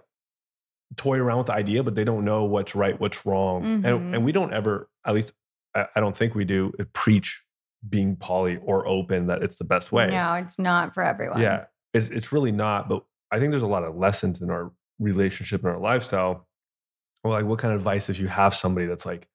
toy 0.98 1.18
around 1.18 1.38
with 1.38 1.48
the 1.48 1.54
idea, 1.54 1.84
but 1.84 1.96
they 1.96 2.04
don't 2.04 2.26
know 2.26 2.44
what's 2.44 2.76
right, 2.76 3.00
what's 3.00 3.26
wrong. 3.26 3.64
Mm-hmm. 3.64 3.86
And, 3.86 4.16
and 4.16 4.26
we 4.26 4.32
don't 4.32 4.54
ever, 4.54 4.90
at 5.06 5.16
least 5.16 5.32
I, 5.74 5.86
I 5.96 6.00
don't 6.00 6.18
think 6.18 6.36
we 6.36 6.46
do, 6.46 6.74
uh, 6.80 6.84
preach 6.94 7.42
being 7.88 8.18
poly 8.18 8.60
or 8.62 8.86
open 8.86 9.28
that 9.28 9.42
it's 9.42 9.56
the 9.56 9.64
best 9.64 9.92
way. 9.92 10.08
No, 10.08 10.34
it's 10.34 10.60
not 10.60 10.94
for 10.94 11.02
everyone. 11.02 11.40
Yeah, 11.40 11.66
it's 11.94 12.10
it's 12.10 12.34
really 12.34 12.52
not. 12.52 12.90
But 12.90 13.04
I 13.32 13.40
think 13.40 13.52
there's 13.52 13.64
a 13.64 13.68
lot 13.68 13.86
of 13.86 13.96
lessons 13.96 14.42
in 14.42 14.50
our 14.50 14.74
relationship 15.00 15.64
and 15.64 15.72
our 15.72 15.80
lifestyle. 15.80 16.46
Or 17.24 17.32
like, 17.32 17.46
what 17.46 17.60
kind 17.60 17.74
of 17.74 17.80
advice 17.80 18.10
if 18.10 18.20
you 18.20 18.28
have 18.28 18.54
somebody 18.54 18.86
that's 18.86 19.06
like, 19.06 19.30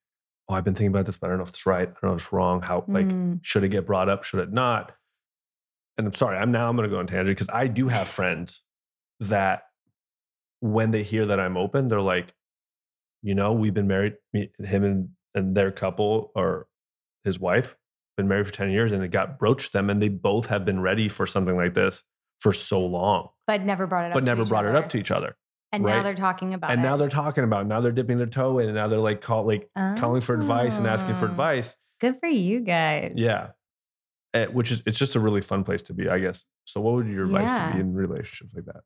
oh, 0.48 0.54
I've 0.54 0.64
been 0.64 0.74
thinking 0.74 0.88
about 0.88 1.06
this, 1.06 1.16
but 1.16 1.26
I 1.26 1.30
don't 1.30 1.38
know 1.38 1.44
if 1.44 1.50
it's 1.50 1.66
right. 1.66 1.88
I 1.88 1.92
don't 2.00 2.02
know 2.02 2.14
if 2.14 2.22
it's 2.22 2.32
wrong. 2.32 2.62
How 2.62 2.84
like 2.88 3.08
mm. 3.08 3.38
should 3.42 3.64
it 3.64 3.68
get 3.68 3.86
brought 3.86 4.08
up? 4.08 4.24
Should 4.24 4.40
it 4.40 4.52
not? 4.52 4.92
And 5.96 6.06
I'm 6.06 6.14
sorry, 6.14 6.36
I'm 6.36 6.50
now 6.50 6.68
I'm 6.68 6.76
going 6.76 6.88
to 6.88 6.94
go 6.94 6.98
on 6.98 7.06
tangent 7.06 7.36
because 7.36 7.48
I 7.52 7.68
do 7.68 7.88
have 7.88 8.08
friends 8.08 8.62
that 9.20 9.62
when 10.60 10.90
they 10.90 11.02
hear 11.02 11.26
that 11.26 11.38
I'm 11.38 11.56
open, 11.56 11.88
they're 11.88 12.00
like, 12.00 12.34
you 13.22 13.34
know, 13.34 13.52
we've 13.52 13.74
been 13.74 13.86
married, 13.86 14.14
me, 14.32 14.50
him 14.58 14.84
and 14.84 15.08
and 15.34 15.56
their 15.56 15.70
couple 15.70 16.32
or 16.34 16.66
his 17.24 17.38
wife 17.38 17.76
been 18.16 18.28
married 18.28 18.46
for 18.46 18.52
10 18.52 18.70
years 18.70 18.92
and 18.92 19.02
it 19.02 19.08
got 19.08 19.38
broached 19.38 19.72
them 19.72 19.90
and 19.90 20.00
they 20.00 20.08
both 20.08 20.46
have 20.46 20.64
been 20.64 20.80
ready 20.80 21.08
for 21.08 21.26
something 21.26 21.56
like 21.56 21.74
this 21.74 22.02
for 22.38 22.52
so 22.52 22.84
long 22.84 23.28
but 23.46 23.62
never 23.62 23.86
brought 23.86 24.04
it 24.04 24.08
up 24.08 24.14
but 24.14 24.24
never 24.24 24.44
brought 24.44 24.64
other. 24.64 24.76
it 24.76 24.78
up 24.78 24.88
to 24.88 24.98
each 24.98 25.10
other 25.10 25.36
and 25.74 25.84
right? 25.84 25.96
now 25.96 26.02
they're 26.02 26.14
talking 26.14 26.54
about 26.54 26.70
and 26.70 26.80
it. 26.80 26.82
now 26.82 26.96
they're 26.96 27.08
talking 27.08 27.44
about 27.44 27.62
it. 27.62 27.68
now 27.68 27.80
they're 27.80 27.92
dipping 27.92 28.18
their 28.18 28.26
toe 28.26 28.58
in 28.58 28.66
and 28.66 28.74
now 28.74 28.88
they're 28.88 28.98
like 28.98 29.20
call 29.20 29.44
like 29.46 29.68
oh. 29.76 29.94
calling 29.96 30.20
for 30.20 30.34
advice 30.34 30.76
and 30.76 30.86
asking 30.86 31.16
for 31.16 31.26
oh. 31.26 31.30
advice 31.30 31.76
good 32.00 32.16
for 32.16 32.28
you 32.28 32.60
guys 32.60 33.12
yeah 33.16 33.48
eh, 34.32 34.46
which 34.46 34.70
is 34.70 34.82
it's 34.86 34.98
just 34.98 35.14
a 35.14 35.20
really 35.20 35.40
fun 35.40 35.64
place 35.64 35.82
to 35.82 35.92
be 35.92 36.08
i 36.08 36.18
guess 36.18 36.44
so 36.64 36.80
what 36.80 36.94
would 36.94 37.08
your 37.08 37.24
advice 37.24 37.50
yeah. 37.50 37.68
to 37.68 37.74
be 37.74 37.80
in 37.80 37.94
relationships 37.94 38.54
like 38.54 38.64
that 38.64 38.82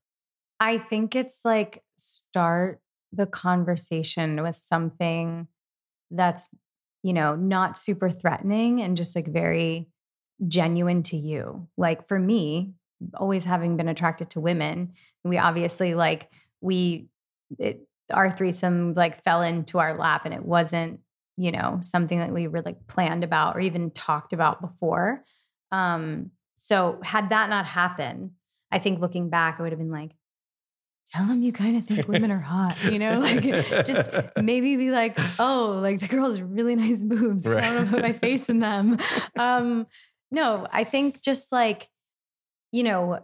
i 0.61 0.79
think 0.79 1.14
it's 1.14 1.44
like 1.44 1.83
start 1.96 2.81
the 3.12 3.27
conversation 3.27 4.42
with 4.42 4.57
something 4.57 5.48
that's 6.11 6.51
you 7.03 7.12
know, 7.12 7.35
not 7.35 7.79
super 7.79 8.11
threatening 8.11 8.81
and 8.81 8.96
just 8.96 9.14
like 9.14 9.27
very 9.27 9.88
genuine 10.46 11.03
to 11.05 11.16
you. 11.16 11.68
Like 11.77 12.09
for 12.09 12.18
me, 12.18 12.72
always 13.14 13.44
having 13.44 13.77
been 13.77 13.88
attracted 13.88 14.31
to 14.31 14.40
women, 14.40 14.92
we 15.24 15.38
obviously 15.38 15.94
like 15.94 16.31
we 16.60 17.08
it, 17.58 17.86
our 18.12 18.30
threesome 18.30 18.92
like 18.94 19.22
fell 19.22 19.42
into 19.42 19.78
our 19.78 19.96
lap 19.96 20.22
and 20.24 20.34
it 20.34 20.44
wasn't, 20.44 21.00
you 21.36 21.52
know, 21.52 21.78
something 21.80 22.18
that 22.18 22.32
we 22.32 22.48
were 22.48 22.62
like 22.62 22.86
planned 22.86 23.24
about 23.24 23.56
or 23.56 23.60
even 23.60 23.90
talked 23.90 24.32
about 24.32 24.60
before. 24.60 25.24
Um 25.72 26.30
so 26.54 26.98
had 27.04 27.30
that 27.30 27.48
not 27.48 27.66
happened, 27.66 28.32
I 28.72 28.78
think 28.78 29.00
looking 29.00 29.30
back, 29.30 29.56
I 29.58 29.62
would 29.62 29.72
have 29.72 29.78
been 29.78 29.92
like, 29.92 30.12
tell 31.12 31.26
them 31.26 31.42
you 31.42 31.52
kind 31.52 31.76
of 31.76 31.84
think 31.84 32.06
women 32.08 32.30
are 32.30 32.38
hot, 32.38 32.76
you 32.84 32.98
know, 32.98 33.18
like 33.18 33.42
just 33.86 34.10
maybe 34.36 34.76
be 34.76 34.90
like, 34.90 35.18
oh, 35.38 35.78
like 35.82 36.00
the 36.00 36.08
girl's 36.08 36.40
really 36.40 36.74
nice 36.74 37.02
boobs. 37.04 37.46
Right. 37.46 37.64
I 37.64 37.74
don't 37.74 37.86
to 37.86 37.90
put 37.90 38.02
my 38.02 38.12
face 38.12 38.48
in 38.48 38.58
them. 38.58 38.98
Um, 39.38 39.86
no, 40.30 40.66
I 40.72 40.82
think 40.84 41.22
just 41.22 41.52
like, 41.52 41.88
you 42.72 42.82
know, 42.82 43.20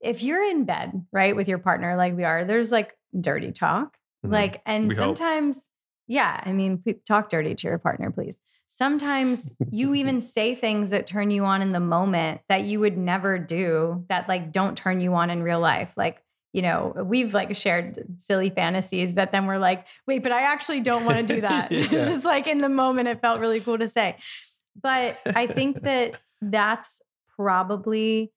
if 0.00 0.22
you're 0.22 0.42
in 0.42 0.64
bed, 0.64 1.04
right, 1.12 1.34
with 1.36 1.48
your 1.48 1.58
partner 1.58 1.96
like 1.96 2.16
we 2.16 2.24
are, 2.24 2.44
there's 2.44 2.72
like 2.72 2.96
dirty 3.18 3.52
talk. 3.52 3.96
Mhm. 4.24 4.32
Like, 4.32 4.62
and 4.66 4.88
We 4.88 4.94
hope. 4.94 5.16
sometimes, 5.16 5.70
yeah, 6.06 6.40
I 6.44 6.52
mean, 6.52 6.82
talk 7.06 7.28
dirty 7.30 7.54
to 7.54 7.66
your 7.68 7.78
partner, 7.78 8.10
please. 8.10 8.40
Sometimes 8.68 9.50
you 9.70 9.94
even 9.94 10.20
say 10.36 10.54
things 10.54 10.90
that 10.90 11.06
turn 11.06 11.30
you 11.30 11.44
on 11.44 11.60
in 11.62 11.72
the 11.72 11.80
moment 11.80 12.40
that 12.48 12.64
you 12.64 12.80
would 12.80 12.96
never 12.96 13.38
do 13.38 14.04
that 14.08 14.28
like 14.28 14.52
don't 14.52 14.76
turn 14.76 15.00
you 15.00 15.12
on 15.14 15.28
in 15.30 15.42
real 15.42 15.60
life. 15.60 15.92
Like, 15.96 16.22
you 16.52 16.62
know, 16.62 16.94
we've 17.04 17.32
like 17.34 17.54
shared 17.56 18.04
silly 18.18 18.50
fantasies 18.50 19.14
that 19.14 19.32
then 19.32 19.46
we're 19.46 19.58
like, 19.58 19.86
wait, 20.06 20.22
but 20.22 20.32
I 20.32 20.42
actually 20.42 20.80
don't 20.80 21.04
want 21.04 21.18
to 21.26 21.34
do 21.34 21.40
that. 21.42 21.70
Yeah. 21.72 21.88
it's 21.90 22.08
just 22.08 22.24
like 22.24 22.46
in 22.46 22.58
the 22.58 22.68
moment, 22.68 23.08
it 23.08 23.20
felt 23.20 23.40
really 23.40 23.60
cool 23.60 23.78
to 23.78 23.88
say. 23.88 24.16
But 24.80 25.18
I 25.26 25.46
think 25.46 25.82
that 25.82 26.18
that's 26.40 27.02
probably 27.36 28.32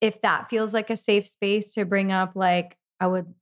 if 0.00 0.20
that 0.22 0.48
feels 0.48 0.72
like 0.72 0.90
a 0.90 0.96
safe 0.96 1.26
space 1.26 1.74
to 1.74 1.84
bring 1.84 2.12
up, 2.12 2.32
like, 2.34 2.76
I 2.98 3.06
would, 3.06 3.32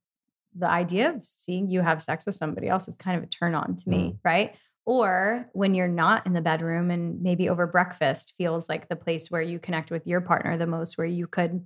the 0.55 0.67
idea 0.67 1.09
of 1.09 1.23
seeing 1.23 1.69
you 1.69 1.81
have 1.81 2.01
sex 2.01 2.25
with 2.25 2.35
somebody 2.35 2.67
else 2.67 2.87
is 2.87 2.95
kind 2.95 3.17
of 3.17 3.23
a 3.23 3.27
turn 3.27 3.55
on 3.55 3.75
to 3.75 3.89
me, 3.89 3.97
mm. 3.97 4.17
right? 4.23 4.55
Or 4.85 5.47
when 5.53 5.75
you're 5.75 5.87
not 5.87 6.25
in 6.25 6.33
the 6.33 6.41
bedroom 6.41 6.89
and 6.89 7.21
maybe 7.21 7.49
over 7.49 7.67
breakfast 7.67 8.33
feels 8.37 8.67
like 8.67 8.89
the 8.89 8.95
place 8.95 9.29
where 9.29 9.41
you 9.41 9.59
connect 9.59 9.91
with 9.91 10.07
your 10.07 10.21
partner 10.21 10.57
the 10.57 10.67
most, 10.67 10.97
where 10.97 11.07
you 11.07 11.27
could 11.27 11.63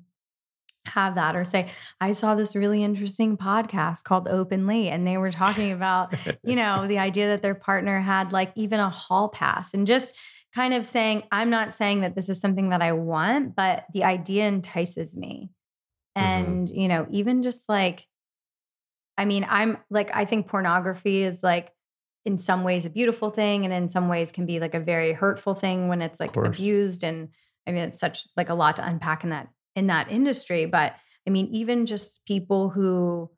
have 0.85 1.15
that 1.15 1.35
or 1.35 1.45
say, 1.45 1.69
I 2.01 2.11
saw 2.11 2.35
this 2.35 2.55
really 2.55 2.83
interesting 2.83 3.37
podcast 3.37 4.03
called 4.03 4.27
Open 4.27 4.67
Late, 4.67 4.89
and 4.89 5.07
they 5.07 5.17
were 5.17 5.31
talking 5.31 5.71
about 5.71 6.13
you 6.43 6.55
know, 6.57 6.87
the 6.87 6.99
idea 6.99 7.27
that 7.29 7.41
their 7.41 7.55
partner 7.55 8.01
had 8.01 8.31
like 8.31 8.51
even 8.55 8.79
a 8.79 8.89
hall 8.89 9.29
pass 9.29 9.73
and 9.73 9.87
just 9.87 10.17
kind 10.53 10.73
of 10.73 10.85
saying, 10.85 11.23
I'm 11.31 11.49
not 11.49 11.73
saying 11.73 12.01
that 12.01 12.15
this 12.15 12.29
is 12.29 12.39
something 12.39 12.69
that 12.69 12.81
I 12.81 12.91
want, 12.91 13.55
but 13.55 13.85
the 13.93 14.03
idea 14.03 14.47
entices 14.47 15.17
me. 15.17 15.49
Mhm. 16.17 16.21
And, 16.21 16.69
you 16.69 16.87
know, 16.87 17.07
even 17.09 17.41
just 17.41 17.67
like, 17.67 18.07
I 19.17 19.25
mean, 19.25 19.45
I'm 19.49 19.77
like, 19.89 20.15
I 20.15 20.25
think 20.25 20.47
pornography 20.47 21.23
is 21.23 21.43
like 21.43 21.71
in 22.25 22.37
some 22.37 22.63
ways 22.63 22.85
a 22.85 22.89
beautiful 22.89 23.29
thing 23.29 23.65
and 23.65 23.73
in 23.73 23.89
some 23.89 24.07
ways 24.07 24.31
can 24.31 24.45
be 24.45 24.59
like 24.59 24.73
a 24.73 24.79
very 24.79 25.13
hurtful 25.13 25.55
thing 25.55 25.87
when 25.87 26.01
it's 26.01 26.19
like 26.19 26.35
abused. 26.35 27.03
And 27.03 27.29
I 27.67 27.71
mean, 27.71 27.83
it's 27.83 27.99
such 27.99 28.27
like 28.37 28.49
a 28.49 28.53
lot 28.55 28.77
to 28.77 28.87
unpack 28.87 29.23
in 29.23 29.29
that 29.31 29.49
in 29.75 29.87
that 29.87 30.11
industry. 30.11 30.65
But 30.65 30.95
I 31.27 31.31
mean, 31.31 31.47
even 31.47 31.85
just 31.85 32.25
people 32.25 32.69
who 32.69 33.29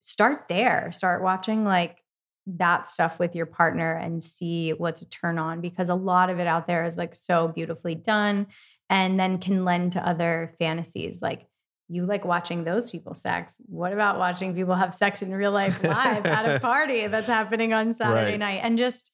start 0.00 0.46
there, 0.48 0.90
start 0.92 1.22
watching 1.22 1.64
like 1.64 2.03
that 2.46 2.86
stuff 2.88 3.18
with 3.18 3.34
your 3.34 3.46
partner 3.46 3.94
and 3.94 4.22
see 4.22 4.70
what's 4.72 5.00
a 5.02 5.08
turn 5.08 5.38
on 5.38 5.60
because 5.60 5.88
a 5.88 5.94
lot 5.94 6.28
of 6.30 6.38
it 6.38 6.46
out 6.46 6.66
there 6.66 6.84
is 6.84 6.98
like 6.98 7.14
so 7.14 7.48
beautifully 7.48 7.94
done 7.94 8.46
and 8.90 9.18
then 9.18 9.38
can 9.38 9.64
lend 9.64 9.92
to 9.92 10.06
other 10.06 10.52
fantasies 10.58 11.22
like 11.22 11.46
you 11.88 12.04
like 12.06 12.24
watching 12.24 12.64
those 12.64 12.88
people 12.90 13.14
sex. 13.14 13.56
What 13.66 13.92
about 13.92 14.18
watching 14.18 14.54
people 14.54 14.74
have 14.74 14.94
sex 14.94 15.20
in 15.22 15.30
real 15.34 15.52
life 15.52 15.82
live 15.82 16.24
at 16.26 16.56
a 16.56 16.58
party 16.60 17.06
that's 17.06 17.26
happening 17.26 17.72
on 17.72 17.92
saturday 17.94 18.32
Right. 18.32 18.38
night? 18.38 18.60
And 18.62 18.76
just 18.78 19.10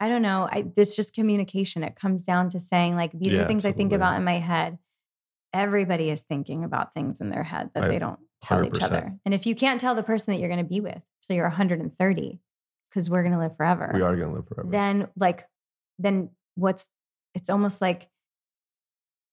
i 0.00 0.08
don't 0.08 0.22
know 0.22 0.48
I, 0.50 0.64
it's 0.76 0.96
just 0.96 1.14
communication. 1.14 1.82
It 1.84 1.96
comes 1.96 2.24
down 2.24 2.48
to 2.50 2.60
saying 2.60 2.94
like 2.96 3.12
these 3.12 3.32
Yeah, 3.32 3.42
are 3.42 3.46
things 3.46 3.64
i 3.64 3.72
think 3.72 3.92
about 3.92 4.16
in 4.16 4.24
my 4.24 4.38
head. 4.38 4.78
Everybody 5.52 6.10
is 6.10 6.22
thinking 6.22 6.64
about 6.64 6.94
things 6.94 7.20
in 7.20 7.30
their 7.30 7.42
head 7.44 7.70
that 7.74 7.84
I- 7.84 7.88
they 7.88 7.98
don't 7.98 8.18
tell 8.42 8.64
each 8.64 8.72
100%. 8.74 8.82
other. 8.82 9.14
And 9.24 9.32
if 9.32 9.46
you 9.46 9.54
can't 9.54 9.80
tell 9.80 9.94
the 9.94 10.02
person 10.02 10.32
that 10.34 10.40
you're 10.40 10.48
going 10.50 10.58
to 10.62 10.68
be 10.68 10.80
with 10.80 11.00
till 11.22 11.36
you're 11.36 11.46
130 11.48 12.40
because 12.94 13.10
we're 13.10 13.22
going 13.22 13.32
to 13.32 13.38
live 13.40 13.56
forever 13.56 13.90
We 13.92 14.02
are 14.02 14.14
going 14.16 14.28
to 14.28 14.34
live 14.36 14.46
forever. 14.46 14.68
then 14.70 15.08
like 15.16 15.44
then 15.98 16.30
what's 16.54 16.86
it's 17.34 17.50
almost 17.50 17.80
like 17.80 18.08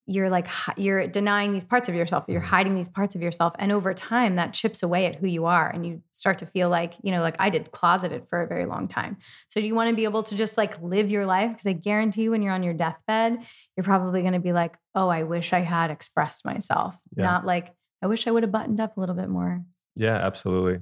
you're 0.08 0.32
like 0.32 0.48
you're 0.78 1.06
denying 1.06 1.52
these 1.52 1.64
parts 1.64 1.88
of 1.88 1.94
yourself 1.94 2.26
you're 2.28 2.42
Mhm. 2.42 2.46
hiding 2.46 2.74
these 2.76 2.90
parts 2.90 3.14
of 3.16 3.22
yourself 3.22 3.54
and 3.60 3.72
over 3.72 3.94
time 3.94 4.36
that 4.36 4.52
chips 4.52 4.82
away 4.82 5.06
at 5.06 5.16
who 5.16 5.28
you 5.28 5.46
are 5.46 5.70
and 5.70 5.86
you 5.86 6.02
start 6.12 6.40
to 6.40 6.46
feel 6.48 6.70
like 6.70 6.96
you 7.04 7.12
know 7.12 7.22
like 7.22 7.36
i 7.40 7.50
did 7.52 7.72
closeted 7.72 8.28
for 8.28 8.42
a 8.42 8.48
very 8.48 8.66
long 8.66 8.88
time 8.88 9.18
so 9.50 9.62
do 9.62 9.68
you 9.68 9.76
want 9.76 9.90
to 9.92 9.96
be 9.96 10.04
able 10.04 10.24
to 10.24 10.36
just 10.36 10.58
like 10.58 10.82
live 10.82 11.12
your 11.12 11.26
life 11.28 11.52
because 11.52 11.68
i 11.68 11.72
guarantee 11.74 12.24
you 12.24 12.32
when 12.32 12.42
you're 12.42 12.52
on 12.54 12.64
your 12.64 12.74
deathbed 12.74 13.38
you're 13.78 13.84
probably 13.84 14.22
going 14.22 14.34
to 14.34 14.40
be 14.40 14.54
like 14.54 14.76
oh 14.96 15.08
i 15.08 15.22
wish 15.22 15.54
i 15.54 15.60
had 15.60 15.92
expressed 15.92 16.44
myself 16.46 16.98
Yeah. 17.16 17.26
not 17.26 17.46
like 17.46 17.72
i 18.02 18.08
wish 18.08 18.26
i 18.26 18.32
would 18.32 18.42
have 18.44 18.52
buttoned 18.52 18.80
up 18.82 18.98
a 18.98 19.00
little 19.00 19.16
bit 19.16 19.30
more 19.30 19.64
Yeah, 19.96 20.16
absolutely. 20.16 20.80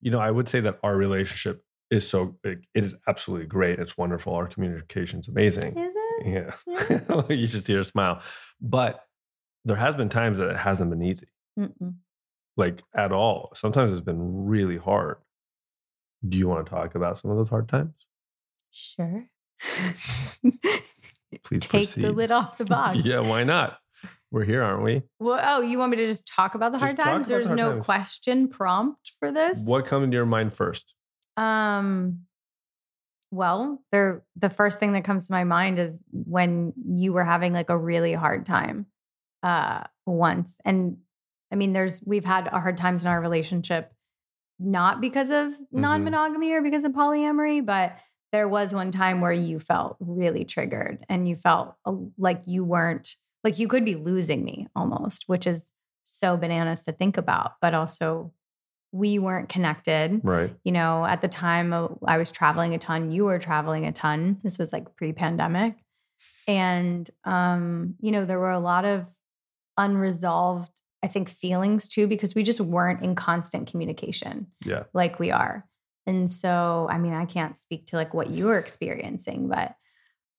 You 0.00 0.10
know, 0.10 0.18
I 0.18 0.30
would 0.30 0.48
say 0.48 0.60
that 0.60 0.78
our 0.82 0.96
relationship 0.96 1.62
is 1.90 2.08
so 2.08 2.36
it, 2.44 2.60
is 2.74 2.94
absolutely 3.06 3.46
great. 3.46 3.78
It's 3.78 3.96
wonderful. 3.96 4.34
Our 4.34 4.46
communication's 4.46 5.28
amazing. 5.28 5.76
is 5.78 5.92
it 5.94 6.54
Yeah. 6.66 7.22
you 7.34 7.46
just 7.46 7.66
hear 7.66 7.80
a 7.80 7.84
smile. 7.84 8.20
But 8.60 9.04
there 9.64 9.76
has 9.76 9.94
been 9.94 10.08
times 10.08 10.38
that 10.38 10.50
it 10.50 10.56
hasn't 10.56 10.90
been 10.90 11.02
easy, 11.02 11.26
Mm-mm. 11.58 11.94
like 12.56 12.82
at 12.94 13.12
all. 13.12 13.50
Sometimes 13.54 13.92
it's 13.92 14.00
been 14.04 14.46
really 14.46 14.78
hard. 14.78 15.16
Do 16.26 16.36
you 16.38 16.48
want 16.48 16.66
to 16.66 16.70
talk 16.70 16.94
about 16.94 17.18
some 17.18 17.30
of 17.30 17.36
those 17.36 17.48
hard 17.48 17.68
times? 17.68 17.92
sure 18.70 19.26
Please 21.44 21.60
take 21.60 21.88
the 21.90 22.12
lid 22.12 22.30
off 22.30 22.58
the 22.58 22.64
box 22.64 22.98
yeah, 23.04 23.20
why 23.20 23.42
not? 23.44 23.78
We're 24.30 24.44
here, 24.44 24.62
aren't 24.62 24.82
we? 24.82 25.02
Well, 25.20 25.38
oh, 25.40 25.62
you 25.62 25.78
want 25.78 25.92
me 25.92 25.96
to 25.98 26.06
just 26.06 26.26
talk 26.26 26.54
about 26.56 26.72
the 26.72 26.78
hard 26.78 26.96
Just 26.96 26.96
talk 26.98 27.06
times? 27.06 27.26
about 27.26 27.28
the 27.28 27.32
There's 27.34 27.46
hard 27.46 27.56
no 27.56 27.72
times. 27.74 27.84
question 27.84 28.48
prompt 28.48 29.12
for 29.20 29.30
this. 29.30 29.64
What 29.66 29.86
comes 29.86 30.10
to 30.10 30.12
your 30.14 30.26
mind 30.26 30.52
first? 30.52 30.95
Um 31.36 32.26
well, 33.30 33.82
there 33.92 34.22
the 34.36 34.50
first 34.50 34.78
thing 34.78 34.92
that 34.92 35.04
comes 35.04 35.26
to 35.26 35.32
my 35.32 35.44
mind 35.44 35.78
is 35.78 35.98
when 36.10 36.72
you 36.86 37.12
were 37.12 37.24
having 37.24 37.52
like 37.52 37.70
a 37.70 37.76
really 37.78 38.12
hard 38.12 38.46
time 38.46 38.86
uh 39.42 39.82
once. 40.06 40.58
And 40.64 40.98
I 41.52 41.56
mean 41.56 41.72
there's 41.72 42.02
we've 42.04 42.24
had 42.24 42.48
hard 42.48 42.76
times 42.76 43.04
in 43.04 43.08
our 43.10 43.20
relationship 43.20 43.92
not 44.58 45.00
because 45.00 45.30
of 45.30 45.52
Mm-hmm. 45.74 45.80
non-monogamy 45.80 46.52
or 46.52 46.62
because 46.62 46.84
of 46.84 46.92
polyamory, 46.92 47.64
but 47.64 47.98
there 48.32 48.48
was 48.48 48.72
one 48.72 48.90
time 48.90 49.20
where 49.20 49.32
you 49.32 49.60
felt 49.60 49.96
really 50.00 50.44
triggered 50.44 51.04
and 51.08 51.28
you 51.28 51.36
felt 51.36 51.74
uh, 51.84 51.94
like 52.18 52.42
you 52.46 52.64
weren't 52.64 53.16
like 53.44 53.58
you 53.58 53.68
could 53.68 53.84
be 53.84 53.94
losing 53.96 54.44
me 54.44 54.66
almost, 54.76 55.24
which 55.28 55.46
is 55.46 55.70
so 56.04 56.36
bananas 56.36 56.82
to 56.82 56.92
think 56.92 57.16
about, 57.18 57.52
but 57.60 57.74
also 57.74 58.32
we 58.96 59.18
weren't 59.18 59.48
connected 59.48 60.20
Right. 60.24 60.54
you 60.64 60.72
know, 60.72 61.04
at 61.04 61.20
the 61.20 61.28
time 61.28 61.72
uh, 61.72 61.88
I 62.06 62.16
was 62.18 62.30
traveling 62.30 62.74
a 62.74 62.78
ton, 62.78 63.10
you 63.10 63.24
were 63.26 63.38
traveling 63.38 63.84
a 63.86 63.92
ton. 63.92 64.38
This 64.44 64.58
was 64.58 64.72
like 64.72 64.94
pre-pandemic. 64.96 65.74
And 66.48 67.08
um, 67.24 67.94
you 68.00 68.10
know, 68.12 68.24
there 68.24 68.38
were 68.38 68.50
a 68.52 68.58
lot 68.72 68.84
of 68.84 69.06
unresolved 69.76 70.70
I 71.02 71.08
think 71.08 71.28
feelings 71.28 71.88
too 71.88 72.06
because 72.08 72.34
we 72.34 72.42
just 72.42 72.60
weren't 72.60 73.02
in 73.04 73.14
constant 73.14 73.70
communication 73.70 74.46
Yeah. 74.64 74.84
like 74.94 75.18
we 75.20 75.30
are. 75.30 75.64
And 76.06 76.28
so, 76.28 76.88
I 76.90 76.98
mean, 76.98 77.12
I 77.12 77.26
can't 77.26 77.56
speak 77.58 77.86
to 77.88 77.96
like 77.96 78.14
what 78.14 78.30
you 78.30 78.46
were 78.46 78.58
experiencing, 78.58 79.48
but 79.48 79.74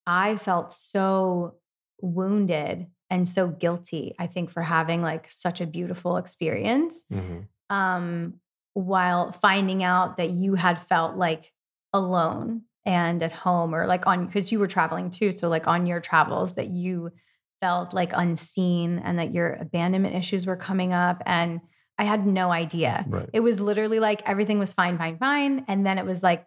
I 0.05 0.37
felt 0.37 0.73
so 0.73 1.55
wounded 2.01 2.87
and 3.09 3.27
so 3.27 3.47
guilty, 3.47 4.15
I 4.19 4.27
think, 4.27 4.49
for 4.51 4.61
having 4.63 5.01
like 5.01 5.27
such 5.31 5.61
a 5.61 5.65
beautiful 5.67 6.17
experience 6.17 7.05
Mhm. 7.13 7.45
um, 7.69 8.39
while 8.77 9.31
finding 9.31 9.83
out 9.83 10.17
that 10.17 10.29
you 10.29 10.53
had 10.53 10.79
felt 10.83 11.15
like 11.17 11.51
alone 11.93 12.61
and 12.85 13.23
at 13.23 13.31
home 13.31 13.73
or 13.73 13.87
like 13.87 14.05
on 14.05 14.27
because 14.27 14.51
you 14.51 14.59
were 14.59 14.67
traveling 14.67 15.09
too 15.09 15.31
so 15.31 15.49
like 15.49 15.67
on 15.67 15.87
your 15.87 15.99
travels 15.99 16.53
that 16.53 16.67
you 16.67 17.11
felt 17.59 17.91
like 17.95 18.11
unseen 18.13 18.99
and 19.03 19.17
that 19.17 19.33
your 19.33 19.53
abandonment 19.53 20.13
issues 20.13 20.45
were 20.45 20.55
coming 20.55 20.93
up 20.93 21.23
and 21.25 21.59
i 21.97 22.03
had 22.03 22.27
no 22.27 22.51
idea 22.51 23.03
Right. 23.07 23.27
it 23.33 23.39
was 23.39 23.59
literally 23.59 23.99
like 23.99 24.21
everything 24.29 24.59
was 24.59 24.73
fine 24.73 24.97
fine 24.99 25.17
fine 25.17 25.65
and 25.67 25.83
then 25.83 25.97
it 25.97 26.05
was 26.05 26.21
like 26.21 26.45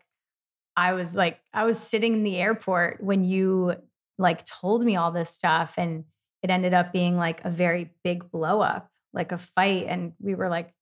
i 0.77 0.93
was 0.93 1.17
like 1.17 1.41
i 1.53 1.65
was 1.65 1.81
sitting 1.81 2.15
in 2.15 2.23
the 2.23 2.37
airport 2.37 3.03
when 3.03 3.25
you 3.25 3.75
like 4.19 4.45
told 4.45 4.85
me 4.85 4.95
all 4.95 5.11
this 5.11 5.31
stuff 5.31 5.75
and 5.79 6.05
it 6.45 6.51
ended 6.51 6.75
up 6.75 6.93
being 6.93 7.17
like 7.17 7.45
a 7.45 7.51
very 7.51 7.91
big 8.05 8.31
blow 8.31 8.61
up 8.61 8.89
like 9.13 9.33
a 9.33 9.39
fight 9.39 9.87
and 9.89 10.13
we 10.21 10.37
were 10.37 10.49
like 10.49 10.73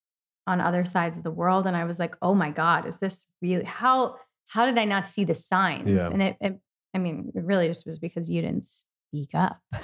on 0.49 0.59
other 0.59 0.83
sides 0.83 1.17
of 1.17 1.23
the 1.23 1.31
world 1.31 1.65
and 1.67 1.77
i 1.77 1.83
was 1.85 1.99
like 1.99 2.15
oh 2.21 2.33
my 2.33 2.49
god 2.49 2.85
is 2.85 2.95
this 2.97 3.25
really 3.41 3.63
how 3.63 4.15
how 4.47 4.65
did 4.65 4.77
i 4.77 4.85
not 4.85 5.07
see 5.07 5.23
the 5.23 5.35
signs 5.35 5.89
Yeah. 5.89 6.07
and 6.09 6.21
it, 6.21 6.35
it 6.41 6.59
i 6.93 6.97
mean 6.97 7.31
it 7.35 7.43
really 7.43 7.67
just 7.67 7.85
was 7.85 7.99
because 7.99 8.29
you 8.29 8.41
didn't 8.41 8.65
speak 8.65 9.29
up 9.35 9.59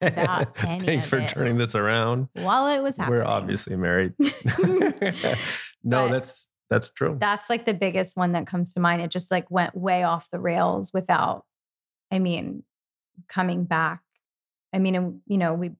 Thanks 0.00 1.06
for 1.06 1.18
it. 1.18 1.28
turning 1.30 1.56
this 1.56 1.74
around. 1.74 2.28
while 2.34 2.66
it 2.68 2.82
was 2.82 2.96
happening 2.98 3.18
We're 3.20 3.24
obviously 3.24 3.76
married. 3.76 4.12
no, 4.62 5.38
But- 5.84 6.08
that's 6.10 6.48
that's 6.68 6.90
true. 6.90 7.16
that's 7.18 7.48
like 7.48 7.64
the 7.64 7.72
biggest 7.74 8.16
one 8.16 8.32
that 8.32 8.46
comes 8.46 8.74
to 8.74 8.80
mind 8.80 9.00
it 9.00 9.10
just 9.10 9.30
like 9.30 9.48
went 9.50 9.74
way 9.76 10.02
off 10.02 10.28
the 10.32 10.40
rails 10.40 10.92
without 10.92 11.44
i 12.10 12.18
mean 12.18 12.64
coming 13.28 13.64
back 13.64 14.00
i 14.74 14.78
mean 14.78 15.22
you 15.28 15.38
know 15.38 15.54
we 15.54 15.70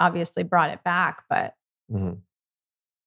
obviously 0.00 0.42
brought 0.42 0.70
it 0.70 0.82
back 0.84 1.22
but 1.30 1.54
Mhm. 1.90 2.18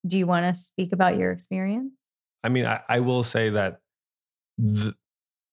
Do 0.07 0.17
you 0.17 0.25
want 0.25 0.53
to 0.53 0.59
speak 0.59 0.93
about 0.93 1.17
your 1.17 1.31
experience 1.31 2.07
I 2.43 2.49
mean, 2.49 2.65
I, 2.65 2.79
I 2.87 2.99
will 3.01 3.23
say 3.23 3.49
that 3.49 3.81
th- 4.63 4.93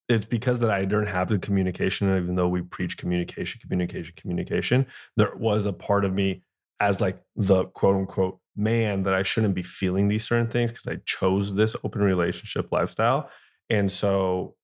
it's 0.09 0.27
because 0.27 0.61
that 0.61 0.71
I 0.71 0.85
don't 0.85 1.09
have 1.09 1.29
the 1.29 1.39
communication, 1.39 2.15
even 2.17 2.37
though 2.37 2.49
we 2.49 2.63
preach 2.63 2.99
communication, 2.99 3.61
communication, 3.61 4.15
communication. 4.17 4.87
There 5.17 5.35
was 5.35 5.67
a 5.67 5.73
part 5.73 6.05
of 6.05 6.13
me 6.13 6.43
as 6.79 7.01
like 7.01 7.21
the 7.37 7.65
quote 7.65 7.97
unquote 7.97 8.39
man 8.55 9.03
that 9.05 9.15
I 9.15 9.25
shouldn't 9.25 9.55
be 9.55 9.63
feeling 9.63 10.09
these 10.09 10.25
certain 10.25 10.49
things 10.49 10.71
because 10.71 10.87
I 10.87 11.01
chose 11.05 11.55
this 11.55 11.75
open 11.83 12.03
relationship 12.03 12.71
lifestyle. 12.71 13.31
And 13.71 13.91
so, 13.91 14.55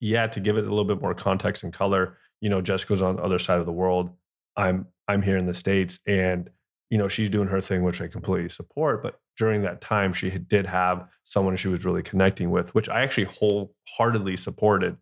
yeah, 0.00 0.26
to 0.26 0.40
give 0.40 0.58
it 0.58 0.66
a 0.66 0.68
little 0.68 0.84
bit 0.84 1.00
more 1.00 1.14
context 1.14 1.62
and 1.62 1.72
color, 1.72 2.18
you 2.40 2.50
know, 2.50 2.60
Jessica's 2.60 3.00
on 3.00 3.16
the 3.16 3.22
other 3.22 3.38
side 3.38 3.60
of 3.60 3.66
the 3.66 3.72
world. 3.72 4.10
I'm 4.56 4.88
I'm 5.08 5.22
here 5.22 5.36
in 5.36 5.46
the 5.46 5.54
States 5.54 6.00
and 6.06 6.50
you 6.90 6.98
know, 6.98 7.08
she's 7.08 7.30
doing 7.30 7.48
her 7.48 7.60
thing, 7.60 7.84
which 7.84 8.00
I 8.00 8.08
completely 8.08 8.48
support. 8.48 9.02
But 9.02 9.18
during 9.38 9.62
that 9.62 9.80
time, 9.80 10.12
she 10.12 10.30
did 10.30 10.66
have 10.66 11.06
someone 11.24 11.56
she 11.56 11.68
was 11.68 11.84
really 11.84 12.02
connecting 12.02 12.50
with, 12.50 12.74
which 12.74 12.88
I 12.88 13.02
actually 13.02 13.24
wholeheartedly 13.24 14.36
supported 14.36 14.96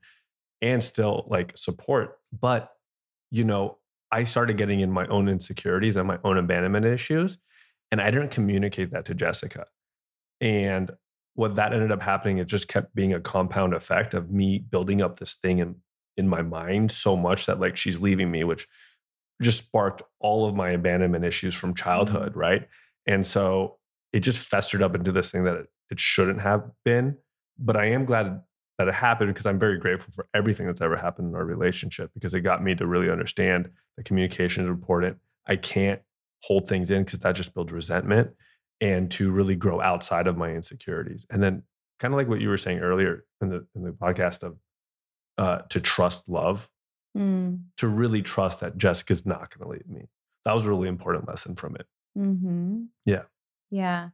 and 0.61 0.85
still 0.85 1.27
like 1.29 1.57
support. 1.57 2.19
But, 2.39 2.71
you 3.31 3.45
know, 3.45 3.79
I 4.13 4.25
started 4.25 4.59
getting 4.59 4.81
in 4.81 4.91
my 4.91 5.07
own 5.07 5.29
insecurities 5.29 5.97
and 5.97 6.07
my 6.07 6.19
own 6.25 6.37
abandonment 6.37 6.85
issues. 6.85 7.39
And 7.91 8.03
I 8.03 8.11
didn't 8.11 8.31
communicate 8.31 8.91
that 8.91 9.07
to 9.07 9.15
Jessica. 9.15 9.65
And 10.43 10.91
what 11.35 11.57
that 11.57 11.73
ended 11.73 11.91
up 11.91 12.03
happening, 12.03 12.37
it 12.37 12.49
just 12.49 12.69
kept 12.69 12.95
being 12.95 13.15
a 13.15 13.21
compound 13.21 13.73
effect 13.73 14.13
of 14.13 14.31
me 14.31 14.59
building 14.59 15.01
up 15.01 15.19
this 15.19 15.35
thing 15.35 15.59
in, 15.59 15.77
in 16.19 16.29
my 16.29 16.43
mind 16.43 16.91
so 16.91 17.17
much 17.17 17.47
that 17.47 17.61
like 17.61 17.79
she's 17.79 18.01
leaving 18.01 18.31
me, 18.31 18.45
which 18.45 18.69
just 19.43 19.59
sparked 19.59 20.03
all 20.21 20.49
of 20.49 20.55
my 20.55 20.71
abandonment 20.71 21.25
issues 21.25 21.55
from 21.55 21.75
childhood, 21.75 22.31
mm-hmm. 22.31 22.41
right? 22.41 22.69
And 23.07 23.27
so 23.27 23.79
it 24.13 24.21
just 24.21 24.39
festered 24.39 24.83
up 24.83 24.95
into 24.95 25.13
this 25.13 25.31
thing 25.31 25.45
that 25.45 25.57
it, 25.57 25.67
it 25.91 26.01
shouldn't 26.01 26.41
have 26.41 26.71
been. 26.85 27.17
But 27.59 27.77
I 27.77 27.87
am 27.87 28.05
glad 28.05 28.41
that 28.79 28.89
it 28.89 28.95
happened 28.95 29.35
because 29.35 29.47
I'm 29.47 29.59
very 29.59 29.79
grateful 29.79 30.13
for 30.13 30.29
everything 30.35 30.67
that's 30.67 30.81
ever 30.81 30.97
happened 30.97 31.29
in 31.29 31.35
our 31.35 31.45
relationship 31.45 32.11
because 32.15 32.35
it 32.35 32.41
got 32.41 32.63
me 32.63 32.75
to 32.77 32.87
really 32.87 33.11
understand 33.11 33.71
that 33.97 34.05
communication 34.05 34.65
is 34.65 34.71
important. 34.71 35.19
I 35.47 35.57
can't 35.57 36.01
hold 36.43 36.69
things 36.69 36.91
in 36.91 37.05
because 37.05 37.19
that 37.21 37.33
just 37.33 37.55
builds 37.55 37.73
resentment 37.73 38.31
and 38.81 39.11
to 39.11 39.31
really 39.31 39.57
grow 39.57 39.81
outside 39.81 40.29
of 40.29 40.37
my 40.37 40.51
insecurities. 40.51 41.27
And 41.31 41.43
then 41.43 41.65
kind 41.99 42.15
of 42.15 42.19
like 42.19 42.29
what 42.29 42.41
you 42.41 42.49
were 42.49 42.59
saying 42.59 42.79
earlier 42.79 43.25
in 43.41 43.49
the 43.49 43.67
in 43.75 43.83
the 43.83 43.91
podcast 43.91 44.43
of 44.43 44.57
uh, 45.37 45.63
to 45.69 45.81
trust 45.81 46.29
love 46.29 46.69
mm. 47.17 47.61
to 47.77 47.89
really 47.89 48.23
trust 48.23 48.61
that 48.61 48.77
Jessica's 48.77 49.27
not 49.27 49.57
going 49.57 49.67
to 49.67 49.73
leave 49.73 49.89
me. 49.89 50.09
That 50.45 50.55
was 50.55 50.67
a 50.67 50.71
really 50.71 50.89
important 50.89 51.29
lesson 51.29 51.57
from 51.57 51.77
it. 51.77 51.87
Mm-hmm. 52.17 52.85
Yeah. 53.05 53.23
Yeah. 53.71 54.09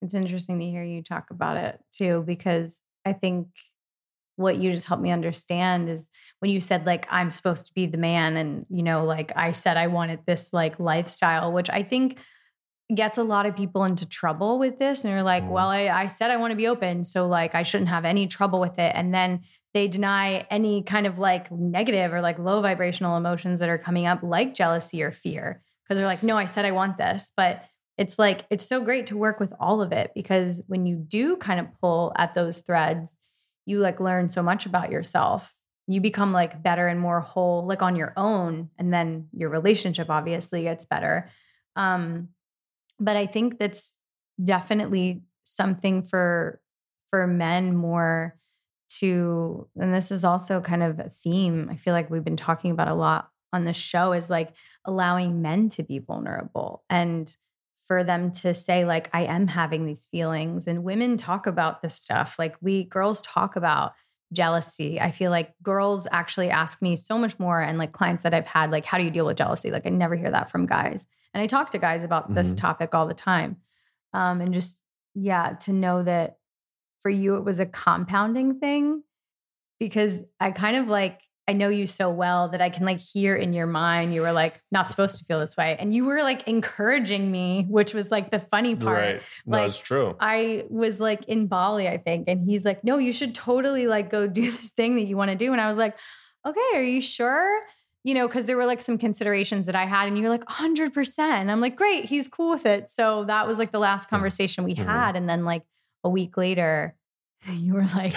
It's 0.00 0.14
interesting 0.14 0.58
to 0.58 0.66
hear 0.66 0.82
you 0.82 1.02
talk 1.02 1.30
about 1.30 1.56
it 1.56 1.80
too, 1.92 2.24
because 2.26 2.80
I 3.04 3.12
think 3.12 3.48
what 4.36 4.56
you 4.56 4.72
just 4.72 4.86
helped 4.86 5.02
me 5.02 5.10
understand 5.10 5.88
is 5.88 6.08
when 6.40 6.50
you 6.50 6.60
said 6.60 6.86
like 6.86 7.06
i'm 7.10 7.30
supposed 7.30 7.66
to 7.66 7.74
be 7.74 7.86
the 7.86 7.98
man 7.98 8.36
and 8.36 8.66
you 8.70 8.82
know 8.82 9.04
like 9.04 9.32
i 9.36 9.52
said 9.52 9.76
i 9.76 9.86
wanted 9.86 10.20
this 10.26 10.52
like 10.52 10.78
lifestyle 10.80 11.52
which 11.52 11.68
i 11.70 11.82
think 11.82 12.18
gets 12.94 13.18
a 13.18 13.22
lot 13.22 13.46
of 13.46 13.56
people 13.56 13.84
into 13.84 14.06
trouble 14.06 14.58
with 14.58 14.78
this 14.78 15.04
and 15.04 15.12
you're 15.12 15.22
like 15.22 15.48
well 15.48 15.68
mm. 15.68 15.90
I, 15.90 16.02
I 16.02 16.06
said 16.06 16.30
i 16.30 16.36
want 16.36 16.50
to 16.50 16.56
be 16.56 16.66
open 16.66 17.04
so 17.04 17.26
like 17.26 17.54
i 17.54 17.62
shouldn't 17.62 17.90
have 17.90 18.04
any 18.04 18.26
trouble 18.26 18.60
with 18.60 18.78
it 18.78 18.92
and 18.94 19.14
then 19.14 19.42
they 19.74 19.88
deny 19.88 20.46
any 20.50 20.82
kind 20.82 21.06
of 21.06 21.18
like 21.18 21.50
negative 21.50 22.12
or 22.12 22.20
like 22.20 22.38
low 22.38 22.60
vibrational 22.60 23.16
emotions 23.16 23.60
that 23.60 23.68
are 23.68 23.78
coming 23.78 24.06
up 24.06 24.22
like 24.22 24.54
jealousy 24.54 25.02
or 25.02 25.12
fear. 25.12 25.62
Because 25.82 25.98
they're 25.98 26.06
like 26.06 26.22
no 26.22 26.36
i 26.36 26.44
said 26.44 26.64
i 26.64 26.70
want 26.70 26.98
this. 26.98 27.32
But 27.36 27.64
it's 27.98 28.18
like 28.18 28.46
it's 28.50 28.66
so 28.66 28.80
great 28.80 29.06
to 29.08 29.16
work 29.16 29.40
with 29.40 29.52
all 29.60 29.82
of 29.82 29.92
it 29.92 30.12
because 30.14 30.62
when 30.66 30.86
you 30.86 30.96
do 30.96 31.36
kind 31.36 31.60
of 31.60 31.66
pull 31.80 32.12
at 32.16 32.34
those 32.34 32.60
threads 32.60 33.18
you 33.64 33.78
like 33.78 34.00
learn 34.00 34.28
so 34.28 34.42
much 34.42 34.66
about 34.66 34.90
yourself. 34.90 35.54
You 35.86 36.00
become 36.00 36.32
like 36.32 36.62
better 36.62 36.88
and 36.88 36.98
more 36.98 37.20
whole 37.20 37.66
like 37.66 37.82
on 37.82 37.96
your 37.96 38.12
own 38.16 38.70
and 38.78 38.92
then 38.92 39.28
your 39.32 39.50
relationship 39.50 40.10
obviously 40.10 40.62
gets 40.62 40.84
better. 40.84 41.30
Um 41.76 42.28
but 42.98 43.16
i 43.16 43.26
think 43.26 43.58
that's 43.58 43.96
definitely 44.42 45.22
something 45.44 46.02
for 46.02 46.60
for 47.10 47.26
men 47.26 47.74
more 47.74 48.38
to 48.98 49.68
and 49.78 49.94
this 49.94 50.10
is 50.10 50.24
also 50.24 50.60
kind 50.60 50.82
of 50.82 50.98
a 50.98 51.08
theme 51.08 51.68
i 51.70 51.76
feel 51.76 51.92
like 51.92 52.10
we've 52.10 52.24
been 52.24 52.36
talking 52.36 52.70
about 52.70 52.88
a 52.88 52.94
lot 52.94 53.28
on 53.52 53.64
the 53.64 53.72
show 53.72 54.12
is 54.12 54.30
like 54.30 54.54
allowing 54.84 55.42
men 55.42 55.68
to 55.68 55.82
be 55.82 55.98
vulnerable 55.98 56.84
and 56.88 57.36
for 57.92 58.02
them 58.02 58.30
to 58.30 58.54
say 58.54 58.84
like 58.84 59.10
i 59.12 59.22
am 59.22 59.48
having 59.48 59.84
these 59.84 60.06
feelings. 60.06 60.66
And 60.66 60.82
women 60.82 61.16
talk 61.16 61.46
about 61.46 61.82
this 61.82 61.94
stuff. 61.94 62.36
Like 62.38 62.56
we 62.60 62.84
girls 62.84 63.20
talk 63.20 63.54
about 63.54 63.92
jealousy. 64.32 64.98
I 64.98 65.10
feel 65.10 65.30
like 65.30 65.52
girls 65.62 66.08
actually 66.10 66.48
ask 66.48 66.80
me 66.80 66.96
so 66.96 67.18
much 67.18 67.38
more 67.38 67.60
and 67.60 67.76
like 67.76 67.92
clients 67.92 68.22
that 68.22 68.32
i've 68.32 68.46
had 68.46 68.70
like 68.70 68.86
how 68.86 68.96
do 68.96 69.04
you 69.04 69.10
deal 69.10 69.26
with 69.26 69.36
jealousy? 69.36 69.70
Like 69.70 69.86
i 69.86 69.90
never 69.90 70.16
hear 70.16 70.30
that 70.30 70.50
from 70.50 70.64
guys. 70.64 71.06
And 71.34 71.42
i 71.42 71.46
talk 71.46 71.70
to 71.72 71.78
guys 71.78 72.02
about 72.02 72.24
mm-hmm. 72.24 72.34
this 72.34 72.54
topic 72.54 72.94
all 72.94 73.06
the 73.06 73.14
time. 73.14 73.58
Um, 74.14 74.40
and 74.40 74.54
just 74.54 74.82
yeah 75.14 75.56
to 75.60 75.72
know 75.72 76.02
that 76.02 76.38
for 77.02 77.10
you 77.10 77.36
it 77.36 77.44
was 77.44 77.58
a 77.58 77.66
compounding 77.66 78.58
thing 78.58 79.02
because 79.78 80.22
I 80.38 80.52
kind 80.52 80.76
of 80.76 80.88
like 80.88 81.20
I 81.48 81.54
know 81.54 81.68
you 81.68 81.88
so 81.88 82.08
well 82.08 82.50
that 82.50 82.62
I 82.62 82.70
can 82.70 82.86
like 82.86 83.00
hear 83.00 83.34
in 83.34 83.52
your 83.52 83.66
mind 83.66 84.14
you 84.14 84.22
were 84.22 84.32
like 84.32 84.60
not 84.70 84.88
supposed 84.88 85.18
to 85.18 85.24
feel 85.24 85.40
this 85.40 85.56
way 85.56 85.76
and 85.78 85.92
you 85.92 86.04
were 86.04 86.22
like 86.22 86.46
encouraging 86.46 87.30
me 87.30 87.66
which 87.68 87.92
was 87.92 88.10
like 88.10 88.30
the 88.30 88.38
funny 88.38 88.76
part. 88.76 88.98
Right. 88.98 89.22
No, 89.44 89.58
like, 89.58 89.68
it's 89.68 89.78
true. 89.78 90.16
I 90.20 90.64
was 90.70 91.00
like 91.00 91.24
in 91.24 91.48
Bali 91.48 91.88
I 91.88 91.98
think 91.98 92.28
and 92.28 92.48
he's 92.48 92.64
like 92.64 92.84
no 92.84 92.98
you 92.98 93.12
should 93.12 93.34
totally 93.34 93.88
like 93.88 94.08
go 94.08 94.26
do 94.40 94.50
this 94.50 94.70
thing 94.70 94.94
that 94.96 95.04
you 95.04 95.16
want 95.16 95.30
to 95.30 95.36
do 95.36 95.52
and 95.52 95.60
I 95.60 95.68
was 95.68 95.78
like 95.78 95.96
okay 96.46 96.60
are 96.74 96.82
you 96.82 97.00
sure? 97.00 97.60
You 98.04 98.14
know, 98.14 98.26
because 98.26 98.46
there 98.46 98.56
were 98.56 98.66
like 98.66 98.80
some 98.80 98.98
considerations 98.98 99.66
that 99.66 99.76
I 99.76 99.86
had, 99.86 100.08
and 100.08 100.16
you 100.16 100.24
were 100.24 100.28
like 100.28 100.44
100%. 100.46 101.20
I'm 101.20 101.60
like, 101.60 101.76
great, 101.76 102.04
he's 102.06 102.26
cool 102.26 102.50
with 102.50 102.66
it. 102.66 102.90
So 102.90 103.22
that 103.26 103.46
was 103.46 103.58
like 103.58 103.70
the 103.70 103.78
last 103.78 104.08
conversation 104.08 104.64
we 104.64 104.74
mm-hmm. 104.74 104.88
had. 104.88 105.14
And 105.14 105.28
then, 105.28 105.44
like, 105.44 105.62
a 106.04 106.08
week 106.08 106.36
later, 106.36 106.94
you 107.50 107.74
were 107.74 107.86
like, 107.94 108.14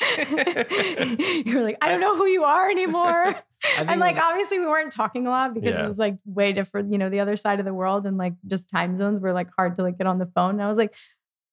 you 0.18 1.54
were 1.54 1.62
like, 1.62 1.78
I 1.80 1.88
don't 1.88 2.00
know 2.00 2.16
who 2.16 2.26
you 2.26 2.44
are 2.44 2.70
anymore. 2.70 3.36
And 3.78 3.98
like, 3.98 4.16
was, 4.16 4.24
obviously, 4.26 4.58
we 4.58 4.66
weren't 4.66 4.92
talking 4.92 5.26
a 5.26 5.30
lot 5.30 5.54
because 5.54 5.70
yeah. 5.70 5.84
it 5.86 5.88
was 5.88 5.96
like 5.96 6.18
way 6.26 6.52
different, 6.52 6.92
you 6.92 6.98
know, 6.98 7.08
the 7.08 7.20
other 7.20 7.34
side 7.34 7.60
of 7.60 7.64
the 7.64 7.72
world 7.72 8.04
and 8.04 8.18
like 8.18 8.34
just 8.46 8.68
time 8.68 8.98
zones 8.98 9.22
were 9.22 9.32
like 9.32 9.48
hard 9.56 9.78
to 9.78 9.82
like 9.82 9.96
get 9.96 10.06
on 10.06 10.18
the 10.18 10.30
phone. 10.34 10.50
And 10.50 10.62
I 10.62 10.68
was 10.68 10.76
like, 10.76 10.92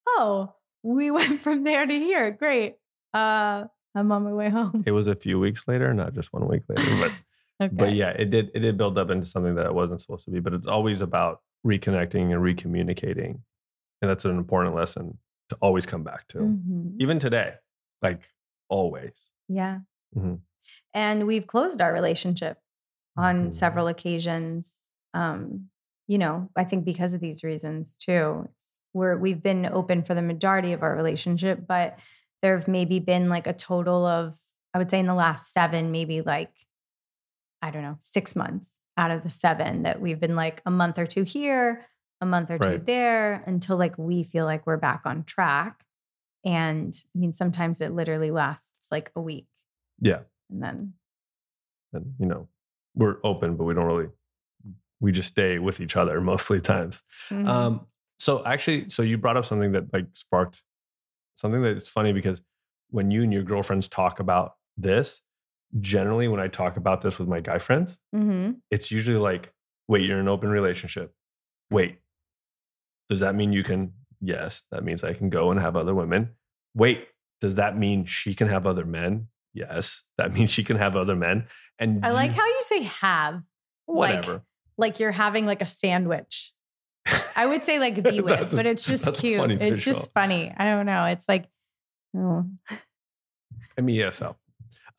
oh, 0.06 0.54
we 0.84 1.10
went 1.10 1.42
from 1.42 1.64
there 1.64 1.86
to 1.86 1.94
here. 1.94 2.30
Great. 2.32 2.76
Uh, 3.14 3.64
I'm 3.96 4.12
on 4.12 4.26
my 4.26 4.34
way 4.34 4.50
home. 4.50 4.84
It 4.86 4.92
was 4.92 5.08
a 5.08 5.16
few 5.16 5.40
weeks 5.40 5.70
later, 5.70 5.94
not 5.94 6.14
just 6.14 6.34
one 6.34 6.50
week 6.50 6.64
later, 6.68 6.98
but 7.00 7.66
okay. 7.66 7.76
but 7.76 7.94
yeah, 7.94 8.10
it 8.10 8.30
did 8.30 8.52
it 8.54 8.60
did 8.60 8.78
build 8.78 8.98
up 8.98 9.10
into 9.10 9.26
something 9.26 9.56
that 9.56 9.68
it 9.68 9.74
wasn't 9.74 10.02
supposed 10.02 10.26
to 10.26 10.32
be. 10.32 10.42
But 10.42 10.54
it's 10.54 10.68
always 10.68 11.00
about 11.00 11.40
reconnecting 11.66 12.34
and 12.34 12.44
recommunicating, 12.44 13.40
and 14.02 14.12
that's 14.12 14.26
an 14.26 14.38
important 14.38 14.76
lesson 14.76 15.18
to 15.52 15.58
always 15.62 15.86
come 15.86 16.04
back 16.04 16.30
to, 16.30 16.38
mm-hmm. 16.38 16.96
even 17.00 17.20
today, 17.20 17.56
like 18.02 18.30
always. 18.70 19.34
Yeah. 19.50 19.80
Mm-hmm. 20.18 20.36
And 20.94 21.28
we've 21.28 21.46
closed 21.46 21.82
our 21.82 21.92
relationship 21.92 22.58
on 23.18 23.36
mm-hmm. 23.36 23.50
several 23.52 23.88
occasions. 23.88 24.84
Um, 25.14 25.68
you 26.08 26.18
know, 26.18 26.50
I 26.56 26.64
think 26.64 26.86
because 26.86 27.14
of 27.14 27.20
these 27.20 27.44
reasons 27.44 27.98
too. 27.98 28.48
It's, 28.54 28.80
we're 28.94 29.18
we've 29.18 29.44
been 29.44 29.66
open 29.66 30.04
for 30.04 30.14
the 30.14 30.22
majority 30.22 30.72
of 30.72 30.84
our 30.84 30.96
relationship, 30.96 31.68
but 31.68 32.00
there 32.42 32.58
have 32.58 32.70
maybe 32.70 33.00
been 33.00 33.28
like 33.28 33.48
a 33.48 33.54
total 33.54 34.06
of, 34.06 34.36
I 34.74 34.78
would 34.78 34.90
say, 34.90 35.00
in 35.00 35.06
the 35.06 35.14
last 35.14 35.52
seven, 35.52 35.92
maybe 35.92 36.22
like 36.22 36.52
I 37.62 37.72
don't 37.72 37.84
know, 37.84 37.98
six 38.00 38.38
months 38.38 38.82
out 38.96 39.12
of 39.12 39.24
the 39.24 39.30
seven 39.30 39.84
that 39.84 40.00
we've 40.00 40.20
been 40.20 40.36
like 40.38 40.62
a 40.66 40.72
month 40.72 40.98
or 40.98 41.06
two 41.06 41.24
here, 41.24 41.86
a 42.22 42.26
month 42.26 42.52
or 42.52 42.58
right. 42.58 42.80
two 42.80 42.84
there 42.86 43.44
until 43.46 43.78
like 43.78 43.98
we 43.98 44.24
feel 44.24 44.46
like 44.46 44.66
we're 44.66 44.78
back 44.78 45.02
on 45.06 45.24
track. 45.24 45.84
And 46.46 46.98
I 47.16 47.20
mean, 47.20 47.34
sometimes 47.34 47.82
it 47.82 47.92
literally 47.94 48.32
lasts 48.32 48.92
like 48.92 49.12
a 49.16 49.22
week. 49.22 49.48
Yeah. 50.00 50.20
And 50.50 50.64
then, 50.64 50.94
and 51.94 52.14
you 52.20 52.28
know, 52.28 52.48
we're 52.96 53.18
open, 53.24 53.56
but 53.56 53.66
we 53.66 53.74
don't 53.74 53.86
really, 53.86 54.10
we 55.00 55.12
just 55.12 55.30
stay 55.30 55.60
with 55.60 55.80
each 55.80 55.96
other 55.98 56.22
mostly 56.22 56.62
times. 56.62 57.04
Mm-hmm. 57.30 57.48
Um, 57.48 57.88
so 58.20 58.46
actually, 58.46 58.90
so 58.90 59.02
you 59.02 59.18
brought 59.18 59.38
up 59.38 59.46
something 59.46 59.72
that 59.72 59.92
like 59.92 60.06
sparked 60.14 60.62
something 61.36 61.62
that's 61.62 61.90
funny 61.90 62.14
because 62.14 62.42
when 62.90 63.10
you 63.10 63.24
and 63.24 63.34
your 63.34 63.44
girlfriends 63.44 63.88
talk 63.88 64.20
about 64.20 64.56
this, 64.78 65.22
generally 65.80 66.28
when 66.28 66.40
I 66.40 66.48
talk 66.48 66.78
about 66.78 67.02
this 67.02 67.18
with 67.18 67.28
my 67.28 67.40
guy 67.40 67.58
friends, 67.58 67.98
mm-hmm. 68.16 68.52
it's 68.70 68.92
usually 68.92 69.18
like, 69.18 69.54
wait, 69.88 70.04
you're 70.04 70.18
in 70.18 70.22
an 70.22 70.28
open 70.28 70.50
relationship. 70.50 71.14
Wait, 71.72 72.01
does 73.12 73.20
that 73.20 73.36
mean 73.36 73.52
you 73.52 73.62
can? 73.62 73.92
Yes, 74.22 74.64
that 74.72 74.86
means 74.86 75.04
I 75.04 75.12
can 75.12 75.30
go 75.30 75.52
and 75.52 75.60
have 75.60 75.76
other 75.76 75.94
women. 75.94 76.30
Wait, 76.74 77.10
does 77.42 77.56
that 77.56 77.78
mean 77.78 78.06
she 78.06 78.34
can 78.34 78.48
have 78.48 78.66
other 78.66 78.86
men? 78.86 79.28
Yes, 79.54 80.04
that 80.18 80.32
means 80.32 80.50
she 80.50 80.64
can 80.64 80.78
have 80.78 80.96
other 80.96 81.18
men. 81.18 81.48
And 81.78 82.06
I 82.06 82.12
like 82.12 82.32
how 82.32 82.46
you 82.46 82.60
say 82.62 82.84
have. 82.84 83.42
Whatever. 83.86 84.32
Like, 84.32 84.42
like 84.78 85.00
you're 85.02 85.12
having 85.12 85.46
like 85.46 85.62
a 85.62 85.66
sandwich. 85.66 86.54
I 87.36 87.48
would 87.48 87.64
say 87.64 87.80
like 87.80 88.02
be 88.10 88.22
with, 88.22 88.56
but 88.56 88.66
it's 88.66 88.86
just 88.86 89.14
cute. 89.16 89.52
It's 89.62 89.84
just 89.84 90.14
funny. 90.14 90.54
I 90.56 90.64
don't 90.64 90.86
know. 90.86 91.02
It's 91.02 91.28
like, 91.28 91.50
oh. 92.16 92.46
I 93.78 93.82
mean, 93.82 93.98
yeah, 93.98 94.12
so. 94.12 94.38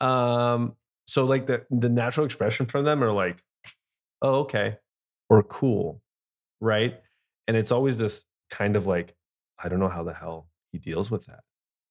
Um, 0.03 0.77
so 1.07 1.25
like 1.25 1.47
the 1.47 1.65
the 1.71 1.89
natural 1.89 2.27
expression 2.27 2.67
from 2.67 2.85
them 2.85 3.03
are 3.03 3.13
like, 3.13 3.43
oh, 4.21 4.41
okay, 4.41 4.77
or 5.31 5.43
cool, 5.45 6.03
right? 6.61 7.01
And 7.49 7.57
it's 7.57 7.73
always 7.73 7.99
this 7.99 8.25
kind 8.51 8.77
of 8.77 8.87
like, 8.87 9.15
I 9.63 9.69
don't 9.69 9.79
know 9.81 9.89
how 9.89 10.03
the 10.05 10.15
hell 10.15 10.49
he 10.71 10.79
deals 10.79 11.11
with 11.11 11.27
that. 11.27 11.41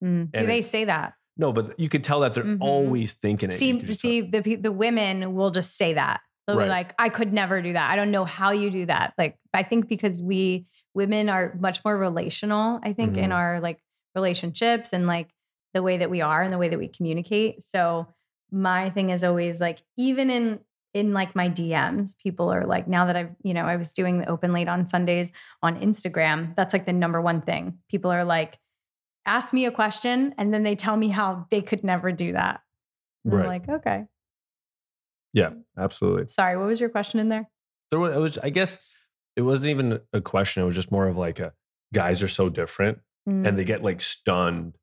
Mm. 0.03 0.31
Do 0.31 0.45
they 0.45 0.59
it- 0.59 0.65
say 0.65 0.85
that? 0.85 1.13
No, 1.37 1.53
but 1.53 1.79
you 1.79 1.87
could 1.89 2.03
tell 2.03 2.19
that 2.21 2.33
they're 2.33 2.43
Mhm. 2.43 2.57
always 2.61 3.13
thinking 3.13 3.49
it. 3.49 3.53
See, 3.53 3.93
see, 3.93 4.21
the 4.21 4.55
the 4.55 4.71
women 4.71 5.33
will 5.33 5.49
just 5.49 5.77
say 5.77 5.93
that. 5.93 6.21
They'll 6.45 6.57
Right. 6.57 6.65
be 6.65 6.69
like, 6.69 6.93
"I 6.99 7.07
could 7.09 7.31
never 7.33 7.61
do 7.61 7.73
that. 7.73 7.89
I 7.89 7.95
don't 7.95 8.11
know 8.11 8.25
how 8.25 8.51
you 8.51 8.69
do 8.69 8.85
that." 8.87 9.13
Like, 9.17 9.37
I 9.53 9.63
think 9.63 9.87
because 9.87 10.21
we 10.21 10.65
women 10.93 11.29
are 11.29 11.55
much 11.59 11.83
more 11.85 11.97
relational. 11.97 12.79
I 12.83 12.91
think 12.93 13.15
in 13.17 13.29
Mhm. 13.29 13.35
our 13.35 13.59
like 13.61 13.79
relationships 14.15 14.91
and 14.93 15.07
like 15.07 15.29
the 15.73 15.81
way 15.81 15.97
that 15.97 16.09
we 16.09 16.19
are 16.21 16.43
and 16.43 16.51
the 16.51 16.57
way 16.57 16.67
that 16.67 16.77
we 16.77 16.89
communicate. 16.89 17.63
So 17.63 18.07
my 18.51 18.89
thing 18.89 19.09
is 19.09 19.23
always 19.23 19.61
like, 19.61 19.79
even 19.97 20.29
in 20.29 20.59
in 20.93 21.13
like 21.13 21.35
my 21.35 21.47
DMs, 21.49 22.17
people 22.17 22.49
are 22.51 22.65
like, 22.65 22.87
now 22.87 23.05
that 23.05 23.15
I've 23.15 23.31
you 23.43 23.53
know 23.53 23.63
I 23.65 23.75
was 23.77 23.93
doing 23.93 24.19
the 24.19 24.27
open 24.29 24.51
late 24.53 24.67
on 24.67 24.87
Sundays 24.87 25.31
on 25.61 25.79
Instagram. 25.79 26.55
That's 26.55 26.73
like 26.73 26.85
the 26.85 26.93
number 26.93 27.21
one 27.21 27.41
thing. 27.41 27.77
People 27.89 28.11
are 28.11 28.25
like, 28.25 28.57
ask 29.25 29.53
me 29.53 29.65
a 29.65 29.71
question, 29.71 30.33
and 30.37 30.53
then 30.53 30.63
they 30.63 30.75
tell 30.75 30.97
me 30.97 31.09
how 31.09 31.45
they 31.51 31.61
could 31.61 31.83
never 31.83 32.11
do 32.11 32.33
that. 32.33 32.61
And 33.23 33.33
Right. 33.33 33.41
I'm 33.43 33.47
like, 33.47 33.69
okay. 33.69 34.05
yeah, 35.33 35.51
absolutely. 35.77 36.27
Sorry, 36.27 36.57
what 36.57 36.67
was 36.67 36.79
your 36.79 36.89
question 36.89 37.19
in 37.19 37.29
there? 37.29 37.49
There 37.91 37.99
was, 37.99 38.15
was, 38.15 38.37
I 38.37 38.49
guess, 38.49 38.79
it 39.35 39.41
wasn't 39.43 39.71
even 39.71 39.99
a 40.13 40.21
question. 40.21 40.63
It 40.63 40.65
was 40.65 40.75
just 40.75 40.91
more 40.91 41.07
of 41.07 41.17
like 41.17 41.39
a 41.39 41.53
guys 41.93 42.21
are 42.23 42.27
so 42.27 42.49
different, 42.49 42.99
Mm. 43.29 43.47
and 43.47 43.59
they 43.59 43.63
get 43.63 43.83
like 43.83 44.01
stunned 44.01 44.75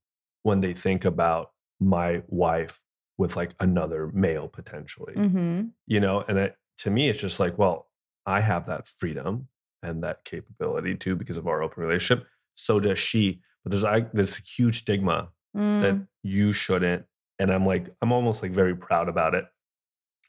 when 0.44 0.61
they 0.61 0.73
think 0.73 1.05
about 1.05 1.51
my 1.81 2.23
wife 2.29 2.81
with 3.18 3.37
like 3.37 3.54
another 3.61 4.11
male 4.14 4.48
potentially. 4.48 5.14
Mhm. 5.14 5.70
you 5.87 6.00
know 6.00 6.24
and 6.28 6.38
it, 6.38 6.57
to 6.78 6.90
me 6.90 7.09
it's 7.11 7.20
just 7.20 7.40
like 7.40 7.59
well 7.59 7.88
i 8.26 8.40
have 8.40 8.66
that 8.66 8.87
freedom 8.87 9.48
and 9.83 10.02
that 10.04 10.24
capability 10.24 10.94
too 10.96 11.14
because 11.16 11.37
of 11.37 11.46
our 11.46 11.62
open 11.62 11.83
relationship 11.83 12.26
so 12.54 12.78
does 12.81 12.98
she 12.98 13.40
but 13.64 13.70
there's 13.72 13.83
like 13.83 14.12
this 14.12 14.37
huge 14.38 14.81
stigma 14.81 15.28
Mm. 15.57 15.81
that 15.81 15.96
you 16.22 16.52
shouldn't 16.52 17.07
and 17.38 17.50
i'm 17.50 17.64
like 17.64 17.87
i'm 18.02 18.12
almost 18.12 18.42
like 18.42 18.52
very 18.52 18.76
proud 18.76 19.09
about 19.09 19.35
it 19.35 19.46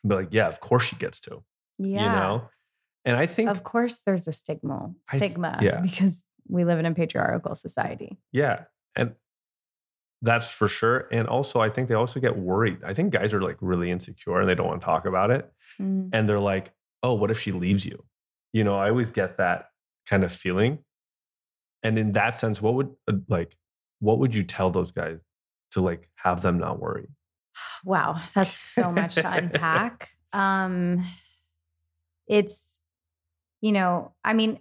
but 0.04 0.15
like 0.15 0.28
yeah 0.32 0.47
of 0.47 0.62
course 0.62 0.84
she 0.86 0.95
gets 0.95 1.19
to 1.19 1.43
yeah. 1.78 2.04
you 2.06 2.10
know 2.19 2.49
and 3.06 3.17
i 3.17 3.25
think 3.25 3.49
Of 3.49 3.63
course, 3.63 3.99
there's 4.06 4.28
a 4.30 4.32
stigma. 4.32 4.93
I 5.12 5.17
Stigma. 5.17 5.60
yeah. 5.62 5.82
Because 5.82 6.23
we 6.47 6.63
live 6.63 6.80
in 6.80 6.86
a 6.86 6.93
patriarchal 6.93 7.54
society. 7.56 8.17
yeah 8.32 8.63
and 8.95 9.13
that's 10.21 10.49
for 10.49 10.67
sure 10.67 11.08
and 11.12 11.27
also 11.27 11.60
i 11.62 11.69
think 11.69 11.88
they 11.88 11.95
also 11.95 12.19
get 12.19 12.38
worried 12.38 12.77
i 12.86 12.93
think 12.93 13.13
guys 13.13 13.34
are 13.34 13.41
like 13.41 13.58
really 13.62 13.89
insecure 13.89 14.39
and 14.41 14.49
they 14.49 14.55
don't 14.55 14.67
want 14.67 14.82
to 14.82 14.86
talk 14.86 15.05
about 15.05 15.32
it 15.32 15.51
Mm. 15.79 16.10
and 16.12 16.27
they're 16.27 16.41
like, 16.41 16.73
"Oh, 17.03 17.13
what 17.13 17.32
if 17.32 17.39
she 17.39 17.53
leaves 17.53 17.86
you?" 17.86 18.03
You 18.51 18.65
know, 18.65 18.77
I 18.77 18.89
always 18.89 19.12
get 19.12 19.38
that 19.38 19.69
kind 20.05 20.25
of 20.25 20.32
feeling. 20.34 20.79
And 21.84 21.97
in 21.97 22.12
that 22.13 22.36
sense, 22.36 22.62
what 22.62 22.73
would 22.73 22.89
uh, 23.08 23.13
like 23.29 23.55
what 23.99 24.19
would 24.19 24.36
you 24.36 24.43
tell 24.43 24.71
those 24.71 24.91
guys 24.91 25.19
to 25.71 25.79
like 25.82 26.10
have 26.15 26.41
them 26.41 26.58
not 26.60 26.82
worry? 26.82 27.08
Wow, 27.86 28.19
that's 28.36 28.55
so 28.55 28.91
much 28.91 29.15
to 29.15 29.32
unpack. 29.32 30.10
Um, 30.34 31.05
it's, 32.27 32.79
you 33.62 33.71
know, 33.71 34.13
I 34.23 34.34
mean, 34.34 34.60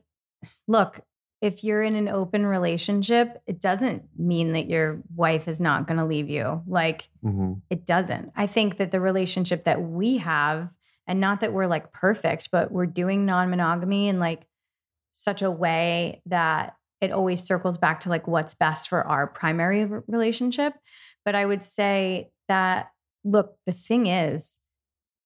look, 0.67 1.01
if 1.41 1.63
you're 1.63 1.83
in 1.83 1.95
an 1.95 2.09
open 2.09 2.45
relationship, 2.45 3.41
it 3.47 3.61
doesn't 3.61 4.03
mean 4.17 4.53
that 4.53 4.69
your 4.69 5.03
wife 5.15 5.47
is 5.47 5.61
not 5.61 5.87
going 5.87 5.99
to 5.99 6.05
leave 6.05 6.29
you. 6.29 6.63
Like, 6.67 7.09
mm-hmm. 7.25 7.55
it 7.71 7.87
doesn't. 7.87 8.33
I 8.35 8.47
think 8.47 8.79
that 8.79 8.91
the 8.91 9.01
relationship 9.01 9.65
that 9.65 9.81
we 9.81 10.19
have, 10.19 10.69
and 11.07 11.21
not 11.21 11.41
that 11.41 11.53
we're 11.53 11.67
like 11.67 11.93
perfect, 11.93 12.51
but 12.51 12.73
we're 12.73 12.87
doing 12.87 13.25
non 13.25 13.51
monogamy 13.51 14.09
in 14.09 14.19
like 14.19 14.47
such 15.13 15.43
a 15.43 15.51
way 15.51 16.23
that 16.27 16.75
it 17.01 17.13
always 17.13 17.43
circles 17.43 17.79
back 17.79 18.01
to 18.01 18.09
like 18.09 18.27
what's 18.27 18.55
best 18.55 18.89
for 18.89 19.07
our 19.07 19.27
primary 19.27 19.85
relationship. 20.09 20.75
But 21.25 21.35
I 21.35 21.47
would 21.47 21.63
say 21.63 22.31
that, 22.49 22.91
look, 23.25 23.57
the 23.65 23.73
thing 23.73 24.07
is, 24.07 24.59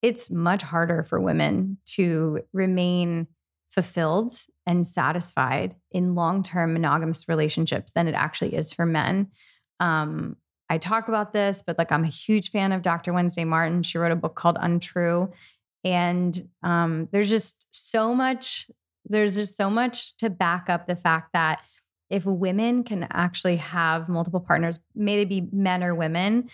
it's 0.03 0.31
much 0.31 0.63
harder 0.63 1.05
for 1.05 1.21
women 1.21 1.79
to 1.87 2.41
remain 2.53 3.29
fulfilled 3.73 4.33
and 4.67 4.87
satisfied 4.87 5.75
in 5.91 6.15
long 6.15 6.43
term 6.43 6.73
monogamous 6.73 7.29
relationships 7.29 7.93
than 7.93 8.07
it 8.07 8.15
actually 8.15 8.55
is 8.55 8.73
for 8.73 8.87
men. 8.87 9.29
Um, 9.81 10.37
I 10.69 10.79
talk 10.79 11.09
about 11.09 11.33
this, 11.33 11.63
but 11.67 11.77
like 11.79 11.91
I'm 11.91 12.05
a 12.05 12.09
huge 12.09 12.51
fan 12.51 12.73
of 12.73 12.83
Dr. 12.83 13.13
Wednesday 13.13 13.45
Martin. 13.45 13.83
She 13.83 13.99
wrote 13.99 14.13
a 14.13 14.17
book 14.17 14.37
called 14.37 14.57
Untrue. 14.61 15.33
And 15.85 16.49
um, 16.63 17.09
there's 17.13 17.29
just 17.29 17.67
so 17.73 18.15
much, 18.15 18.71
there's 19.05 19.35
just 19.35 19.57
so 19.57 19.69
much 19.69 20.17
to 20.19 20.31
back 20.31 20.71
up 20.71 20.87
the 20.87 20.95
fact 20.97 21.31
that 21.33 21.61
if 22.09 22.25
women 22.25 22.85
can 22.85 23.07
actually 23.11 23.57
have 23.57 24.09
multiple 24.09 24.39
partners, 24.41 24.79
may 24.95 25.17
they 25.17 25.25
be 25.25 25.49
men 25.51 25.83
or 25.83 25.95
women, 25.95 26.49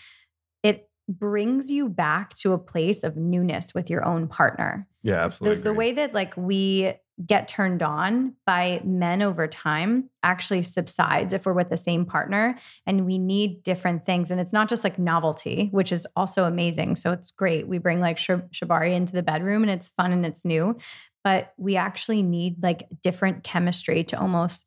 it 0.62 0.88
brings 1.08 1.70
you 1.70 1.88
back 1.88 2.34
to 2.36 2.52
a 2.52 2.58
place 2.58 3.02
of 3.04 3.16
newness 3.16 3.74
with 3.74 3.90
your 3.90 4.04
own 4.04 4.28
partner 4.28 4.86
Yeah, 5.02 5.16
the, 5.16 5.22
absolutely. 5.22 5.62
the 5.62 5.70
agree. 5.70 5.78
way 5.78 5.92
that 5.92 6.14
like 6.14 6.36
we 6.36 6.92
get 7.26 7.48
turned 7.48 7.82
on 7.82 8.34
by 8.46 8.80
men 8.84 9.22
over 9.22 9.46
time 9.48 10.08
actually 10.22 10.62
subsides 10.62 11.32
if 11.32 11.46
we're 11.46 11.52
with 11.52 11.68
the 11.68 11.76
same 11.76 12.04
partner 12.04 12.56
and 12.86 13.06
we 13.06 13.18
need 13.18 13.62
different 13.62 14.04
things. 14.06 14.30
And 14.30 14.40
it's 14.40 14.52
not 14.52 14.68
just 14.68 14.84
like 14.84 14.98
novelty 14.98 15.68
which 15.72 15.92
is 15.92 16.06
also 16.16 16.44
amazing. 16.44 16.96
So 16.96 17.12
it's 17.12 17.30
great. 17.30 17.66
We 17.66 17.78
bring 17.78 18.00
like 18.00 18.18
shibari 18.18 18.94
into 18.94 19.12
the 19.12 19.22
bedroom 19.22 19.62
and 19.62 19.70
it's 19.70 19.88
fun 19.88 20.12
and 20.12 20.24
it's 20.24 20.44
new 20.44 20.76
but 21.24 21.52
we 21.58 21.76
actually 21.76 22.22
need 22.22 22.62
like 22.62 22.88
different 23.02 23.44
chemistry 23.44 24.02
to 24.04 24.18
almost 24.18 24.66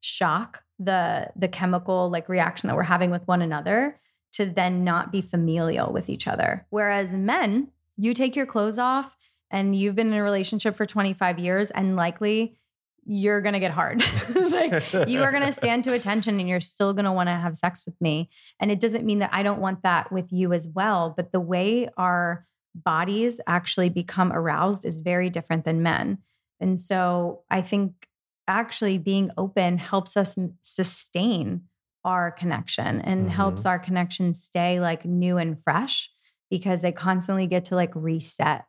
shock 0.00 0.62
the 0.78 1.30
the 1.36 1.48
chemical 1.48 2.10
like 2.10 2.28
reaction 2.28 2.66
that 2.66 2.76
we're 2.76 2.82
having 2.82 3.10
with 3.10 3.26
one 3.26 3.40
another 3.40 3.98
to 4.32 4.46
then 4.46 4.82
not 4.84 5.12
be 5.12 5.20
familial 5.20 5.92
with 5.92 6.08
each 6.08 6.26
other. 6.26 6.66
Whereas 6.70 7.14
men 7.14 7.68
you 7.96 8.14
take 8.14 8.34
your 8.34 8.46
clothes 8.46 8.78
off 8.78 9.16
and 9.52 9.76
you've 9.76 9.94
been 9.94 10.08
in 10.08 10.14
a 10.14 10.22
relationship 10.22 10.74
for 10.74 10.86
25 10.86 11.38
years 11.38 11.70
and 11.70 11.94
likely 11.94 12.56
you're 13.04 13.40
going 13.40 13.52
to 13.52 13.60
get 13.60 13.72
hard. 13.72 14.02
like 14.34 15.08
you 15.08 15.22
are 15.22 15.30
going 15.30 15.44
to 15.44 15.52
stand 15.52 15.84
to 15.84 15.92
attention 15.92 16.40
and 16.40 16.48
you're 16.48 16.60
still 16.60 16.92
going 16.92 17.04
to 17.04 17.12
want 17.12 17.28
to 17.28 17.34
have 17.34 17.56
sex 17.56 17.84
with 17.84 18.00
me. 18.00 18.28
And 18.60 18.70
it 18.70 18.80
doesn't 18.80 19.04
mean 19.04 19.18
that 19.18 19.30
I 19.32 19.42
don't 19.42 19.60
want 19.60 19.82
that 19.82 20.12
with 20.12 20.32
you 20.32 20.52
as 20.52 20.66
well, 20.68 21.12
but 21.16 21.32
the 21.32 21.40
way 21.40 21.88
our 21.96 22.46
bodies 22.74 23.40
actually 23.46 23.90
become 23.90 24.32
aroused 24.32 24.84
is 24.84 25.00
very 25.00 25.30
different 25.30 25.64
than 25.64 25.82
men. 25.82 26.18
And 26.60 26.78
so 26.78 27.42
I 27.50 27.60
think 27.60 28.08
actually 28.48 28.98
being 28.98 29.30
open 29.36 29.78
helps 29.78 30.16
us 30.16 30.38
sustain 30.62 31.62
our 32.04 32.30
connection 32.30 33.00
and 33.00 33.22
mm-hmm. 33.22 33.34
helps 33.34 33.66
our 33.66 33.78
connection 33.78 34.34
stay 34.34 34.80
like 34.80 35.04
new 35.04 35.38
and 35.38 35.60
fresh 35.62 36.10
because 36.50 36.82
they 36.82 36.92
constantly 36.92 37.46
get 37.46 37.66
to 37.66 37.74
like 37.74 37.92
reset 37.94 38.64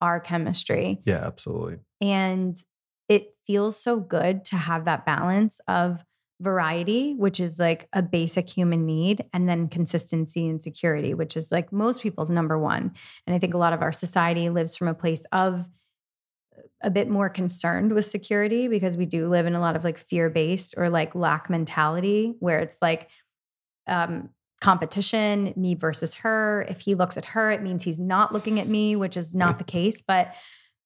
our 0.00 0.20
chemistry. 0.20 1.00
yeah, 1.04 1.24
absolutely. 1.24 1.78
And 2.00 2.60
it 3.08 3.34
feels 3.46 3.80
so 3.80 3.98
good 3.98 4.44
to 4.46 4.56
have 4.56 4.84
that 4.84 5.06
balance 5.06 5.60
of 5.68 6.04
variety, 6.40 7.14
which 7.14 7.40
is 7.40 7.58
like 7.58 7.88
a 7.92 8.02
basic 8.02 8.48
human 8.48 8.84
need, 8.84 9.24
and 9.32 9.48
then 9.48 9.68
consistency 9.68 10.46
and 10.48 10.62
security, 10.62 11.14
which 11.14 11.36
is 11.36 11.50
like 11.50 11.72
most 11.72 12.02
people's 12.02 12.30
number 12.30 12.58
one. 12.58 12.92
And 13.26 13.34
I 13.34 13.38
think 13.38 13.54
a 13.54 13.58
lot 13.58 13.72
of 13.72 13.80
our 13.80 13.92
society 13.92 14.50
lives 14.50 14.76
from 14.76 14.88
a 14.88 14.94
place 14.94 15.24
of 15.32 15.66
a 16.82 16.90
bit 16.90 17.08
more 17.08 17.28
concerned 17.30 17.92
with 17.92 18.04
security 18.04 18.68
because 18.68 18.96
we 18.96 19.06
do 19.06 19.28
live 19.28 19.46
in 19.46 19.54
a 19.54 19.60
lot 19.60 19.76
of 19.76 19.84
like 19.84 19.98
fear 19.98 20.28
based 20.28 20.74
or 20.76 20.90
like 20.90 21.14
lack 21.14 21.48
mentality 21.48 22.34
where 22.38 22.58
it's 22.58 22.78
like 22.82 23.08
um, 23.86 24.30
competition, 24.60 25.52
me 25.56 25.74
versus 25.74 26.14
her. 26.14 26.66
If 26.68 26.80
he 26.80 26.94
looks 26.94 27.16
at 27.16 27.24
her, 27.26 27.50
it 27.52 27.62
means 27.62 27.82
he's 27.82 28.00
not 28.00 28.32
looking 28.32 28.58
at 28.60 28.66
me, 28.68 28.96
which 28.96 29.16
is 29.16 29.34
not 29.34 29.58
the 29.58 29.64
case. 29.64 30.02
But 30.02 30.34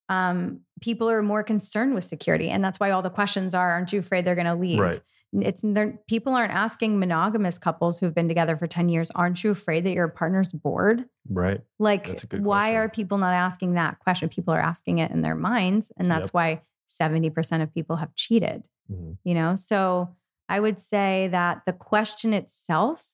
um, 0.09 0.61
people 0.81 1.09
are 1.09 1.23
more 1.23 1.43
concerned 1.43 1.95
with 1.95 2.05
security, 2.05 2.51
and 2.51 2.65
that's 2.65 2.81
why 2.81 2.91
all 2.91 3.03
the 3.03 3.11
questions 3.11 3.55
are: 3.55 3.71
Aren't 3.73 3.93
you 3.93 4.01
afraid 4.01 4.25
they're 4.25 4.35
going 4.35 4.47
to 4.47 4.55
leave? 4.55 4.79
Right. 4.81 5.01
It's 5.33 5.63
people 6.09 6.35
aren't 6.35 6.53
asking 6.53 6.99
monogamous 6.99 7.57
couples 7.57 8.01
who've 8.01 8.13
been 8.15 8.27
together 8.27 8.57
for 8.57 8.67
ten 8.67 8.89
years. 8.89 9.13
Aren't 9.15 9.45
you 9.45 9.51
afraid 9.53 9.85
that 9.85 9.93
your 9.93 10.09
partner's 10.09 10.51
bored? 10.53 11.05
Right. 11.29 11.61
Like, 11.79 12.09
That's 12.09 12.25
a 12.25 12.27
good 12.27 12.45
why 12.45 12.71
question. 12.73 12.77
are 12.77 12.89
people 12.89 13.19
not 13.19 13.33
asking 13.35 13.75
that 13.75 14.01
question? 14.01 14.29
People 14.29 14.53
are 14.55 14.61
asking 14.61 14.99
it 14.99 15.13
in 15.13 15.23
their 15.23 15.37
minds, 15.37 15.93
and 15.97 16.11
that's 16.11 16.29
Yep. 16.31 16.35
why 16.35 16.63
seventy 16.89 17.31
percent 17.31 17.63
of 17.63 17.73
people 17.73 17.95
have 17.97 18.13
cheated 18.17 18.65
Mhm. 18.93 19.17
you 19.23 19.33
know 19.33 19.55
so 19.55 20.17
i 20.49 20.59
would 20.59 20.81
say 20.81 21.29
that 21.31 21.63
the 21.65 21.73
question 21.73 22.35
itself 22.35 23.07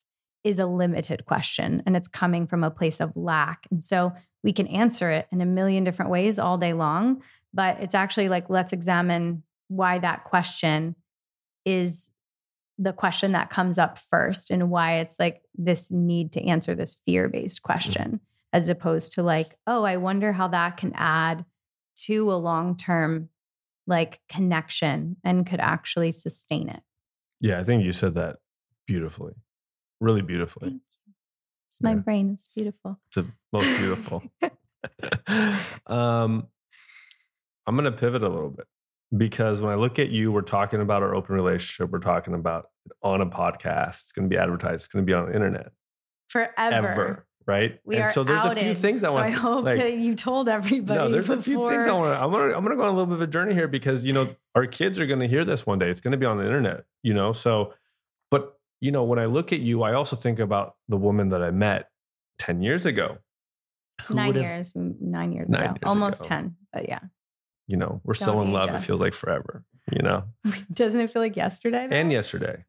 is 0.47 0.59
a 0.59 0.66
limited 0.66 1.26
question 1.26 1.82
and 1.86 1.97
it's 1.97 2.09
coming 2.09 2.47
from 2.47 2.62
a 2.62 2.70
place 2.70 3.01
of 3.01 3.12
lack. 3.16 3.66
And 3.70 3.82
so 3.82 4.12
we 4.44 4.53
can 4.53 4.68
answer 4.68 5.11
it 5.11 5.26
in 5.32 5.40
a 5.40 5.47
million 5.47 5.82
different 5.82 6.11
ways 6.11 6.38
all 6.38 6.57
day 6.57 6.72
long 6.72 7.22
but 7.53 7.80
it's 7.80 7.94
actually 7.94 8.28
like 8.28 8.51
let's 8.51 8.72
examine 8.72 9.42
why 9.68 9.99
that 9.99 10.24
question 10.24 10.94
is 11.64 12.11
the 12.78 12.92
question 12.92 13.32
that 13.32 13.49
comes 13.49 13.78
up 13.78 13.99
first 13.99 14.51
and 14.51 14.70
why 14.70 14.99
it's 14.99 15.18
like 15.18 15.40
this 15.55 15.90
need 15.90 16.30
to 16.32 16.42
answer 16.44 16.74
this 16.74 16.99
fear-based 17.07 17.62
question 17.62 18.07
mm-hmm. 18.07 18.16
as 18.53 18.68
opposed 18.68 19.12
to 19.12 19.22
like 19.22 19.57
oh 19.66 19.82
i 19.82 19.97
wonder 19.97 20.32
how 20.32 20.47
that 20.47 20.76
can 20.76 20.92
add 20.94 21.44
to 21.97 22.30
a 22.30 22.36
long-term 22.36 23.30
like 23.86 24.20
connection 24.28 25.16
and 25.24 25.47
could 25.47 25.61
actually 25.61 26.12
sustain 26.12 26.68
it. 26.68 26.80
Yeah, 27.40 27.61
I 27.61 27.64
think 27.64 27.84
you 27.84 27.92
said 27.92 28.14
that 28.14 28.36
beautifully, 28.86 29.34
really 30.01 30.22
beautifully. 30.22 30.80
It's 31.68 31.82
my 31.82 31.90
Yeah. 31.92 31.97
brain. 31.97 32.30
It's 32.30 32.49
beautiful. 32.55 32.99
It's 33.09 33.16
the 33.16 33.32
most 33.53 33.78
beautiful. 33.78 34.22
um, 35.86 36.47
I'm 37.66 37.76
going 37.76 37.84
to 37.84 37.92
pivot 37.92 38.22
a 38.22 38.28
little 38.28 38.51
bit 38.51 38.66
because 39.16 39.61
when 39.61 39.72
I 39.72 39.76
look 39.76 39.99
at 39.99 40.11
you, 40.11 40.32
we're 40.32 40.42
talking 40.42 40.80
about 40.80 41.03
our 41.03 41.14
open 41.14 41.34
relationship. 41.34 41.90
We're 41.90 41.99
talking 41.99 42.34
about 42.34 42.70
on 43.03 43.20
a 43.20 43.26
podcast. 43.26 44.03
It's 44.03 44.12
going 44.12 44.28
to 44.28 44.34
be 44.34 44.38
advertised. 44.40 44.74
It's 44.74 44.88
going 44.88 45.05
to 45.05 45.11
be 45.11 45.14
on 45.14 45.26
the 45.26 45.34
internet 45.34 45.72
Forever. 46.28 46.55
ever, 46.59 47.26
right? 47.47 47.78
We 47.84 47.97
and 47.97 48.05
are 48.05 48.12
so 48.12 48.24
there's 48.24 48.44
a 48.44 48.55
few 48.55 48.70
outed, 48.70 48.78
things 48.78 49.03
I 49.03 49.09
so 49.09 49.14
want. 49.14 49.26
I 49.26 49.30
hope 49.30 49.64
like, 49.64 49.78
that 49.78 49.99
you 49.99 50.14
told 50.14 50.49
everybody. 50.49 50.99
no, 50.99 51.11
there's 51.11 51.30
a 51.30 51.42
few 51.42 51.68
things 51.68 51.86
I 51.86 51.92
want. 51.92 52.14
To, 52.14 52.22
I'm 52.22 52.30
gonna 52.30 52.57
I'm 52.57 52.62
gonna 52.62 52.76
go 52.76 52.82
on 52.82 52.88
a 52.88 52.92
little 52.92 53.07
bit 53.07 53.14
of 53.16 53.22
a 53.22 53.26
journey 53.26 53.55
here 53.55 53.68
because 53.68 54.05
you 54.05 54.12
know 54.12 54.34
our 54.55 54.66
kids 54.66 54.99
are 55.01 55.07
gonna 55.07 55.26
hear 55.26 55.44
this 55.44 55.66
one 55.66 55.78
day. 55.78 55.90
It's 55.90 56.01
gonna 56.01 56.16
be 56.16 56.26
on 56.26 56.38
the 56.38 56.44
internet, 56.44 56.84
you 57.03 57.14
know. 57.14 57.32
So, 57.32 57.74
you 58.81 58.91
know, 58.93 59.05
when 59.05 59.18
I 59.18 59.24
look 59.27 59.53
at 59.53 59.61
you, 59.61 59.83
I 59.83 59.95
also 59.95 60.16
think 60.16 60.39
about 60.39 60.74
the 60.89 60.97
woman 60.97 61.31
that 61.31 61.43
I 61.43 61.51
met 61.51 61.89
ten 62.39 62.62
years 62.62 62.87
ago. 62.87 63.18
Nine 64.11 64.35
years, 64.35 64.72
nine 64.77 65.33
years 65.33 65.49
Nine 65.49 65.62
ago, 65.62 65.70
years 65.70 65.79
almost 65.85 66.20
ago. 66.20 66.29
ten. 66.29 66.57
But 66.72 66.89
yeah, 66.89 67.01
You 67.66 67.79
know, 67.79 68.01
we're 68.05 68.14
still 68.14 68.35
Don't 68.35 68.43
in 68.45 68.49
age 68.51 68.55
love. 68.55 68.70
It 68.74 68.81
feels 68.81 69.01
like 69.01 69.14
forever. 69.14 69.64
You 69.91 70.03
know, 70.03 70.24
doesn't 70.72 71.01
it 71.01 71.11
feel 71.11 71.22
like 71.22 71.37
yesterday? 71.37 71.87
though? 71.89 71.97
and 71.97 72.12
yesterday. 72.12 72.64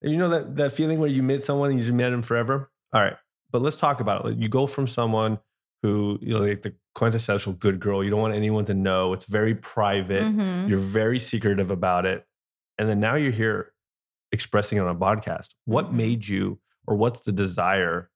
You 0.00 0.16
know 0.16 0.30
that 0.30 0.56
that 0.56 0.72
feeling 0.72 0.98
where 0.98 1.08
you 1.08 1.22
meet 1.22 1.44
someone 1.44 1.70
and 1.70 1.78
you 1.78 1.84
just 1.84 1.94
met 1.94 2.10
them 2.10 2.22
forever. 2.22 2.70
All 2.92 3.00
right, 3.02 3.16
but 3.50 3.62
let's 3.62 3.76
talk 3.76 4.00
about 4.00 4.26
it. 4.26 4.38
You 4.38 4.48
go 4.48 4.66
from 4.66 4.86
someone 4.86 5.38
who 5.82 6.18
you 6.22 6.32
know, 6.34 6.40
like 6.44 6.62
the 6.62 6.74
quintessential 6.94 7.52
good 7.52 7.78
girl. 7.80 8.02
You 8.02 8.10
don't 8.10 8.20
want 8.20 8.34
anyone 8.34 8.64
to 8.66 8.74
know. 8.74 9.12
It's 9.12 9.26
very 9.26 9.54
private. 9.54 10.22
Mhm. 10.22 10.68
You're 10.68 10.78
very 10.78 11.18
secretive 11.18 11.70
about 11.70 12.06
it. 12.06 12.24
And 12.78 12.88
then 12.88 13.00
now 13.00 13.16
you're 13.16 13.32
here 13.32 13.71
expressing 14.32 14.78
it 14.78 14.80
on 14.80 14.88
a 14.88 14.94
podcast. 14.98 15.48
What 15.66 15.86
Mhm. 15.90 15.92
made 15.92 16.26
you, 16.28 16.58
or 16.86 16.96
what's 16.96 17.20
the 17.20 17.32
desire 17.32 18.10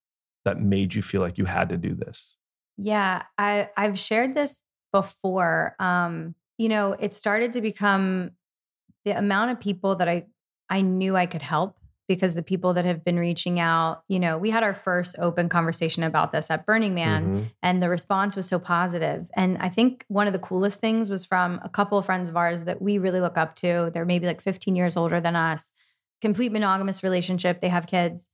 that 0.44 0.60
made 0.60 0.94
you 0.94 1.02
feel 1.02 1.20
like 1.20 1.38
you 1.38 1.44
had 1.44 1.68
to 1.68 1.76
do 1.76 1.94
this? 1.94 2.36
Yeah, 2.76 3.22
I 3.38 3.70
I've 3.76 3.98
shared 3.98 4.34
this 4.34 4.62
before. 4.92 5.76
Um, 5.78 6.34
you 6.58 6.68
know, 6.68 6.92
it 6.92 7.12
started 7.12 7.52
to 7.54 7.60
become 7.60 8.30
the 9.04 9.12
amount 9.12 9.50
of 9.52 9.60
people 9.60 9.96
that 9.96 10.08
I 10.08 10.26
I 10.68 10.80
knew 10.80 11.16
I 11.16 11.26
could 11.26 11.42
help 11.42 11.76
because 12.08 12.34
the 12.36 12.42
people 12.42 12.72
that 12.74 12.84
have 12.84 13.04
been 13.04 13.18
reaching 13.18 13.58
out, 13.58 14.02
you 14.08 14.18
know, 14.20 14.38
we 14.38 14.50
had 14.50 14.62
our 14.62 14.74
first 14.74 15.16
open 15.18 15.48
conversation 15.48 16.02
about 16.04 16.30
this 16.32 16.50
at 16.50 16.64
Burning 16.66 16.94
Man 16.94 17.24
Mhm. 17.26 17.50
and 17.62 17.82
the 17.82 17.88
response 17.88 18.36
was 18.36 18.46
so 18.46 18.58
positive. 18.60 19.28
And 19.34 19.58
I 19.58 19.68
think 19.68 20.04
one 20.08 20.26
of 20.28 20.32
the 20.32 20.38
coolest 20.38 20.80
things 20.80 21.10
was 21.10 21.24
from 21.24 21.60
a 21.64 21.68
couple 21.68 21.98
of 21.98 22.06
friends 22.06 22.28
of 22.28 22.36
ours 22.36 22.64
that 22.64 22.80
we 22.80 22.98
really 22.98 23.20
look 23.20 23.36
up 23.36 23.54
to. 23.56 23.90
They're 23.92 24.04
maybe 24.04 24.26
like 24.26 24.40
15 24.40 24.76
years 24.76 24.96
older 24.96 25.20
than 25.20 25.34
us, 25.36 25.70
complete 26.20 26.52
monogamous 26.52 27.02
relationship, 27.02 27.60
they 27.60 27.68
have 27.68 27.86
kids. 27.86 28.28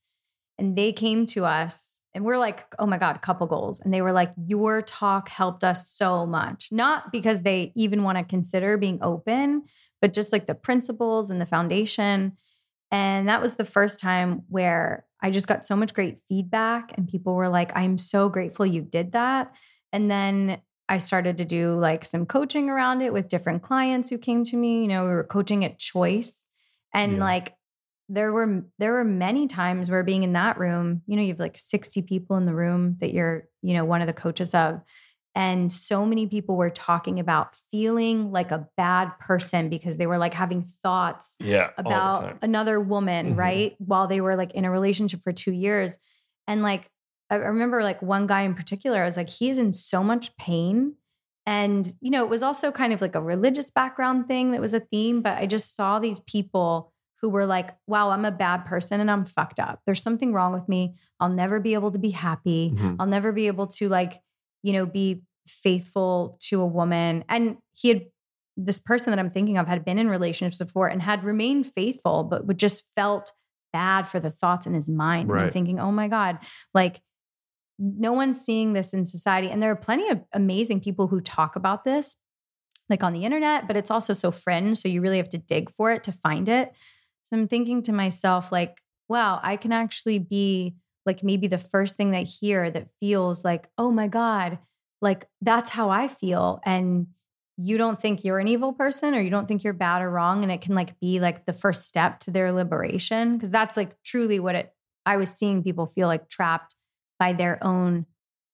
And 0.59 0.77
they 0.77 0.93
came 0.93 1.27
to 1.27 1.45
us 1.47 2.01
and 2.15 2.25
we're 2.25 2.39
like, 2.39 2.67
oh 2.79 2.87
my 2.87 2.99
God, 2.99 3.21
couple 3.23 3.47
goals. 3.47 3.81
And 3.81 3.93
they 3.93 4.03
were 4.03 4.13
like, 4.13 4.33
your 4.37 4.83
talk 4.83 5.29
helped 5.29 5.65
us 5.65 5.89
so 5.91 6.27
much. 6.27 6.69
Not 6.71 7.11
because 7.11 7.43
they 7.43 7.73
even 7.75 8.03
want 8.03 8.19
to 8.19 8.25
consider 8.25 8.77
being 8.77 8.99
open, 9.03 9.63
but 10.01 10.13
just 10.13 10.31
like 10.33 10.47
the 10.47 10.55
principles 10.55 11.31
and 11.31 11.41
the 11.41 11.47
foundation. 11.47 12.37
And 12.91 13.29
that 13.29 13.41
was 13.41 13.55
the 13.55 13.65
first 13.65 13.99
time 13.99 14.43
where 14.49 15.07
I 15.23 15.31
just 15.31 15.47
got 15.47 15.65
so 15.65 15.75
much 15.75 15.95
great 15.95 16.19
feedback, 16.29 16.93
and 16.97 17.09
people 17.09 17.35
were 17.35 17.49
like, 17.49 17.75
I'm 17.77 17.97
so 17.97 18.29
grateful 18.29 18.67
you 18.67 18.83
did 18.83 19.13
that. 19.13 19.55
And 19.93 20.11
then 20.11 20.61
I 20.89 20.99
started 20.99 21.39
to 21.39 21.45
do 21.45 21.79
like 21.79 22.05
some 22.05 22.27
coaching 22.27 22.69
around 22.69 23.01
it 23.01 23.13
with 23.13 23.29
different 23.29 23.63
clients 23.63 24.11
who 24.11 24.19
came 24.19 24.45
to 24.45 24.57
me. 24.57 24.83
You 24.83 24.89
know, 24.89 25.05
we 25.05 25.11
were 25.13 25.25
coaching 25.25 25.65
at 25.65 25.79
choice. 25.79 26.49
And 26.93 27.15
Yeah. 27.15 27.21
like 27.25 27.55
there 28.13 28.33
were 28.33 28.63
there 28.79 28.93
were 28.93 29.05
many 29.05 29.47
times 29.47 29.91
where 29.91 30.03
being 30.03 30.23
in 30.23 30.35
that 30.35 30.59
room, 30.59 31.03
you 31.07 31.17
know, 31.17 31.23
you 31.23 31.29
have 31.29 31.41
like 31.41 31.57
60 31.59 32.03
people 32.03 32.37
in 32.37 32.47
the 32.47 32.55
room 32.55 32.97
that 33.01 33.13
you're, 33.13 33.49
you 33.63 33.75
know, 33.75 33.85
one 33.85 34.01
of 34.01 34.07
the 34.07 34.13
coaches 34.13 34.55
of. 34.55 34.81
And 35.35 35.73
so 35.73 36.05
many 36.05 36.27
people 36.27 36.57
were 36.57 36.69
talking 36.69 37.19
about 37.19 37.57
feeling 37.71 38.31
like 38.33 38.51
a 38.51 38.69
bad 38.77 39.19
person 39.19 39.71
because 39.71 39.97
they 39.97 40.07
were 40.07 40.19
like 40.19 40.35
having 40.35 40.63
thoughts 40.83 41.39
Yeah. 41.41 41.71
about 41.79 42.37
another 42.43 42.79
woman, 42.81 43.33
Mhm. 43.33 43.39
right? 43.39 43.75
While 43.79 44.07
they 44.09 44.21
were 44.21 44.37
like 44.37 44.53
in 44.53 44.67
a 44.67 44.71
relationship 44.71 45.23
for 45.23 45.33
two 45.33 45.53
years. 45.53 45.97
And 46.47 46.63
like, 46.63 46.91
I 47.31 47.37
I 47.37 47.39
remember 47.39 47.83
like 47.83 48.03
one 48.03 48.27
guy 48.27 48.43
in 48.43 48.55
particular, 48.55 49.03
I 49.03 49.07
was 49.07 49.17
like, 49.17 49.31
he 49.31 49.49
is 49.49 49.57
in 49.57 49.73
so 49.73 50.05
much 50.05 50.37
pain. 50.37 50.97
And, 51.47 51.93
you 52.01 52.11
know, 52.11 52.23
it 52.25 52.31
was 52.31 52.43
also 52.43 52.71
kind 52.71 52.93
of 52.93 53.01
like 53.01 53.15
a 53.15 53.21
religious 53.23 53.71
background 53.71 54.29
thing 54.29 54.53
that 54.53 54.61
was 54.61 54.75
a 54.75 54.81
theme, 54.81 55.23
but 55.23 55.39
I 55.39 55.47
just 55.47 55.75
saw 55.75 55.99
these 55.99 56.21
people 56.21 56.92
who 57.23 57.31
were 57.31 57.47
like, 57.47 57.71
wow, 57.87 58.11
I'm 58.11 58.25
a 58.25 58.33
bad 58.33 58.67
person 58.67 59.01
and 59.01 59.11
I'm 59.11 59.25
fucked 59.25 59.61
up. 59.61 59.81
There's 59.87 60.03
something 60.03 60.33
wrong 60.33 60.53
with 60.53 60.69
me. 60.69 60.97
I'll 61.21 61.29
never 61.29 61.61
be 61.61 61.75
able 61.75 61.93
to 61.93 61.99
be 61.99 62.11
happy. 62.11 62.73
Mhm. 62.77 62.97
I'll 62.99 63.07
never 63.07 63.33
be 63.33 63.47
able 63.47 63.69
to 63.69 63.89
like, 63.89 64.21
you 64.63 64.73
know, 64.73 64.85
be 64.85 65.23
faithful 65.47 66.37
to 66.41 66.61
a 66.61 66.67
woman. 66.67 67.25
And 67.29 67.57
he 67.73 67.89
had 67.89 68.03
this 68.57 68.81
person 68.81 69.11
that 69.13 69.19
I'm 69.19 69.31
thinking 69.31 69.57
of 69.57 69.67
had 69.67 69.85
been 69.85 69.99
in 69.99 70.11
relationships 70.11 70.59
before 70.59 70.89
and 70.89 71.01
had 71.01 71.25
remained 71.25 71.73
faithful, 71.73 72.25
but 72.25 72.47
would 72.47 72.59
just 72.59 72.85
felt 72.95 73.33
bad 73.73 74.09
for 74.09 74.21
the 74.21 74.31
thoughts 74.31 74.67
in 74.67 74.75
his 74.75 74.91
mind. 74.91 75.31
And 75.31 75.39
I'm 75.47 75.51
thinking, 75.53 75.81
oh 75.81 75.93
my 75.93 76.09
God, 76.09 76.39
like 76.75 77.01
no 77.79 78.13
one's 78.13 78.41
seeing 78.41 78.73
this 78.75 78.93
in 78.93 79.05
society. 79.05 79.49
And 79.49 79.63
there 79.63 79.71
are 79.71 79.77
plenty 79.77 80.09
of 80.11 80.23
amazing 80.33 80.81
people 80.81 81.07
who 81.07 81.21
talk 81.21 81.57
about 81.57 81.85
this, 81.85 82.17
like 82.91 83.03
on 83.03 83.13
the 83.13 83.25
internet, 83.25 83.67
but 83.67 83.77
it's 83.77 83.91
also 83.91 84.13
so 84.13 84.31
fringe. 84.31 84.79
So 84.79 84.89
you 84.89 85.01
really 85.01 85.17
have 85.17 85.31
to 85.31 85.39
dig 85.39 85.71
for 85.71 85.91
it 85.93 86.05
to 86.05 86.13
find 86.13 86.49
it. 86.49 86.73
So 87.33 87.39
I'm 87.39 87.49
thinking 87.49 87.83
to 87.85 87.93
myself, 87.93 88.53
like, 88.53 88.83
wow, 89.09 89.41
I 89.43 89.57
can 89.57 89.73
actually 89.73 90.19
be 90.19 90.77
like 91.07 91.23
maybe 91.23 91.47
the 91.47 91.57
first 91.57 91.97
thing 91.97 92.11
they 92.11 92.25
hear 92.25 92.71
that 92.71 92.91
feels 93.01 93.43
like, 93.43 93.69
oh 93.79 93.91
my 93.91 94.07
God, 94.07 94.59
like 95.01 95.27
that's 95.41 95.71
how 95.71 95.89
I 95.89 96.09
feel. 96.09 96.61
And 96.65 97.07
you 97.57 97.79
don't 97.79 97.99
think 97.99 98.23
you're 98.23 98.39
an 98.39 98.49
evil 98.49 98.75
person 98.75 99.15
or 99.15 99.21
you 99.21 99.31
don't 99.31 99.49
think 99.49 99.65
you're 99.65 99.73
bad 99.73 100.03
or 100.03 100.11
wrong. 100.11 100.43
And 100.43 100.53
it 100.53 100.61
can 100.61 100.75
like 100.75 101.01
be 101.01 101.21
like 101.21 101.47
the 101.47 101.55
first 101.55 101.87
step 101.87 102.21
to 102.21 102.31
their 102.31 102.53
liberation. 102.53 103.41
Cause 103.41 103.51
that's 103.51 103.79
like 103.79 104.01
truly 104.03 104.39
what 104.39 104.55
it, 104.55 104.75
I 105.07 105.17
was 105.17 105.31
seeing 105.31 105.63
people 105.63 105.87
feel 105.87 106.09
like 106.09 106.29
trapped 106.29 106.77
by 107.19 107.33
their 107.33 107.65
own 107.65 108.05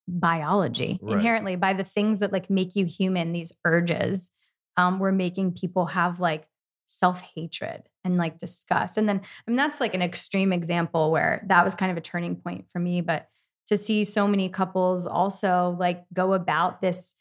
biology 0.07 1.01
Right. 1.03 1.15
inherently 1.15 1.57
by 1.57 1.73
the 1.73 1.85
things 1.85 2.21
that 2.21 2.33
like 2.33 2.49
make 2.49 2.77
you 2.77 2.87
human, 2.87 3.33
these 3.33 3.53
urges. 3.65 4.31
Um, 4.77 5.01
we're 5.01 5.11
making 5.11 5.55
people 5.55 5.87
have 5.87 6.21
like 6.21 6.47
self-hatred 6.87 7.88
and 8.05 8.17
like 8.17 8.39
discuss. 8.39 8.97
And 8.97 9.09
then 9.09 9.21
I 9.21 9.51
mean 9.51 9.57
that's 9.57 9.81
like 9.81 9.95
an 9.95 10.03
extreme 10.03 10.53
example 10.53 11.11
where 11.11 11.45
that 11.47 11.65
was 11.65 11.75
kind 11.75 11.91
of 11.91 11.97
a 11.97 12.03
turning 12.03 12.37
point 12.37 12.67
for 12.73 12.79
me. 12.79 13.01
But 13.01 13.29
to 13.67 13.77
see 13.77 14.05
so 14.05 14.27
many 14.27 14.49
couples 14.49 15.07
also 15.07 15.77
like 15.79 16.05
go 16.13 16.33
about 16.33 16.81
this 16.81 17.15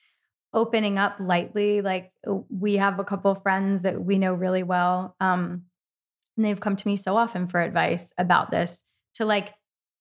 opening 0.54 0.98
up 0.98 1.18
lightly. 1.20 1.82
Like 1.82 2.12
we 2.50 2.78
have 2.78 3.00
a 3.00 3.04
couple 3.04 3.36
friends 3.36 3.82
that 3.82 4.04
we 4.04 4.18
know 4.18 4.34
really 4.34 4.64
well. 4.64 5.16
Um, 5.20 5.64
and 6.36 6.46
they've 6.46 6.60
come 6.60 6.76
to 6.76 6.88
me 6.88 6.96
so 6.96 7.18
often 7.18 7.48
for 7.48 7.62
advice 7.62 8.14
about 8.18 8.52
this 8.52 8.84
to 9.16 9.26
like, 9.26 9.54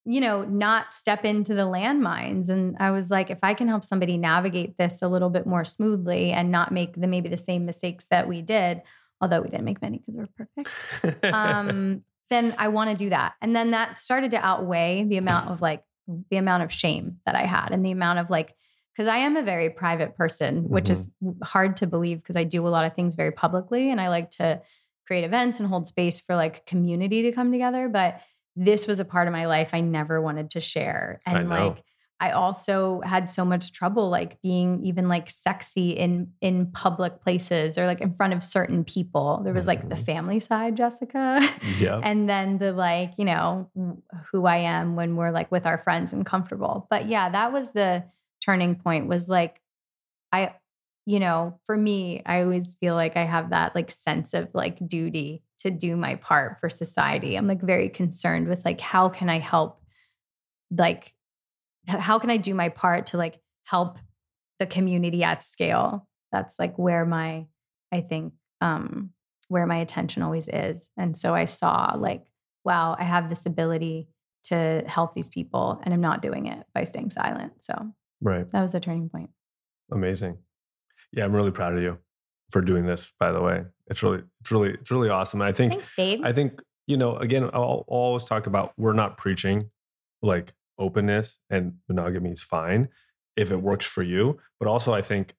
you 0.05 0.21
know, 0.21 0.45
not 0.45 0.95
step 0.95 1.25
into 1.25 1.55
the 1.55 1.67
landmines. 1.67 2.49
And 2.49 2.77
I 2.79 2.91
was 2.93 3.11
like, 3.11 3.29
if 3.31 3.39
I 3.43 3.55
can 3.55 3.67
help 3.67 3.85
somebody 3.85 4.17
navigate 4.17 4.79
this 4.79 5.03
a 5.03 5.09
little 5.09 5.31
bit 5.31 5.47
more 5.47 5.65
smoothly 5.65 6.31
and 6.31 6.51
not 6.51 6.71
make 6.71 7.01
the 7.01 7.09
maybe 7.09 7.29
the 7.29 7.37
same 7.37 7.67
mistakes 7.67 8.07
that 8.11 8.29
we 8.29 8.41
did, 8.41 8.83
although 9.21 9.41
we 9.41 9.49
didn't 9.49 9.65
make 9.65 9.81
many 9.81 9.99
because 9.99 10.15
we're 10.15 10.47
perfect 10.47 11.25
um, 11.25 12.03
then 12.31 12.55
I 12.59 12.69
want 12.69 12.91
to 12.91 12.97
do 12.97 13.11
that. 13.11 13.35
And 13.41 13.55
then 13.55 13.71
that 13.71 13.99
started 13.99 14.31
to 14.33 14.45
outweigh 14.45 15.05
the 15.05 15.17
amount 15.17 15.51
of 15.51 15.63
like 15.63 15.83
the 16.31 16.37
amount 16.37 16.63
of 16.63 16.73
shame 16.73 17.19
that 17.25 17.35
I 17.35 17.43
had 17.43 17.71
and 17.71 17.85
the 17.85 17.91
amount 17.91 18.19
of 18.19 18.31
like, 18.31 18.55
because 18.95 19.09
I 19.09 19.19
am 19.19 19.37
a 19.37 19.43
very 19.43 19.71
private 19.71 20.17
person, 20.17 20.69
which 20.69 20.89
is 20.89 21.11
hard 21.43 21.77
to 21.79 21.87
believe 21.87 22.19
because 22.19 22.37
I 22.37 22.45
do 22.45 22.67
a 22.67 22.71
lot 22.71 22.85
of 22.85 22.95
things 22.95 23.15
very 23.15 23.33
publicly 23.33 23.91
and 23.91 24.01
I 24.01 24.09
like 24.09 24.31
to 24.33 24.63
create 25.07 25.25
events 25.25 25.61
and 25.61 25.69
hold 25.69 25.87
space 25.87 26.19
for 26.19 26.35
like 26.35 26.67
community 26.67 27.23
to 27.23 27.33
come 27.33 27.53
together. 27.53 27.89
But 27.89 28.21
this 28.57 28.87
was 28.87 28.99
a 28.99 29.05
part 29.05 29.29
of 29.29 29.33
my 29.33 29.47
life 29.47 29.71
I 29.73 29.83
never 29.83 30.21
wanted 30.21 30.51
to 30.51 30.61
share. 30.61 31.21
And 31.27 31.51
like, 31.51 31.85
I 32.19 32.31
also 32.31 33.03
had 33.05 33.29
so 33.29 33.45
much 33.45 33.73
trouble 33.73 34.09
like 34.09 34.41
being 34.41 34.83
even 34.85 35.07
like 35.09 35.29
sexy 35.29 35.91
in 35.91 36.33
in 36.41 36.71
public 36.73 37.21
places 37.21 37.77
or 37.77 37.85
like 37.87 38.01
in 38.01 38.15
front 38.15 38.33
of 38.33 38.43
certain 38.43 38.85
people. 38.85 39.43
There 39.45 39.53
was 39.53 39.67
like 39.67 39.89
the 39.89 39.97
Mhm. 39.97 40.05
family 40.07 40.41
side, 40.41 40.77
Jessica. 40.77 41.47
yeah. 41.79 42.01
and 42.03 42.27
then 42.29 42.57
the 42.59 42.73
like, 42.73 43.13
you 43.19 43.27
know, 43.27 43.69
who 44.33 44.47
I 44.47 44.57
am 44.59 44.97
when 44.97 45.17
we're 45.17 45.31
like 45.31 45.53
with 45.53 45.67
our 45.67 45.77
friends 45.79 46.13
and 46.15 46.25
comfortable. 46.25 46.87
But 46.89 47.07
yeah, 47.07 47.29
that 47.29 47.53
was 47.53 47.73
the 47.73 48.05
turning 48.45 48.77
point 48.77 49.09
was 49.09 49.29
like 49.29 49.61
I 50.33 50.55
you 51.09 51.21
know, 51.21 51.61
for 51.67 51.77
me, 51.77 52.21
I 52.27 52.43
always 52.43 52.75
feel 52.75 52.97
like 52.97 53.17
I 53.17 53.25
have 53.25 53.51
that 53.51 53.75
like 53.77 53.93
sense 53.93 54.35
of 54.35 54.49
like 54.55 54.89
duty 54.89 55.43
to 55.59 55.71
do 55.71 55.97
my 55.97 56.17
part 56.17 56.59
for 56.61 56.69
society. 56.69 57.37
I'm 57.37 57.47
like 57.47 57.63
very 57.63 57.89
concerned 57.89 58.49
with 58.49 58.65
like 58.65 58.81
how 58.81 59.09
can 59.09 59.29
I 59.29 59.39
help 59.39 59.81
like 60.77 61.13
how 61.87 62.19
can 62.19 62.31
I 62.31 62.37
do 62.37 62.55
my 62.55 62.69
part 62.69 63.07
to 63.07 63.17
like 63.17 63.41
help 63.65 63.99
the 64.59 64.67
community 64.67 65.23
at 65.23 65.45
scale? 65.45 66.09
That's 66.33 66.59
like 66.59 66.79
where 66.79 67.05
my 67.05 67.47
I 67.93 68.01
think, 68.01 68.33
um, 68.61 69.11
where 69.49 69.67
my 69.67 69.77
attention 69.77 70.23
always 70.23 70.49
is. 70.49 70.91
And 70.97 71.17
so 71.17 71.35
I 71.35 71.45
saw 71.45 71.95
like, 71.97 72.27
wow, 72.65 72.97
I 72.99 73.05
have 73.05 73.29
this 73.29 73.47
ability 73.47 74.09
to 74.45 74.83
help 74.87 75.15
these 75.15 75.29
people 75.29 75.81
and 75.85 75.95
I'm 75.95 76.01
not 76.01 76.23
doing 76.23 76.47
it 76.47 76.67
by 76.75 76.85
staying 76.85 77.11
silent. 77.11 77.63
So 77.63 77.93
Right. 78.21 78.49
that 78.49 78.63
was 78.63 78.75
a 78.75 78.81
turning 78.81 79.09
point. 79.09 79.31
Amazing. 79.93 80.39
Yeah, 81.13 81.25
I'm 81.25 81.33
really 81.33 81.53
proud 81.53 81.77
of 81.77 81.83
you 81.83 81.99
for 82.51 82.61
doing 82.61 82.87
this, 82.87 83.13
by 83.21 83.31
the 83.31 83.41
way. 83.41 83.65
It's 83.89 84.03
really, 84.03 84.23
it's 84.41 84.51
really, 84.51 84.71
it's 84.71 84.91
really 84.91 85.09
awesome. 85.09 85.41
And 85.41 85.49
I 85.49 85.53
think 85.53 85.73
Thanks, 85.73 85.93
babe. 85.97 86.21
I 86.25 86.33
think, 86.33 86.61
you 86.87 86.97
know, 86.97 87.17
again, 87.17 87.45
I'll, 87.45 87.53
I'll 87.53 87.85
always 87.89 88.25
talk 88.25 88.47
about 88.47 88.73
we're 88.77 88.93
not 88.95 89.17
preaching 89.17 89.71
like 90.23 90.55
openness 90.79 91.39
and 91.51 91.75
monogamy 91.89 92.31
is 92.31 92.43
fine 92.43 92.89
if 93.37 93.53
it 93.53 93.63
works 93.63 93.87
for 93.87 94.03
you. 94.03 94.39
But 94.59 94.69
also 94.69 94.95
I 94.95 95.03
think 95.03 95.35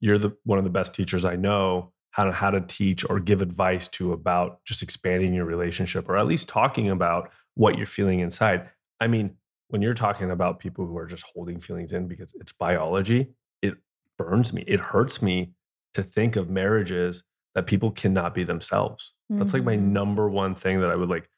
you're 0.00 0.18
the 0.18 0.36
one 0.44 0.58
of 0.58 0.64
the 0.64 0.70
best 0.70 0.94
teachers 0.94 1.24
I 1.24 1.36
know 1.36 1.92
how 2.10 2.24
to 2.24 2.32
how 2.32 2.50
to 2.50 2.60
teach 2.60 3.08
or 3.08 3.20
give 3.20 3.42
advice 3.42 3.88
to 3.88 4.12
about 4.12 4.64
just 4.64 4.82
expanding 4.82 5.32
your 5.34 5.44
relationship 5.46 6.08
or 6.08 6.16
at 6.18 6.26
least 6.26 6.48
talking 6.48 6.90
about 6.90 7.30
what 7.54 7.76
you're 7.76 7.86
feeling 7.86 8.20
inside. 8.20 8.68
I 9.00 9.06
mean, 9.06 9.36
when 9.68 9.80
you're 9.82 9.94
talking 9.94 10.30
about 10.30 10.58
people 10.60 10.86
who 10.86 10.96
are 10.98 11.06
just 11.06 11.24
holding 11.34 11.60
feelings 11.60 11.92
in 11.92 12.08
because 12.08 12.34
it's 12.34 12.52
biology, 12.52 13.32
it 13.62 13.74
burns 14.18 14.52
me. 14.52 14.64
It 14.66 14.80
hurts 14.80 15.22
me 15.22 15.54
to 15.94 16.02
think 16.02 16.36
of 16.36 16.50
marriages 16.50 17.22
that 17.54 17.66
people 17.66 17.90
cannot 17.90 18.34
be 18.34 18.44
themselves. 18.44 19.14
That's 19.30 19.54
like 19.54 19.64
my 19.64 19.76
Mhm. 19.76 19.92
number 19.92 20.28
one 20.28 20.54
thing 20.54 20.80
that 20.80 20.90
I 20.90 20.96
would 20.96 21.08
like 21.08 21.28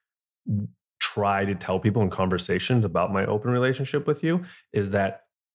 try 1.13 1.45
to 1.45 1.55
tell 1.55 1.79
people 1.79 2.03
in 2.03 2.09
conversations 2.11 2.83
about 2.85 3.13
my 3.13 3.25
open 3.27 3.51
relationship 3.51 4.07
with 4.07 4.23
you 4.27 4.45
is 4.73 4.91
that 4.91 5.13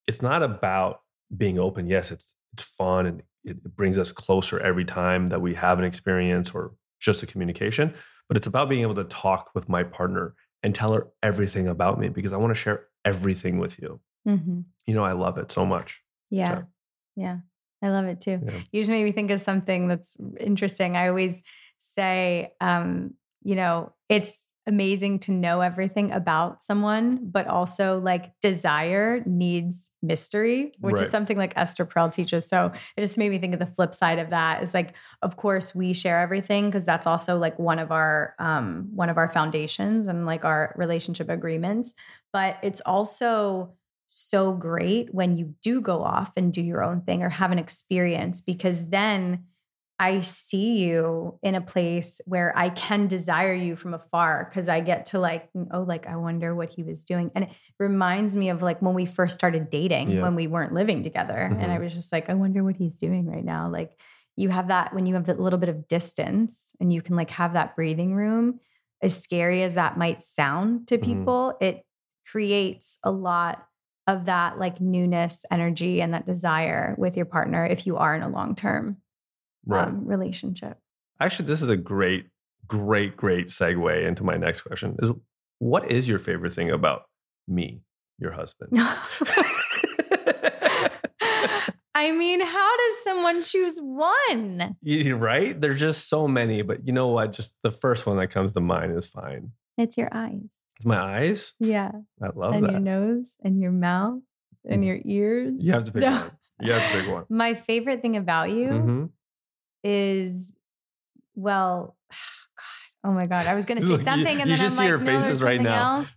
it's 0.07 0.21
not 0.21 0.43
about 0.43 1.01
being 1.35 1.57
open. 1.57 1.87
Yes, 1.87 2.11
it's 2.11 2.35
it's 2.53 2.63
fun 2.63 3.05
and 3.05 3.23
it, 3.43 3.57
brings 3.75 3.97
us 3.97 4.11
closer 4.11 4.59
every 4.59 4.85
time 4.85 5.27
that 5.29 5.41
we 5.41 5.55
have 5.55 5.79
an 5.79 5.85
experience 5.85 6.51
or 6.51 6.73
just 6.99 7.23
a 7.23 7.25
communication, 7.25 7.93
but 8.27 8.37
it's 8.37 8.47
about 8.47 8.69
being 8.69 8.81
able 8.81 8.95
to 8.95 9.05
talk 9.05 9.49
with 9.55 9.67
my 9.69 9.83
partner 9.83 10.33
and 10.63 10.75
tell 10.75 10.91
her 10.93 11.07
everything 11.23 11.67
about 11.67 11.99
me 11.99 12.09
because 12.09 12.33
I 12.33 12.37
want 12.37 12.51
to 12.55 12.59
share 12.63 12.85
everything 13.05 13.57
with 13.59 13.79
you. 13.81 13.99
Mhm. 14.27 14.65
You 14.85 14.93
know, 14.93 15.03
I 15.05 15.13
love 15.13 15.37
it 15.37 15.51
so 15.51 15.65
much. 15.65 16.01
Yeah. 16.29 16.53
So- 16.59 16.65
Yeah. 17.15 17.37
I 17.81 17.89
love 17.89 18.05
it 18.05 18.19
too. 18.19 18.37
Yeah. 18.45 18.59
You 18.71 18.81
just 18.81 18.91
made 18.91 19.05
me 19.05 19.11
think 19.13 19.31
of 19.31 19.39
something 19.41 19.87
that's 19.87 20.15
interesting. 20.39 20.97
I 20.97 21.07
always 21.07 21.41
say, 21.79 22.51
um, 22.59 23.13
you 23.41 23.55
know, 23.55 23.93
it's 24.09 24.51
amazing 24.69 25.19
to 25.19 25.31
know 25.31 25.59
everything 25.59 26.11
about 26.13 26.63
someone, 26.63 27.19
but 27.29 27.47
also 27.47 27.99
like 27.99 28.31
desire 28.39 29.21
needs 29.25 29.91
mystery, 30.01 30.71
which 30.79 30.95
Right. 30.95 31.01
is 31.01 31.09
something 31.09 31.37
like 31.37 31.53
Esther 31.57 31.85
Perel 31.85 32.09
teaches. 32.11 32.47
So 32.47 32.71
it 32.95 33.01
just 33.01 33.17
made 33.17 33.31
me 33.31 33.39
think 33.39 33.53
of 33.53 33.59
the 33.59 33.65
flip 33.65 33.93
side 33.93 34.19
of 34.19 34.29
that 34.29 34.63
is 34.63 34.73
like, 34.73 34.95
of 35.21 35.35
course, 35.35 35.75
we 35.75 35.91
share 35.93 36.21
everything 36.21 36.67
because 36.67 36.85
that's 36.85 37.07
also 37.07 37.37
like 37.37 37.59
one 37.59 37.79
of 37.79 37.91
our 37.91 38.35
um, 38.39 38.89
one 38.95 39.09
of 39.09 39.17
our 39.17 39.29
foundations 39.29 40.07
and 40.07 40.25
like 40.25 40.45
our 40.45 40.73
relationship 40.77 41.27
agreements. 41.29 41.93
But 42.31 42.57
it's 42.63 42.81
also 42.85 43.73
so 44.07 44.53
great 44.53 45.13
when 45.13 45.37
you 45.37 45.53
do 45.61 45.81
go 45.81 46.03
off 46.03 46.31
and 46.35 46.51
do 46.53 46.61
your 46.61 46.83
own 46.83 47.01
thing 47.01 47.21
or 47.21 47.29
have 47.29 47.51
an 47.51 47.59
experience 47.59 48.41
because 48.41 48.85
then 48.89 49.43
I 50.01 50.21
see 50.21 50.77
you 50.77 51.37
in 51.43 51.55
a 51.55 51.61
place 51.61 52.21
where 52.25 52.57
I 52.57 52.69
can 52.69 53.07
desire 53.07 53.53
you 53.53 53.75
from 53.75 53.93
afar 53.93 54.45
because 54.49 54.69
I 54.69 54.79
get 54.79 55.07
to 55.07 55.19
like, 55.19 55.49
oh, 55.73 55.81
like 55.81 56.07
I 56.07 56.15
wonder 56.15 56.55
what 56.55 56.69
he 56.69 56.83
was 56.83 57.03
doing. 57.03 57.31
And 57.35 57.43
it 57.45 57.49
reminds 57.79 58.33
me 58.35 58.47
of 58.49 58.61
like 58.61 58.81
when 58.81 58.93
we 58.93 59.05
first 59.05 59.35
started 59.35 59.69
dating 59.69 60.11
Yeah. 60.11 60.21
when 60.21 60.35
we 60.35 60.47
weren't 60.47 60.73
living 60.73 61.03
together. 61.03 61.35
And 61.35 61.69
I 61.69 61.79
was 61.79 61.91
just 61.91 62.13
like, 62.13 62.29
I 62.29 62.33
wonder 62.33 62.63
what 62.63 62.77
he's 62.77 62.97
doing 62.97 63.27
right 63.27 63.43
now. 63.43 63.69
Like 63.69 63.91
you 64.37 64.47
have 64.47 64.69
that 64.69 64.93
when 64.93 65.05
you 65.05 65.15
have 65.15 65.27
a 65.27 65.33
little 65.33 65.59
bit 65.59 65.67
of 65.67 65.85
distance 65.89 66.73
and 66.79 66.93
you 66.93 67.01
can 67.01 67.17
like 67.17 67.31
have 67.31 67.53
that 67.53 67.75
breathing 67.75 68.15
room, 68.15 68.61
as 69.03 69.21
scary 69.21 69.63
as 69.63 69.75
that 69.75 69.97
might 69.97 70.21
sound 70.21 70.87
to 70.87 70.97
Mhm. 70.97 71.03
people, 71.03 71.57
it 71.59 71.83
creates 72.31 72.99
a 73.03 73.11
lot 73.11 73.65
of 74.07 74.25
that 74.25 74.57
like 74.57 74.79
newness 74.79 75.45
energy 75.51 76.01
and 76.01 76.13
that 76.13 76.25
desire 76.25 76.95
with 76.97 77.17
your 77.17 77.25
partner 77.25 77.65
if 77.65 77.85
you 77.85 77.97
are 77.97 78.15
in 78.15 78.21
a 78.23 78.29
long 78.29 78.55
term 78.55 78.97
Right. 79.65 79.87
um, 79.87 80.05
relationship. 80.05 80.77
Actually, 81.21 81.47
this 81.47 81.61
is 81.61 81.69
a 81.69 81.77
great, 81.77 82.27
great, 82.67 83.15
great 83.17 83.47
segue 83.49 84.07
into 84.07 84.23
my 84.23 84.37
next 84.37 84.61
question. 84.61 84.95
Is 85.01 85.11
what 85.59 85.91
is 85.91 86.07
your 86.07 86.19
favorite 86.19 86.53
thing 86.53 86.71
about 86.71 87.03
me, 87.47 87.81
your 88.19 88.31
husband? 88.31 88.71
I 91.95 92.11
mean, 92.11 92.39
how 92.39 92.77
does 92.77 93.03
someone 93.03 93.41
choose 93.41 93.77
one? 93.79 94.77
You- 94.81 95.15
right? 95.17 95.59
There's 95.59 95.79
just 95.79 96.07
so 96.07 96.27
many, 96.27 96.61
but 96.61 96.85
you 96.87 96.93
know 96.93 97.07
what? 97.09 97.33
Just 97.33 97.53
the 97.63 97.71
first 97.71 98.05
one 98.05 98.17
that 98.17 98.27
comes 98.29 98.53
to 98.53 98.61
mind 98.61 98.97
is 98.97 99.05
fine. 99.07 99.51
It's 99.77 99.97
your 99.97 100.09
eyes. 100.13 100.49
It's 100.77 100.85
my 100.85 100.97
eyes. 100.97 101.53
Yeah. 101.59 101.91
I 102.21 102.29
love 102.33 102.53
and 102.53 102.63
that. 102.65 102.71
your 102.71 102.79
nose 102.79 103.35
and 103.43 103.59
your 103.61 103.71
mouth 103.73 104.21
and 104.65 104.83
Mm. 104.83 104.87
your 104.87 104.99
ears. 105.03 105.65
You 105.65 105.73
have 105.73 105.83
to 105.85 105.91
pick 105.91 106.01
No. 106.01 106.11
one. 106.11 106.31
You 106.61 106.71
have 106.73 106.91
to 106.91 107.01
pick 107.01 107.11
one. 107.11 107.25
My 107.29 107.53
favorite 107.53 108.01
thing 108.01 108.15
about 108.15 108.49
you 108.51 108.67
Mhm. 108.69 109.09
Is, 109.83 110.53
well, 111.35 111.95
God, 112.11 113.09
oh 113.09 113.11
my 113.13 113.25
God. 113.27 113.47
I 113.47 113.55
was 113.55 113.65
going 113.65 113.79
to 113.81 113.85
say 113.85 113.91
Look, 113.91 113.99
you- 114.01 114.05
something 114.05 114.41
and 114.41 114.49
you 114.49 114.57
then 114.57 114.65
I'm 114.65 114.71
see 114.71 114.77
like, 114.77 114.87
your 114.87 114.97
no, 114.99 115.21
there's 115.21 115.41
right 115.43 115.57
something 115.57 115.63
now. 115.63 115.97
else. 115.99 116.13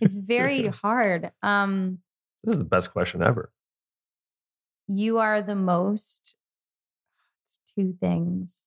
It's 0.00 0.18
very 0.34 0.66
hard. 0.68 1.30
Um, 1.42 1.98
this 2.44 2.54
is 2.54 2.58
the 2.58 2.64
best 2.64 2.92
question 2.92 3.22
ever. 3.22 3.50
you 4.88 5.18
are 5.18 5.42
the 5.42 5.56
most 5.56 6.36
it's 7.44 7.58
two 7.76 7.94
things 8.00 8.66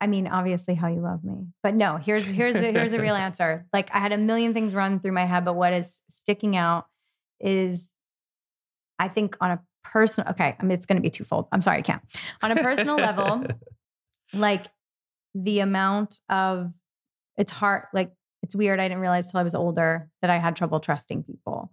i 0.00 0.06
mean 0.06 0.26
obviously 0.26 0.74
how 0.74 0.88
you 0.88 1.00
love 1.00 1.24
me 1.24 1.46
but 1.62 1.74
no 1.74 1.96
here's 1.96 2.26
here's 2.26 2.52
the 2.52 2.70
here's 2.72 2.90
the 2.90 3.00
real 3.00 3.14
answer 3.26 3.66
like 3.72 3.88
i 3.94 3.98
had 3.98 4.12
a 4.12 4.18
million 4.18 4.52
things 4.52 4.74
run 4.74 5.00
through 5.00 5.12
my 5.12 5.24
head 5.24 5.44
but 5.44 5.54
what 5.54 5.72
is 5.72 6.02
sticking 6.10 6.54
out 6.56 6.84
is 7.40 7.94
i 8.98 9.08
think 9.08 9.36
on 9.40 9.52
a 9.52 9.60
personal 9.84 10.30
okay 10.30 10.56
i 10.58 10.62
mean 10.62 10.72
it's 10.72 10.86
going 10.86 10.96
to 10.96 11.02
be 11.02 11.10
twofold. 11.10 11.48
I'm 11.52 11.60
sorry 11.60 11.78
i 11.78 11.82
can't. 11.82 12.02
On 12.42 12.50
a 12.50 12.56
personal 12.62 12.96
level 12.96 13.44
like 14.32 14.66
the 15.34 15.60
amount 15.60 16.20
of 16.28 16.72
it's 17.36 17.52
hard 17.52 17.84
like 17.92 18.12
it's 18.42 18.54
weird 18.54 18.80
i 18.80 18.84
didn't 18.88 19.00
realize 19.00 19.30
till 19.30 19.40
i 19.40 19.42
was 19.42 19.54
older 19.54 20.08
that 20.20 20.30
i 20.30 20.38
had 20.38 20.56
trouble 20.56 20.80
trusting 20.80 21.22
people. 21.24 21.72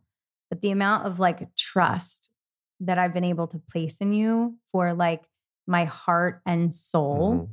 But 0.49 0.61
the 0.61 0.71
amount 0.71 1.05
of 1.07 1.19
like 1.19 1.53
trust 1.55 2.29
that 2.81 2.97
i've 2.97 3.13
been 3.13 3.23
able 3.25 3.47
to 3.47 3.59
place 3.71 3.99
in 3.99 4.13
you 4.13 4.57
for 4.71 4.93
like 4.93 5.23
my 5.67 5.85
heart 5.85 6.41
and 6.45 6.73
soul 6.73 7.33
Mhm. 7.35 7.49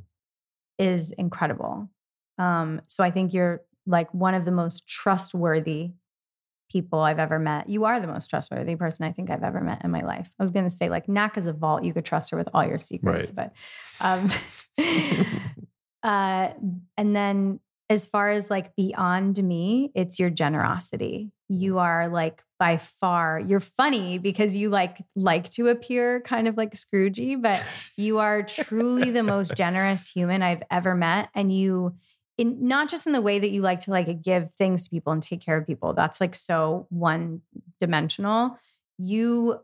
is 0.79 1.11
incredible. 1.11 1.89
Um 2.37 2.81
so 2.87 3.03
i 3.03 3.11
think 3.11 3.33
you're 3.33 3.61
like 3.85 4.13
one 4.13 4.33
of 4.33 4.45
the 4.45 4.51
most 4.51 4.87
trustworthy 4.87 5.93
people 6.69 6.99
I've 6.99 7.19
ever 7.19 7.39
met. 7.39 7.69
You 7.69 7.85
are 7.85 7.99
the 7.99 8.07
most 8.07 8.27
trustworthy 8.29 8.75
person 8.75 9.05
I 9.05 9.11
think 9.11 9.29
I've 9.29 9.43
ever 9.43 9.61
met 9.61 9.83
in 9.83 9.91
my 9.91 10.01
life. 10.01 10.29
I 10.39 10.43
was 10.43 10.51
going 10.51 10.65
to 10.65 10.69
say 10.69 10.89
like 10.89 11.07
Nak 11.07 11.37
is 11.37 11.47
a 11.47 11.53
vault. 11.53 11.83
You 11.83 11.93
could 11.93 12.05
trust 12.05 12.31
her 12.31 12.37
with 12.37 12.49
all 12.53 12.65
your 12.65 12.77
secrets, 12.77 13.31
but 13.31 13.53
um 14.01 14.29
uh 16.03 16.49
and 16.97 17.15
then 17.15 17.59
as 17.89 18.05
far 18.05 18.29
as 18.29 18.49
like 18.49 18.75
beyond 18.75 19.41
me, 19.41 19.91
it's 19.95 20.19
your 20.19 20.29
generosity. 20.29 21.31
You 21.47 21.79
are 21.79 22.09
like 22.09 22.43
by 22.59 22.77
far 22.77 23.39
you're 23.39 23.61
funny 23.61 24.17
because 24.17 24.55
you 24.55 24.69
like 24.69 24.97
like 25.15 25.49
to 25.51 25.69
appear 25.69 26.19
kind 26.21 26.47
of 26.47 26.57
like 26.57 26.73
Scroogey, 26.73 27.41
but 27.41 27.63
you 27.95 28.19
are 28.19 28.43
truly 28.43 29.11
the 29.11 29.23
most 29.23 29.53
generous 29.55 30.09
human 30.09 30.43
I've 30.43 30.63
ever 30.69 30.95
met 30.95 31.29
and 31.33 31.55
you 31.55 31.95
in 32.37 32.67
not 32.67 32.89
just 32.89 33.05
in 33.07 33.13
the 33.13 33.21
way 33.21 33.39
that 33.39 33.49
you 33.51 33.61
like 33.61 33.79
to 33.81 33.91
like 33.91 34.21
give 34.21 34.53
things 34.53 34.83
to 34.83 34.89
people 34.89 35.13
and 35.13 35.23
take 35.23 35.41
care 35.41 35.57
of 35.57 35.65
people 35.67 35.93
that's 35.93 36.21
like 36.21 36.35
so 36.35 36.85
one 36.89 37.41
dimensional 37.79 38.57
you 38.97 39.59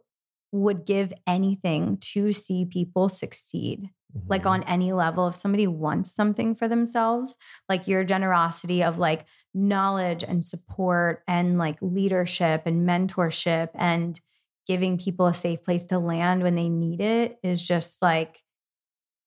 would 0.51 0.85
give 0.85 1.11
anything 1.25 1.97
to 1.97 2.31
see 2.33 2.65
people 2.65 3.09
succeed 3.09 3.89
like 4.27 4.43
Mhm. 4.43 4.49
on 4.51 4.63
any 4.63 4.93
level 4.93 5.27
if 5.27 5.35
somebody 5.35 5.65
wants 5.65 6.11
something 6.11 6.53
for 6.53 6.67
themselves 6.67 7.35
like 7.67 7.87
your 7.87 8.03
generosity 8.03 8.83
of 8.83 8.99
like 8.99 9.25
knowledge 9.55 10.23
and 10.23 10.45
support 10.45 11.23
and 11.27 11.57
like 11.57 11.77
leadership 11.81 12.63
and 12.67 12.87
mentorship 12.87 13.69
and 13.73 14.19
giving 14.67 14.97
people 14.99 15.25
a 15.25 15.33
safe 15.33 15.63
place 15.63 15.85
to 15.87 15.97
land 15.99 16.43
when 16.43 16.55
they 16.55 16.69
need 16.69 17.01
it 17.01 17.37
is 17.43 17.61
just 17.61 18.01
like 18.03 18.42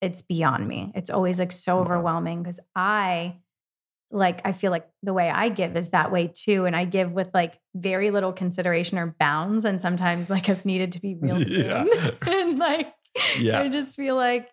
it's 0.01 0.23
beyond 0.23 0.67
me 0.67 0.93
it's 0.95 1.11
always 1.11 1.39
like 1.39 1.53
so 1.53 1.79
overwhelming 1.81 2.43
because 2.43 2.61
i 2.75 3.37
like 4.11 4.41
i 4.45 4.53
feel 4.53 4.71
like 4.71 4.87
the 5.03 5.13
way 5.13 5.29
i 5.31 5.49
give 5.49 5.77
is 5.77 5.91
that 5.91 6.13
way 6.13 6.31
too 6.33 6.65
and 6.67 6.77
i 6.77 6.85
give 6.85 7.11
with 7.13 7.29
like 7.35 7.59
very 7.75 8.11
little 8.11 8.33
consideration 8.33 8.99
or 8.99 9.15
bounds 9.19 9.65
and 9.65 9.81
sometimes 9.81 10.31
like 10.35 10.49
i've 10.49 10.65
needed 10.65 10.93
to 10.93 11.01
be 11.01 11.15
reeled 11.21 11.49
Yeah. 11.49 11.83
in 11.85 12.17
and 12.33 12.59
like 12.59 12.93
Yeah. 13.41 13.61
I 13.61 13.69
just 13.71 13.97
feel 13.97 14.15
like 14.17 14.49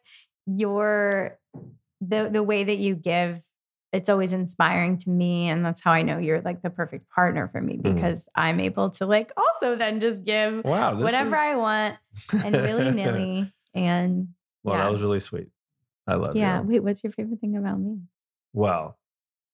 your 0.46 1.38
the 2.02 2.30
the 2.32 2.44
way 2.44 2.64
that 2.64 2.78
you 2.78 2.96
give 2.96 3.42
it's 3.92 4.10
always 4.10 4.34
inspiring 4.34 4.98
to 4.98 5.10
me 5.10 5.50
and 5.50 5.64
that's 5.64 5.82
how 5.84 5.92
I 5.92 6.02
know 6.02 6.18
you're 6.18 6.42
like 6.42 6.62
the 6.64 6.72
perfect 6.72 7.08
partner 7.10 7.48
for 7.50 7.62
me 7.62 7.78
Mhm. 7.78 7.94
because 7.94 8.28
I'm 8.36 8.60
able 8.60 8.90
to 8.92 9.06
like 9.06 9.32
also 9.38 9.76
then 9.76 10.00
just 10.00 10.24
give 10.26 10.64
wow. 10.66 10.96
whatever 11.00 11.36
is- 11.36 11.42
I 11.42 11.56
want 11.56 11.96
and 12.44 12.56
willy-nilly 12.56 13.54
and 13.76 14.30
Well, 14.64 14.76
Yeah. 14.76 14.84
that 14.86 14.92
was 14.92 15.02
really 15.02 15.20
sweet. 15.20 15.48
I 16.08 16.16
love 16.16 16.36
it. 16.36 16.40
yeah. 16.40 16.62
you. 16.62 16.68
Wait, 16.68 16.80
what's 16.84 17.04
your 17.04 17.12
favorite 17.12 17.40
thing 17.40 17.56
about 17.56 17.80
me? 17.80 17.98
Well, 18.54 18.98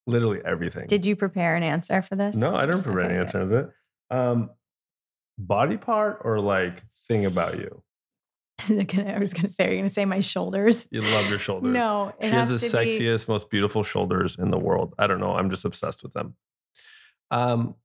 literally 0.08 0.40
everything. 0.44 0.88
Did 0.88 1.06
you 1.06 1.16
prepare 1.16 1.56
an 1.56 1.64
answer 1.64 2.02
for 2.02 2.16
this? 2.16 2.36
no, 2.36 2.56
I 2.56 2.66
didn't 2.66 2.84
prepare 2.84 3.02
Okay, 3.06 3.10
an 3.10 3.16
good. 3.18 3.26
answer 3.26 3.42
of 3.42 3.52
it. 3.52 3.70
Um, 4.12 4.50
body 5.38 5.78
part 5.78 6.22
or 6.24 6.40
like 6.40 6.84
thing 6.92 7.26
about 7.26 7.58
you? 7.60 7.84
I 8.70 9.18
was 9.20 9.34
gonna 9.34 9.50
say, 9.50 9.68
are 9.68 9.72
you 9.72 9.78
gonna 9.78 9.90
say 9.90 10.04
my 10.06 10.20
shoulders? 10.20 10.88
You 10.92 11.02
love 11.02 11.30
your 11.30 11.40
shoulders. 11.48 11.72
No, 11.72 12.14
it 12.20 12.28
she 12.28 12.34
has 12.34 12.48
the 12.50 12.54
has 12.56 12.72
to 12.72 12.78
be- 12.80 13.00
sexiest, 13.00 13.28
most 13.30 13.50
beautiful 13.50 13.84
shoulders 13.84 14.36
in 14.38 14.52
the 14.52 14.58
world. 14.60 14.94
I 15.00 15.08
don't 15.08 15.20
know. 15.20 15.34
I'm 15.34 15.50
just 15.50 15.64
obsessed 15.66 16.04
with 16.04 16.14
them. 16.14 16.36
Um, 17.32 17.76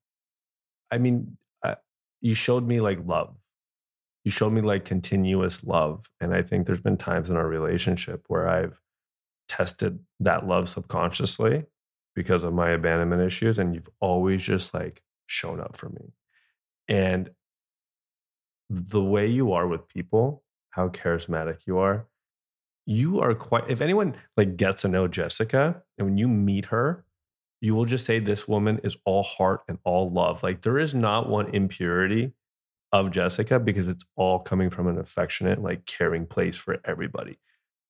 I 0.90 0.98
mean, 0.98 1.36
uh, 1.62 1.74
you 2.20 2.34
showed 2.34 2.66
me 2.66 2.80
like 2.80 2.98
love. 3.06 3.36
You 4.24 4.30
showed 4.30 4.52
me 4.52 4.62
like 4.62 4.84
continuous 4.84 5.64
love, 5.64 6.06
and 6.20 6.34
I 6.34 6.42
think 6.42 6.66
there's 6.66 6.80
been 6.80 6.96
times 6.96 7.30
in 7.30 7.36
our 7.36 7.46
relationship 7.46 8.24
where 8.28 8.48
I've 8.48 8.80
tested 9.48 9.98
that 10.20 10.46
love 10.46 10.68
subconsciously 10.68 11.64
because 12.14 12.44
of 12.44 12.54
my 12.54 12.70
abandonment 12.70 13.22
issues, 13.22 13.58
and 13.58 13.74
you've 13.74 13.90
always 14.00 14.42
just 14.42 14.72
like 14.72 15.02
shown 15.26 15.60
up 15.60 15.76
for 15.76 15.90
me. 15.90 16.12
And 16.88 17.30
the 18.70 19.02
way 19.02 19.26
you 19.26 19.52
are 19.52 19.66
with 19.66 19.88
people, 19.88 20.42
how 20.70 20.88
charismatic 20.88 21.58
you 21.66 21.78
are, 21.78 22.06
you 22.86 23.20
are 23.20 23.34
quite 23.34 23.70
if 23.70 23.80
anyone 23.80 24.14
like 24.36 24.56
gets 24.56 24.82
to 24.82 24.88
know 24.88 25.08
Jessica 25.08 25.82
and 25.96 26.06
when 26.06 26.18
you 26.18 26.28
meet 26.28 26.66
her, 26.66 27.04
you 27.60 27.74
will 27.74 27.86
just 27.86 28.04
say 28.04 28.18
this 28.18 28.46
woman 28.46 28.80
is 28.84 28.96
all 29.04 29.22
heart 29.22 29.62
and 29.68 29.78
all 29.84 30.10
love. 30.10 30.42
Like 30.42 30.62
there 30.62 30.78
is 30.78 30.94
not 30.94 31.28
one 31.28 31.54
impurity 31.54 32.32
of 32.94 33.10
Jessica 33.10 33.58
because 33.58 33.88
it's 33.88 34.04
all 34.16 34.38
coming 34.38 34.70
from 34.70 34.86
an 34.86 34.98
affectionate, 34.98 35.60
like 35.60 35.84
caring 35.84 36.26
place 36.26 36.56
for 36.56 36.78
everybody. 36.84 37.38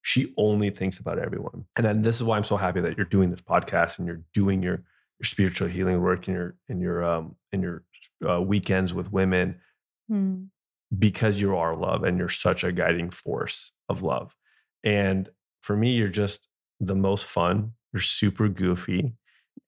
She 0.02 0.32
only 0.36 0.70
thinks 0.70 0.98
about 0.98 1.18
everyone. 1.18 1.64
And 1.76 1.84
then 1.86 2.02
this 2.02 2.16
is 2.16 2.24
why 2.24 2.36
I'm 2.36 2.44
so 2.44 2.56
happy 2.56 2.80
that 2.80 2.96
you're 2.96 3.06
doing 3.06 3.30
this 3.30 3.40
podcast 3.40 3.98
and 3.98 4.06
you're 4.08 4.22
doing 4.32 4.62
your 4.62 4.82
your 5.20 5.26
spiritual 5.26 5.68
healing 5.68 6.00
work 6.02 6.26
in 6.28 6.34
your 6.34 6.56
in 6.68 6.80
your 6.80 7.04
um 7.04 7.36
in 7.52 7.62
your 7.62 7.84
uh, 8.28 8.40
weekends 8.42 8.92
with 8.92 9.12
women 9.12 9.60
Hmm. 10.08 10.44
because 10.98 11.40
you 11.40 11.56
are 11.56 11.74
love 11.74 12.04
and 12.04 12.18
you're 12.18 12.28
such 12.28 12.62
a 12.64 12.72
guiding 12.72 13.10
force 13.10 13.72
of 13.88 14.02
love. 14.02 14.34
And 14.82 15.30
for 15.62 15.74
me, 15.76 15.92
you're 15.92 16.08
just 16.08 16.48
the 16.80 16.94
most 16.94 17.24
fun. 17.24 17.72
You're 17.92 18.02
super 18.02 18.48
goofy. 18.48 19.14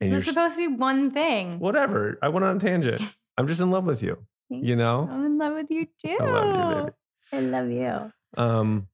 And 0.01 0.11
So 0.11 0.17
it's 0.17 0.27
supposed 0.27 0.57
to 0.57 0.69
be 0.69 0.77
one 0.77 1.11
thing. 1.11 1.59
whatever. 1.59 2.19
I 2.23 2.29
went 2.29 2.45
on 2.45 2.57
a 2.57 2.61
tangent. 2.61 3.01
I'm 3.39 3.47
just 3.47 3.61
in 3.63 3.71
love 3.71 3.85
with 3.85 4.03
you. 4.03 4.19
You 4.49 4.77
know? 4.77 5.09
I'm 5.11 5.25
in 5.27 5.39
love 5.39 5.55
with 5.55 5.67
you 5.71 5.87
too. 6.01 6.17
I 6.21 6.25
love 6.25 6.47
you, 6.79 6.85
baby. 6.85 6.93
I 7.33 7.41
love 7.41 7.71
you. 7.71 8.13
Um, 8.43 8.89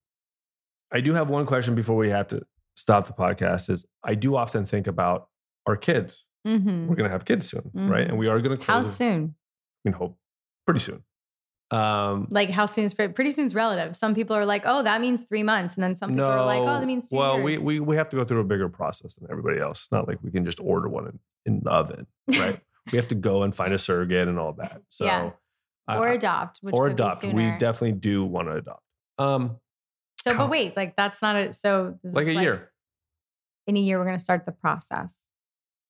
I 0.91 1.01
do 1.01 1.13
have 1.13 1.29
one 1.29 1.45
question 1.45 1.75
before 1.75 1.95
we 1.95 2.09
have 2.09 2.27
to 2.29 2.41
stop 2.75 3.07
the 3.07 3.13
podcast. 3.13 3.69
Is 3.69 3.85
I 4.03 4.15
do 4.15 4.35
often 4.35 4.65
think 4.65 4.87
about 4.87 5.27
our 5.65 5.75
kids. 5.77 6.25
Mhm. 6.47 6.87
We're 6.87 6.95
gonna 6.95 7.09
have 7.09 7.25
kids 7.25 7.49
soon, 7.49 7.69
right? 7.73 8.05
Mhm. 8.05 8.09
And 8.09 8.17
we 8.17 8.27
are 8.27 8.39
gonna. 8.41 8.61
How 8.61 8.83
soon? 8.83 9.35
I 9.85 9.89
mean, 9.89 9.93
hope 9.93 10.17
pretty 10.65 10.79
soon. 10.79 11.03
Um, 11.71 12.27
Like 12.29 12.49
how 12.51 12.67
soon 12.67 12.85
is 12.85 12.93
pretty 12.93 13.31
soon's 13.31 13.55
relative. 13.55 13.95
Some 13.95 14.13
people 14.13 14.35
are 14.35 14.45
like, 14.45 14.63
oh, 14.65 14.83
that 14.83 15.01
means 15.01 15.23
three 15.23 15.41
months, 15.41 15.73
and 15.75 15.83
then 15.83 15.95
some 15.95 16.11
people 16.11 16.25
are 16.25 16.45
like, 16.45 16.61
oh, 16.61 16.79
that 16.79 16.85
means 16.85 17.07
two 17.09 17.17
well, 17.17 17.35
years. 17.39 17.59
we, 17.59 17.79
we 17.79 17.79
we 17.79 17.95
have 17.95 18.09
to 18.09 18.15
go 18.17 18.23
through 18.25 18.41
a 18.41 18.43
bigger 18.43 18.69
process 18.69 19.15
than 19.15 19.27
everybody 19.31 19.59
else. 19.59 19.83
It's 19.83 19.91
not 19.91 20.07
like 20.07 20.19
we 20.21 20.29
can 20.31 20.45
just 20.45 20.59
order 20.59 20.87
one 20.87 21.05
in, 21.07 21.19
in 21.45 21.61
the 21.63 21.71
oven, 21.71 22.05
right? 22.27 22.59
we 22.91 22.97
have 22.97 23.07
to 23.07 23.15
go 23.15 23.41
and 23.43 23.55
find 23.55 23.73
a 23.73 23.79
surrogate 23.79 24.27
and 24.27 24.37
all 24.37 24.53
that. 24.53 24.81
So, 24.89 25.05
Yeah. 25.05 25.31
Or 25.87 26.09
adopt, 26.09 26.59
which 26.61 26.73
or 26.75 26.87
adopt. 26.87 27.23
We 27.23 27.51
definitely 27.57 27.93
do 27.93 28.23
want 28.25 28.47
to 28.47 28.55
adopt. 28.55 28.83
Um, 29.17 29.57
So, 30.21 30.35
but 30.37 30.49
wait, 30.49 30.77
like 30.77 30.95
that's 30.95 31.21
not 31.21 31.35
a 31.35 31.53
so 31.53 31.99
this 32.03 32.13
like 32.13 32.27
a 32.27 32.33
year. 32.33 32.71
In 33.67 33.75
a 33.77 33.79
year, 33.79 33.99
we're 33.99 34.05
gonna 34.05 34.19
start 34.19 34.45
the 34.45 34.51
process. 34.53 35.29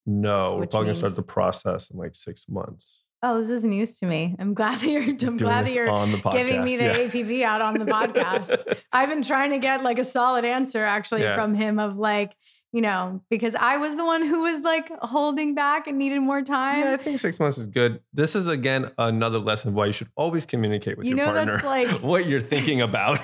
No, 0.06 0.52
we're 0.54 0.60
which 0.60 0.70
probably 0.70 0.86
gonna 0.88 0.98
start 0.98 1.16
the 1.16 1.22
process 1.22 1.90
in 1.90 1.98
like 1.98 2.14
six 2.14 2.48
months. 2.48 3.04
Oh, 3.22 3.40
this 3.40 3.48
is 3.48 3.64
news 3.64 3.98
to 4.00 4.06
me. 4.06 4.36
I'm 4.38 4.52
glad 4.52 4.80
that 4.80 4.90
you're. 4.90 5.02
I'm 5.02 5.16
Doing 5.16 5.36
glad 5.38 5.66
that 5.66 5.72
you're 5.74 5.88
on 5.88 6.12
the 6.12 6.18
podcast. 6.18 6.32
giving 6.32 6.64
me 6.64 6.76
the 6.76 6.84
yeah. 6.84 6.94
APB 6.98 7.42
out 7.42 7.62
on 7.62 7.74
the 7.74 7.84
podcast. 7.98 8.76
I've 8.92 9.08
been 9.08 9.22
trying 9.22 9.50
to 9.52 9.58
get 9.58 9.82
like 9.82 9.98
a 9.98 10.04
solid 10.04 10.44
answer 10.44 10.84
actually 10.84 11.22
Yeah. 11.22 11.34
from 11.36 11.54
him 11.54 11.78
of 11.78 11.96
like, 11.96 12.34
you 12.74 12.80
know, 12.80 13.20
because 13.30 13.54
I 13.54 13.76
was 13.76 13.94
the 13.94 14.04
one 14.04 14.26
who 14.26 14.42
was 14.42 14.62
like 14.62 14.90
holding 15.00 15.54
back 15.54 15.86
and 15.86 15.96
needed 15.96 16.18
more 16.18 16.42
time. 16.42 16.80
Yeah, 16.80 16.94
I 16.94 16.96
think 16.96 17.20
six 17.20 17.38
months 17.38 17.56
is 17.56 17.66
good. 17.66 18.00
This 18.12 18.34
is 18.34 18.48
again 18.48 18.90
another 18.98 19.38
lesson 19.38 19.74
why 19.74 19.86
you 19.86 19.92
should 19.92 20.08
always 20.16 20.44
communicate 20.44 20.98
with 20.98 21.06
You 21.06 21.16
your 21.16 21.26
know 21.26 21.32
partner 21.32 21.52
that's 21.52 21.64
like- 21.64 21.88
what 22.02 22.26
you're 22.26 22.40
thinking 22.40 22.80
about. 22.80 23.20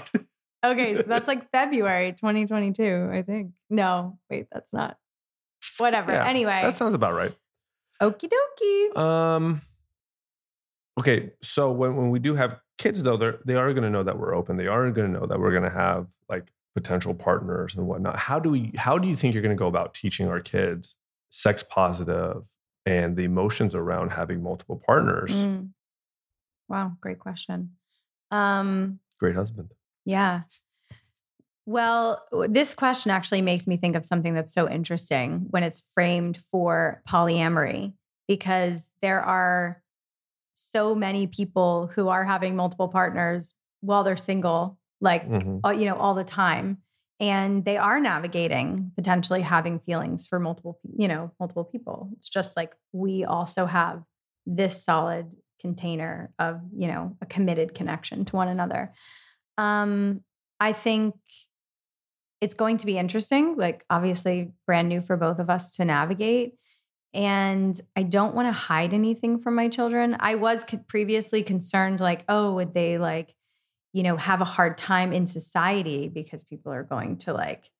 Okay, 0.65 0.95
so 0.95 1.03
that's 1.03 1.27
like 1.33 1.51
February 1.51 2.13
2022, 2.13 3.11
I 3.13 3.23
think. 3.23 3.51
No, 3.69 4.21
wait, 4.31 4.47
that's 4.53 4.73
not. 4.73 4.99
Whatever. 5.79 6.13
Yeah, 6.13 6.29
anyway, 6.29 6.61
that 6.63 6.77
sounds 6.77 6.95
about 6.95 7.15
right. 7.15 7.35
okie 8.01 8.31
dokie. 8.31 8.97
Um. 8.97 9.63
Okay, 10.97 11.33
so 11.43 11.73
when, 11.73 11.97
when 11.97 12.11
we 12.11 12.21
do 12.21 12.37
have 12.37 12.61
kids, 12.79 13.03
though, 13.03 13.17
they 13.17 13.33
they 13.47 13.55
are 13.57 13.73
going 13.73 13.83
to 13.83 13.91
know 13.91 14.05
that 14.05 14.17
we're 14.17 14.33
open. 14.33 14.57
They 14.59 14.69
are 14.69 14.89
going 14.93 15.13
to 15.13 15.21
know 15.21 15.27
that 15.27 15.41
we're 15.41 15.51
going 15.51 15.65
to 15.65 15.71
have 15.71 16.07
like 16.29 16.53
potential 16.75 17.15
partners 17.15 17.75
and 17.75 17.87
whatnot. 17.87 18.19
How 18.19 18.39
do 18.39 18.51
we? 18.51 18.73
How 18.77 18.99
do 18.99 19.09
you 19.09 19.17
think 19.17 19.35
you're 19.35 19.43
going 19.43 19.57
to 19.57 19.59
go 19.59 19.67
about 19.67 19.95
teaching 19.95 20.29
our 20.29 20.41
kids 20.41 20.95
sex 21.31 21.63
positive 21.63 22.43
and 22.87 23.17
the 23.17 23.25
emotions 23.25 23.75
around 23.75 24.11
having 24.11 24.43
multiple 24.43 24.81
partners? 24.85 25.35
Mm. 25.35 25.71
Wow, 26.69 26.93
great 27.01 27.19
question. 27.19 27.73
Um, 28.31 29.01
Great 29.19 29.35
husband. 29.35 29.73
Yeah. 30.05 30.43
Well, 31.67 32.25
this 32.49 32.75
question 32.75 33.11
actually 33.11 33.43
makes 33.43 33.67
me 33.67 33.77
think 33.77 33.95
of 33.95 34.05
something 34.05 34.35
that's 34.35 34.53
so 34.53 34.69
interesting 34.69 35.47
when 35.51 35.63
it's 35.63 35.83
framed 35.95 36.41
for 36.51 37.03
polyamory, 37.09 37.93
because 38.27 38.89
there 39.03 39.21
are 39.21 39.83
so 40.55 40.95
many 40.95 41.27
people 41.27 41.91
who 41.95 42.09
are 42.09 42.25
having 42.25 42.57
multiple 42.57 42.89
partners 42.89 43.55
while 43.83 44.03
they're 44.03 44.17
single, 44.17 44.79
like, 45.01 45.29
Mhm. 45.29 45.61
uh, 45.65 45.71
you 45.71 45.87
know, 45.87 45.97
all 45.97 46.15
the 46.15 46.25
time. 46.25 46.79
And 47.19 47.65
they 47.65 47.77
are 47.77 48.01
navigating 48.01 48.93
potentially 48.97 49.43
having 49.43 49.81
feelings 49.81 50.27
for 50.27 50.39
multiple, 50.39 50.79
you 50.97 51.07
know, 51.07 51.33
multiple 51.39 51.65
people. 51.65 52.11
It's 52.17 52.29
just 52.31 52.57
like 52.57 52.75
we 52.93 53.25
also 53.25 53.67
have 53.67 54.03
this 54.47 54.83
solid 54.83 55.37
container 55.61 56.33
of, 56.39 56.61
you 56.75 56.89
know, 56.89 57.17
a 57.21 57.27
committed 57.27 57.75
connection 57.75 58.25
to 58.25 58.37
one 58.37 58.49
another. 58.49 58.95
Um, 59.59 60.23
I 60.59 60.73
think 60.73 61.15
it's 62.41 62.55
going 62.55 62.79
to 62.79 62.87
be 62.87 62.97
interesting, 62.97 63.57
like 63.57 63.85
obviously 63.91 64.53
brand 64.67 64.89
new 64.89 65.03
for 65.03 65.17
both 65.19 65.39
of 65.39 65.51
us 65.51 65.77
to 65.77 65.85
navigate. 65.85 66.55
And 67.13 67.79
I 67.97 68.03
don't 68.05 68.35
want 68.35 68.49
to 68.49 68.53
hide 68.53 68.95
anything 68.95 69.41
from 69.43 69.57
my 69.57 69.69
children. 69.69 70.17
I 70.21 70.37
was 70.37 70.65
previously 70.89 71.43
concerned, 71.43 72.01
like, 72.01 72.25
oh, 72.29 72.55
would 72.55 72.73
they 72.73 72.97
like, 72.97 73.35
you 73.93 74.03
know, 74.03 74.17
have 74.17 74.41
a 74.41 74.45
hard 74.47 74.79
time 74.79 75.13
in 75.13 75.27
society 75.27 76.09
because 76.09 76.45
people 76.45 76.73
are 76.73 76.83
going 76.83 77.17
to 77.19 77.33
like, 77.33 77.71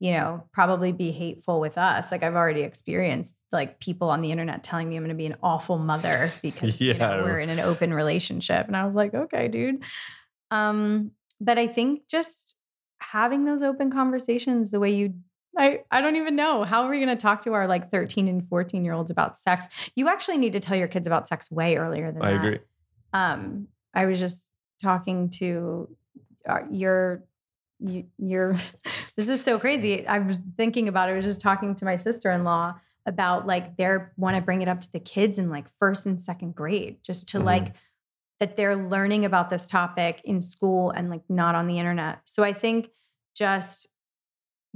you 0.00 0.12
know, 0.12 0.44
probably 0.52 0.92
be 0.92 1.12
hateful 1.12 1.60
with 1.60 1.78
us. 1.78 2.10
Like 2.10 2.22
I've 2.22 2.34
already 2.34 2.62
experienced 2.62 3.36
like 3.52 3.78
people 3.80 4.10
on 4.10 4.22
the 4.22 4.32
internet 4.32 4.64
telling 4.64 4.88
me 4.88 4.96
I'm 4.96 5.02
going 5.02 5.10
to 5.10 5.14
be 5.14 5.26
an 5.26 5.36
awful 5.42 5.78
mother 5.78 6.32
because 6.42 6.80
you 6.80 6.94
Yeah, 6.94 7.10
I 7.10 7.16
know, 7.18 7.24
we're 7.24 7.40
in 7.40 7.50
an 7.50 7.60
open 7.60 7.94
relationship. 7.94 8.66
And 8.66 8.76
I 8.76 8.84
was 8.84 8.94
like, 8.94 9.14
okay, 9.14 9.48
dude. 9.48 9.82
Um, 10.50 11.12
but 11.40 11.58
I 11.58 11.66
think 11.66 12.08
just 12.08 12.56
having 13.00 13.44
those 13.44 13.62
open 13.62 13.90
conversations 13.90 14.70
the 14.70 14.80
way 14.80 14.90
you 14.90 15.14
I, 15.58 15.80
I 15.90 16.00
don't 16.00 16.14
even 16.14 16.36
know. 16.36 16.62
How 16.62 16.84
are 16.84 16.90
we 16.90 16.98
going 16.98 17.08
to 17.08 17.16
talk 17.16 17.42
to 17.42 17.54
our 17.54 17.66
like 17.66 17.90
13 17.90 18.28
and 18.28 18.46
14 18.48 18.84
year 18.84 18.94
olds 18.94 19.10
about 19.10 19.38
sex? 19.38 19.66
You 19.96 20.08
actually 20.08 20.38
need 20.38 20.52
to 20.52 20.60
tell 20.60 20.76
your 20.76 20.86
kids 20.86 21.08
about 21.08 21.26
sex 21.26 21.50
way 21.50 21.76
earlier 21.76 22.12
than 22.12 22.22
I 22.22 22.30
that. 22.30 22.44
agree. 22.44 22.58
Um, 23.12 23.66
I 23.92 24.06
was 24.06 24.20
just 24.20 24.49
talking 24.80 25.28
to 25.30 25.88
uh, 26.48 26.60
your, 26.70 27.24
you, 27.78 28.04
your, 28.18 28.54
this 29.16 29.28
is 29.28 29.42
so 29.42 29.58
crazy. 29.58 30.06
I 30.06 30.18
was 30.18 30.38
thinking 30.56 30.88
about 30.88 31.08
it. 31.08 31.12
I 31.12 31.16
was 31.16 31.24
just 31.24 31.40
talking 31.40 31.74
to 31.76 31.84
my 31.84 31.96
sister 31.96 32.30
in 32.30 32.44
law 32.44 32.74
about 33.06 33.46
like 33.46 33.76
they're 33.76 34.12
want 34.16 34.36
to 34.36 34.42
bring 34.42 34.62
it 34.62 34.68
up 34.68 34.80
to 34.82 34.92
the 34.92 35.00
kids 35.00 35.38
in 35.38 35.50
like 35.50 35.66
first 35.78 36.06
and 36.06 36.20
second 36.20 36.54
grade, 36.54 36.98
just 37.02 37.28
to 37.30 37.38
Mhm. 37.38 37.44
like 37.44 37.74
that 38.40 38.56
they're 38.56 38.76
learning 38.76 39.24
about 39.24 39.50
this 39.50 39.66
topic 39.66 40.20
in 40.24 40.40
school 40.40 40.90
and 40.90 41.10
like 41.10 41.22
not 41.28 41.54
on 41.54 41.66
the 41.66 41.78
internet. 41.78 42.20
So 42.24 42.42
I 42.42 42.52
think 42.52 42.90
just 43.34 43.86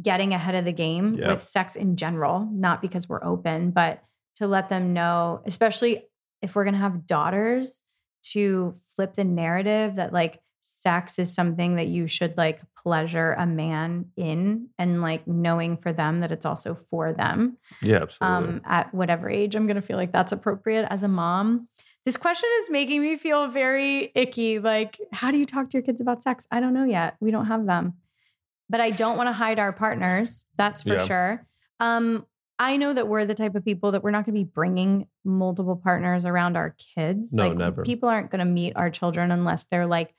getting 0.02 0.34
ahead 0.34 0.54
of 0.56 0.64
the 0.64 0.72
game 0.72 1.14
Yeah. 1.14 1.28
with 1.28 1.42
sex 1.42 1.76
in 1.76 1.96
general, 1.96 2.48
not 2.50 2.82
because 2.82 3.08
we're 3.08 3.24
open, 3.24 3.70
but 3.70 4.02
to 4.36 4.46
let 4.48 4.68
them 4.68 4.92
know, 4.92 5.40
especially 5.46 6.04
if 6.42 6.54
we're 6.56 6.64
going 6.64 6.74
to 6.74 6.80
have 6.80 7.06
daughters, 7.06 7.83
to 8.32 8.74
flip 8.94 9.14
the 9.14 9.24
narrative 9.24 9.96
that 9.96 10.12
like 10.12 10.40
sex 10.60 11.18
is 11.18 11.32
something 11.34 11.76
that 11.76 11.88
you 11.88 12.06
should 12.06 12.36
like 12.36 12.60
pleasure 12.82 13.32
a 13.34 13.46
man 13.46 14.06
in 14.16 14.68
and 14.78 15.02
like 15.02 15.26
knowing 15.26 15.76
for 15.76 15.92
them 15.92 16.20
that 16.20 16.32
it's 16.32 16.46
also 16.46 16.74
for 16.90 17.12
them 17.12 17.56
Yeah, 17.82 18.02
absolutely. 18.02 18.48
um, 18.54 18.60
at 18.64 18.92
whatever 18.94 19.28
age 19.28 19.54
I'm 19.54 19.66
going 19.66 19.76
to 19.76 19.82
feel 19.82 19.96
like 19.96 20.12
that's 20.12 20.32
appropriate 20.32 20.86
as 20.90 21.02
a 21.02 21.08
mom. 21.08 21.68
This 22.06 22.16
question 22.18 22.48
is 22.62 22.70
making 22.70 23.00
me 23.02 23.16
feel 23.16 23.48
very 23.48 24.12
icky. 24.14 24.58
Like, 24.58 24.98
how 25.12 25.30
do 25.30 25.38
you 25.38 25.46
talk 25.46 25.70
to 25.70 25.78
your 25.78 25.82
kids 25.82 26.02
about 26.02 26.22
sex? 26.22 26.46
I 26.50 26.60
don't 26.60 26.74
know 26.74 26.84
yet. 26.84 27.16
We 27.20 27.30
don't 27.30 27.46
have 27.46 27.64
them. 27.66 27.94
but 28.70 28.80
I 28.80 28.90
don't 28.90 29.16
want 29.18 29.28
to 29.28 29.32
hide 29.34 29.58
our 29.58 29.72
partners. 29.72 30.46
That's 30.56 30.82
for 30.82 30.94
Yeah. 30.94 31.06
sure. 31.06 31.46
Um, 31.80 32.24
I 32.58 32.76
know 32.76 32.92
that 32.92 33.08
we're 33.08 33.26
the 33.26 33.34
type 33.34 33.54
of 33.54 33.64
people 33.64 33.92
that 33.92 34.02
we're 34.02 34.10
not 34.10 34.24
going 34.26 34.34
to 34.34 34.44
be 34.44 34.50
bringing 34.52 35.08
multiple 35.24 35.76
partners 35.76 36.24
around 36.24 36.56
our 36.56 36.76
kids. 36.94 37.32
No, 37.32 37.48
like, 37.48 37.58
never. 37.58 37.82
People 37.82 38.08
aren't 38.08 38.30
going 38.30 38.40
to 38.40 38.44
meet 38.44 38.74
our 38.76 38.90
children 38.90 39.32
unless 39.32 39.64
they're 39.64 39.86
like 39.86 40.14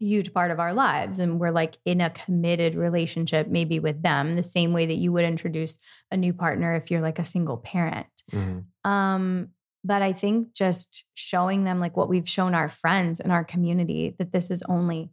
a 0.00 0.04
huge 0.04 0.34
part 0.34 0.50
of 0.50 0.60
our 0.60 0.74
lives 0.74 1.18
and 1.18 1.40
we're 1.40 1.50
like 1.50 1.78
in 1.86 2.00
a 2.00 2.10
committed 2.10 2.74
relationship, 2.74 3.48
maybe 3.48 3.78
with 3.80 4.02
them, 4.02 4.36
the 4.36 4.42
same 4.42 4.72
way 4.72 4.86
that 4.86 4.96
you 4.96 5.10
would 5.12 5.24
introduce 5.24 5.78
a 6.10 6.16
new 6.16 6.34
partner 6.34 6.74
if 6.74 6.90
you're 6.90 7.00
like 7.00 7.18
a 7.18 7.24
single 7.24 7.56
parent. 7.56 8.06
Mhm. 8.30 8.64
Um, 8.84 9.48
but 9.84 10.02
I 10.02 10.12
think 10.12 10.52
just 10.54 11.04
showing 11.14 11.64
them 11.64 11.80
like 11.80 11.96
what 11.96 12.10
we've 12.10 12.28
shown 12.28 12.54
our 12.54 12.68
friends 12.68 13.20
in 13.20 13.30
our 13.30 13.44
community 13.44 14.14
that 14.18 14.32
this 14.32 14.50
is 14.50 14.62
only 14.64 15.10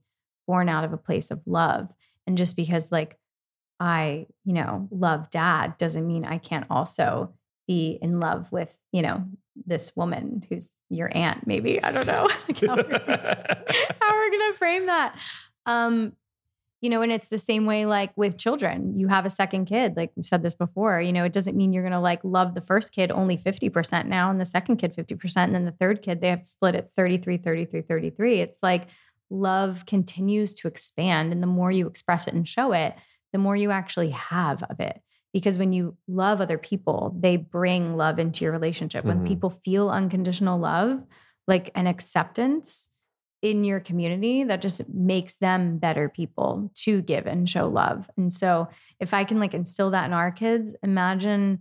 born 0.48 0.68
out 0.68 0.84
of 0.84 0.92
a 0.92 0.98
place 0.98 1.32
of 1.32 1.42
love. 1.46 1.88
And 2.28 2.38
just 2.38 2.56
because 2.56 2.92
like 2.92 3.18
I, 3.80 4.28
you 4.46 4.54
know, 4.54 4.88
love 4.92 5.30
dad 5.30 5.78
doesn't 5.78 6.06
mean 6.06 6.26
I 6.26 6.38
can't 6.38 6.66
also 6.70 7.34
be 7.68 7.98
in 8.02 8.20
love 8.20 8.52
with, 8.52 8.76
you 8.92 9.02
know, 9.02 9.26
this 9.66 9.96
woman 9.96 10.46
who's 10.50 10.76
your 10.90 11.10
aunt, 11.16 11.48
maybe. 11.48 11.82
I 11.84 11.92
don't 11.92 12.08
know. 12.08 12.28
Like, 12.48 12.60
how 12.60 12.76
we're 12.76 12.84
gonna- 12.84 13.64
how 14.02 14.14
we're 14.14 14.32
gonna 14.32 14.54
frame 14.54 14.86
that. 14.88 15.18
Um, 15.66 16.14
you 16.82 16.90
know, 16.90 17.02
and 17.02 17.12
it's 17.12 17.30
the 17.30 17.40
same 17.40 17.66
way 17.66 17.86
like 17.86 18.12
with 18.16 18.38
children. 18.38 18.98
You 18.98 19.08
have 19.08 19.26
a 19.26 19.30
second 19.30 19.66
kid, 19.66 19.96
like 19.98 20.12
we've 20.16 20.26
said 20.26 20.44
this 20.44 20.54
before. 20.54 21.02
You 21.02 21.12
know, 21.14 21.24
it 21.24 21.34
doesn't 21.34 21.56
mean 21.58 21.74
you're 21.74 21.84
gonna 21.84 22.02
like 22.02 22.20
love 22.24 22.54
the 22.54 22.62
first 22.62 22.92
kid 22.92 23.12
only 23.12 23.38
50% 23.38 24.06
now 24.06 24.30
and 24.30 24.40
the 24.40 24.46
second 24.46 24.78
kid 24.78 24.94
50%, 24.96 25.36
and 25.38 25.56
then 25.56 25.66
the 25.66 25.72
third 25.72 26.02
kid, 26.02 26.22
they 26.22 26.30
have 26.30 26.42
to 26.44 26.48
split 26.48 26.76
it 26.76 26.92
33, 26.96 27.38
33, 27.38 27.82
33. 27.82 28.40
It's 28.42 28.62
like 28.62 28.88
love 29.32 29.86
continues 29.88 30.54
to 30.56 30.68
expand. 30.68 31.32
And 31.32 31.42
the 31.42 31.48
more 31.48 31.72
you 31.72 31.88
express 31.88 32.28
it 32.28 32.34
and 32.36 32.48
show 32.48 32.72
it, 32.74 32.94
the 33.36 33.40
more 33.40 33.56
you 33.58 33.70
actually 33.70 34.12
have 34.12 34.64
of 34.64 34.80
it. 34.80 35.02
Because 35.34 35.58
when 35.60 35.74
you 35.74 35.98
love 36.08 36.40
other 36.40 36.58
people, 36.58 37.14
they 37.20 37.36
bring 37.36 37.98
love 37.98 38.18
into 38.18 38.46
your 38.46 38.54
relationship. 38.54 39.04
When 39.04 39.20
Mhm. 39.20 39.28
people 39.28 39.50
feel 39.50 39.90
unconditional 39.90 40.58
love, 40.58 41.04
like 41.46 41.70
an 41.76 41.86
acceptance 41.86 42.88
in 43.42 43.66
your 43.66 43.82
community, 43.82 44.46
that 44.46 44.62
just 44.62 44.88
makes 44.88 45.36
them 45.36 45.78
better 45.80 46.08
people 46.08 46.72
to 46.86 47.02
give 47.02 47.28
and 47.28 47.50
show 47.50 47.68
love. 47.68 48.10
And 48.16 48.32
so, 48.32 48.70
if 49.02 49.14
I 49.14 49.26
can 49.26 49.42
like 49.42 49.54
instill 49.54 49.92
that 49.92 50.06
in 50.06 50.14
our 50.14 50.32
kids, 50.32 50.74
imagine 50.82 51.60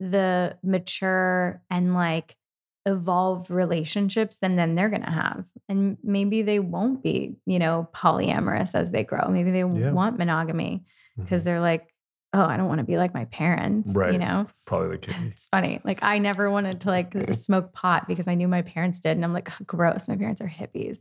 the 0.00 0.58
mature 0.64 1.62
and 1.70 1.94
like 1.94 2.36
evolved 2.84 3.48
relationships 3.48 4.38
then 4.42 4.56
then 4.56 4.74
they're 4.74 4.88
going 4.88 5.04
to 5.04 5.08
have 5.24 5.44
and 5.68 5.96
maybe 6.02 6.42
they 6.42 6.58
won't 6.58 7.00
be 7.00 7.36
you 7.46 7.60
know 7.60 7.88
polyamorous 7.94 8.74
as 8.74 8.90
they 8.90 9.04
grow 9.04 9.28
maybe 9.28 9.52
they 9.52 9.60
Yeah. 9.60 9.92
want 9.92 10.18
monogamy 10.18 10.84
Because 11.18 11.44
they're 11.44 11.60
like 11.60 11.88
oh 12.34 12.40
i 12.44 12.56
don't 12.56 12.68
want 12.68 12.78
to 12.78 12.84
be 12.84 12.96
like 12.96 13.12
my 13.12 13.26
parents 13.26 13.94
Right. 13.94 14.14
you 14.14 14.18
know 14.18 14.46
Probably 14.64 14.96
the 14.96 14.98
case. 14.98 15.16
it's 15.32 15.46
funny 15.48 15.80
like 15.84 16.02
i 16.02 16.16
never 16.18 16.50
wanted 16.50 16.80
to 16.80 16.88
like 16.88 17.12
smoke 17.32 17.74
pot 17.74 18.08
because 18.08 18.26
i 18.26 18.34
knew 18.34 18.48
my 18.48 18.62
parents 18.62 19.00
did 19.00 19.10
and 19.18 19.24
i'm 19.24 19.34
like 19.34 19.50
"Ugh, 19.60 19.66
gross 19.66 20.08
my 20.08 20.16
parents 20.16 20.40
are 20.40 20.48
hippies 20.48 21.00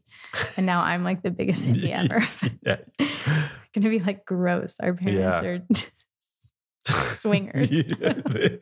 and 0.57 0.65
now 0.65 0.81
i'm 0.81 1.05
like 1.05 1.21
the 1.23 1.31
biggest 1.31 1.63
hippie 1.67 1.89
ever 1.91 2.19
Yeah. 2.63 2.77
gonna 3.73 3.89
be 3.89 3.99
like 3.99 4.25
gross 4.25 4.75
our 4.81 4.93
parents 4.93 5.71
are 6.89 7.15
swingers 7.15 7.71
Yeah. 7.71 8.57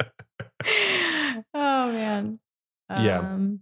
oh 1.54 1.92
man 1.92 2.40
Yeah. 2.90 3.20
um, 3.20 3.60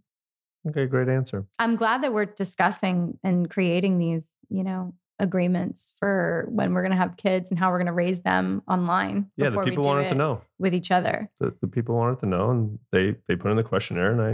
Okay, 0.68 0.86
great 0.86 1.08
answer. 1.08 1.46
I'm 1.60 1.78
glad 1.78 2.04
that 2.04 2.12
we're 2.14 2.26
discussing 2.26 3.18
and 3.24 3.50
creating 3.50 4.00
these, 4.00 4.34
you 4.50 4.66
know, 4.66 4.96
agreements 5.20 5.94
for 5.98 6.48
when 6.50 6.74
we're 6.74 6.82
going 6.82 6.92
to 6.92 6.98
have 6.98 7.18
kids 7.18 7.50
and 7.52 7.60
how 7.60 7.72
we're 7.72 7.78
going 7.78 7.88
to 7.88 7.94
raise 7.94 8.22
them 8.22 8.62
online. 8.68 9.30
Yeah, 9.36 9.46
the 9.46 9.52
before 9.52 9.64
people 9.66 9.84
wanted 9.84 10.10
to 10.10 10.16
know. 10.16 10.42
with 10.60 10.74
each 10.74 10.92
other. 10.92 11.30
The, 11.40 11.54
the 11.62 11.68
people 11.68 11.96
wanted 11.96 12.20
to 12.20 12.26
know, 12.26 12.52
and 12.52 12.80
they 12.92 13.16
they 13.28 13.36
put 13.36 13.52
in 13.52 13.58
the 13.58 13.64
questionnaire, 13.64 14.12
and 14.12 14.22
I, 14.22 14.32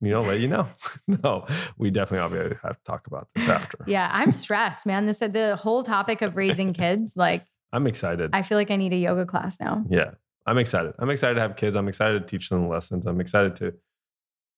you 0.00 0.12
know, 0.12 0.22
let 0.22 0.40
you 0.40 0.48
know. 0.48 0.68
no, 1.06 1.46
we 1.78 1.90
definitely 1.90 2.24
obviously 2.24 2.58
have 2.62 2.76
to 2.76 2.84
talk 2.84 3.06
about 3.06 3.28
this 3.34 3.48
after. 3.48 3.78
Yeah, 3.86 4.10
I'm 4.12 4.32
stressed, 4.32 4.86
man. 4.86 5.06
This 5.06 5.22
is 5.22 5.30
the 5.32 5.56
whole 5.56 5.82
topic 5.82 6.22
of 6.22 6.36
raising 6.36 6.72
kids. 6.74 7.16
Like, 7.16 7.46
I'm 7.72 7.86
excited. 7.86 8.30
I 8.32 8.42
feel 8.42 8.58
like 8.58 8.70
I 8.70 8.76
need 8.76 8.92
a 8.92 8.96
yoga 8.96 9.24
class 9.24 9.60
now. 9.60 9.84
yeah, 9.88 10.12
I'm 10.46 10.58
excited. 10.58 10.94
I'm 10.98 11.10
excited 11.10 11.34
to 11.34 11.40
have 11.40 11.56
kids. 11.56 11.76
I'm 11.76 11.88
excited 11.88 12.20
to 12.20 12.26
teach 12.26 12.48
them 12.48 12.68
lessons. 12.68 13.06
I'm 13.06 13.20
excited 13.20 13.56
to 13.56 13.74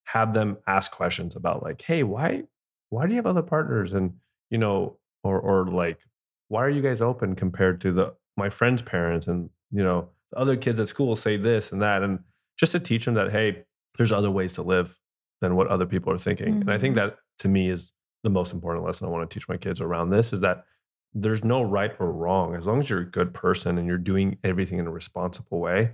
have 0.04 0.34
them 0.34 0.58
ask 0.66 0.92
questions 0.92 1.36
about 1.36 1.62
like, 1.62 1.80
hey, 1.82 2.02
why 2.02 2.44
why 2.90 3.06
do 3.06 3.12
you 3.12 3.16
have 3.16 3.26
other 3.26 3.42
partners? 3.42 3.92
And 3.92 4.14
you 4.50 4.58
know, 4.58 4.98
or 5.24 5.40
or 5.40 5.66
like, 5.66 5.98
why 6.48 6.62
are 6.64 6.70
you 6.70 6.82
guys 6.82 7.00
open 7.00 7.34
compared 7.34 7.80
to 7.82 7.92
the 7.92 8.14
my 8.36 8.48
friends' 8.50 8.82
parents 8.82 9.26
and 9.26 9.50
you 9.70 9.82
know, 9.82 10.08
the 10.32 10.38
other 10.38 10.56
kids 10.56 10.78
at 10.78 10.88
school 10.88 11.16
say 11.16 11.36
this 11.36 11.72
and 11.72 11.82
that, 11.82 12.02
and 12.02 12.20
just 12.58 12.72
to 12.72 12.80
teach 12.80 13.04
them 13.06 13.14
that 13.14 13.30
hey, 13.32 13.64
there's 13.98 14.12
other 14.12 14.30
ways 14.30 14.52
to 14.54 14.62
live 14.62 14.98
than 15.40 15.56
what 15.56 15.66
other 15.68 15.86
people 15.86 16.12
are 16.12 16.18
thinking. 16.18 16.48
And 16.48 16.70
I 16.70 16.78
think 16.78 16.94
Mhm. 16.94 16.98
that 16.98 17.16
to 17.40 17.48
me 17.48 17.70
is 17.70 17.92
the 18.22 18.30
most 18.30 18.52
important 18.52 18.84
lesson 18.84 19.06
I 19.06 19.10
want 19.10 19.28
to 19.28 19.34
teach 19.34 19.48
my 19.48 19.56
kids 19.56 19.80
around 19.80 20.10
this 20.10 20.32
is 20.32 20.40
that 20.40 20.64
there's 21.12 21.44
no 21.44 21.62
right 21.62 21.92
or 22.00 22.10
wrong 22.10 22.54
as 22.56 22.66
long 22.66 22.78
as 22.78 22.88
you're 22.90 23.00
a 23.00 23.10
good 23.10 23.34
person 23.34 23.76
and 23.78 23.86
you're 23.86 23.98
doing 23.98 24.38
everything 24.42 24.78
in 24.78 24.86
a 24.86 24.90
responsible 24.90 25.60
way 25.60 25.92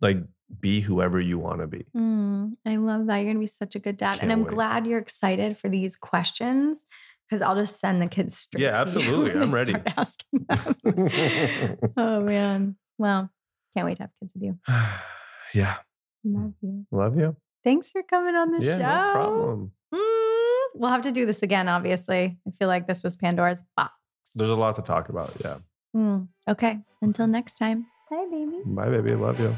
like 0.00 0.18
be 0.60 0.80
whoever 0.80 1.20
you 1.20 1.38
want 1.38 1.60
to 1.60 1.66
be 1.66 1.86
Mm, 1.96 2.56
I 2.66 2.76
love 2.76 3.06
that. 3.06 3.16
You're 3.16 3.24
going 3.26 3.36
to 3.36 3.40
be 3.40 3.46
such 3.46 3.74
a 3.74 3.78
good 3.78 3.96
dad. 3.96 4.12
Can't 4.18 4.24
and 4.24 4.32
I'm 4.32 4.42
wait. 4.44 4.48
glad 4.54 4.86
you're 4.86 4.98
excited 4.98 5.56
for 5.56 5.68
these 5.70 5.96
questions 5.96 6.84
because 7.32 7.40
I'll 7.40 7.54
just 7.56 7.80
send 7.80 8.02
the 8.02 8.08
kids 8.08 8.36
straight 8.36 8.60
Yeah, 8.60 8.72
to 8.72 8.90
you 8.90 8.96
absolutely. 8.98 9.40
I'm 9.40 9.50
ready. 9.50 9.74
asking 9.96 10.46
them. 10.46 11.78
oh, 11.96 12.20
man. 12.20 12.76
Well, 12.98 13.30
can't 13.74 13.86
wait 13.86 13.96
to 13.96 14.02
have 14.02 14.10
kids 14.20 14.34
with 14.34 14.42
you. 14.42 14.58
yeah 15.54 15.76
Love 16.24 16.52
you. 16.60 16.86
love 16.92 17.16
you 17.18 17.34
Thanks 17.64 17.90
for 17.90 18.02
coming 18.02 18.34
on 18.34 18.50
the 18.52 18.62
yeah 18.62 18.76
show. 18.76 18.82
no 18.82 19.12
problem 19.12 19.72
Mm, 19.94 20.66
we'll 20.74 20.90
have 20.90 21.02
to 21.02 21.10
do 21.12 21.24
this 21.26 21.42
again, 21.42 21.68
obviously. 21.68 22.38
I 22.46 22.50
feel 22.50 22.68
like 22.68 22.86
this 22.86 23.02
was 23.02 23.16
Pandora's 23.16 23.62
box. 23.76 23.92
there's 24.34 24.50
a 24.50 24.54
lot 24.56 24.76
to 24.76 24.82
talk 24.82 25.08
about 25.08 25.32
yeah 25.42 25.56
Mm, 25.96 26.28
okay. 26.48 26.80
Until 27.00 27.26
next 27.26 27.54
time. 27.56 27.86
Bye, 28.10 28.26
baby. 28.30 28.60
bye 28.66 28.90
baby 28.90 29.14
love 29.14 29.40
you 29.40 29.56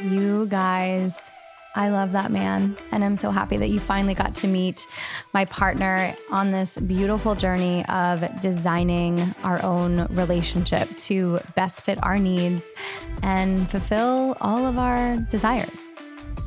You 0.00 0.46
guys, 0.46 1.30
I 1.74 1.88
love 1.88 2.12
that 2.12 2.30
man. 2.30 2.76
And 2.90 3.02
I'm 3.02 3.16
so 3.16 3.30
happy 3.30 3.56
that 3.56 3.68
you 3.68 3.80
finally 3.80 4.14
got 4.14 4.34
to 4.36 4.46
meet 4.46 4.86
my 5.32 5.44
partner 5.46 6.14
on 6.30 6.50
this 6.50 6.76
beautiful 6.76 7.34
journey 7.34 7.84
of 7.86 8.24
designing 8.40 9.34
our 9.42 9.62
own 9.62 10.06
relationship 10.06 10.94
to 10.98 11.40
best 11.54 11.82
fit 11.82 12.02
our 12.02 12.18
needs 12.18 12.70
and 13.22 13.70
fulfill 13.70 14.36
all 14.40 14.66
of 14.66 14.78
our 14.78 15.16
desires. 15.30 15.90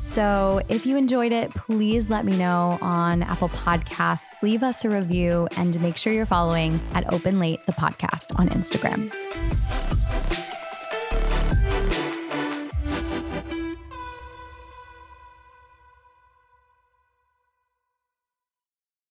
So, 0.00 0.62
if 0.68 0.86
you 0.86 0.96
enjoyed 0.96 1.32
it, 1.32 1.50
please 1.50 2.08
let 2.08 2.24
me 2.24 2.38
know 2.38 2.78
on 2.80 3.22
Apple 3.24 3.48
Podcasts. 3.48 4.40
Leave 4.40 4.62
us 4.62 4.84
a 4.84 4.88
review 4.88 5.48
and 5.56 5.78
make 5.82 5.96
sure 5.96 6.12
you're 6.12 6.26
following 6.26 6.80
at 6.94 7.12
Open 7.12 7.40
Late 7.40 7.64
the 7.66 7.72
podcast 7.72 8.38
on 8.38 8.48
Instagram. 8.50 9.12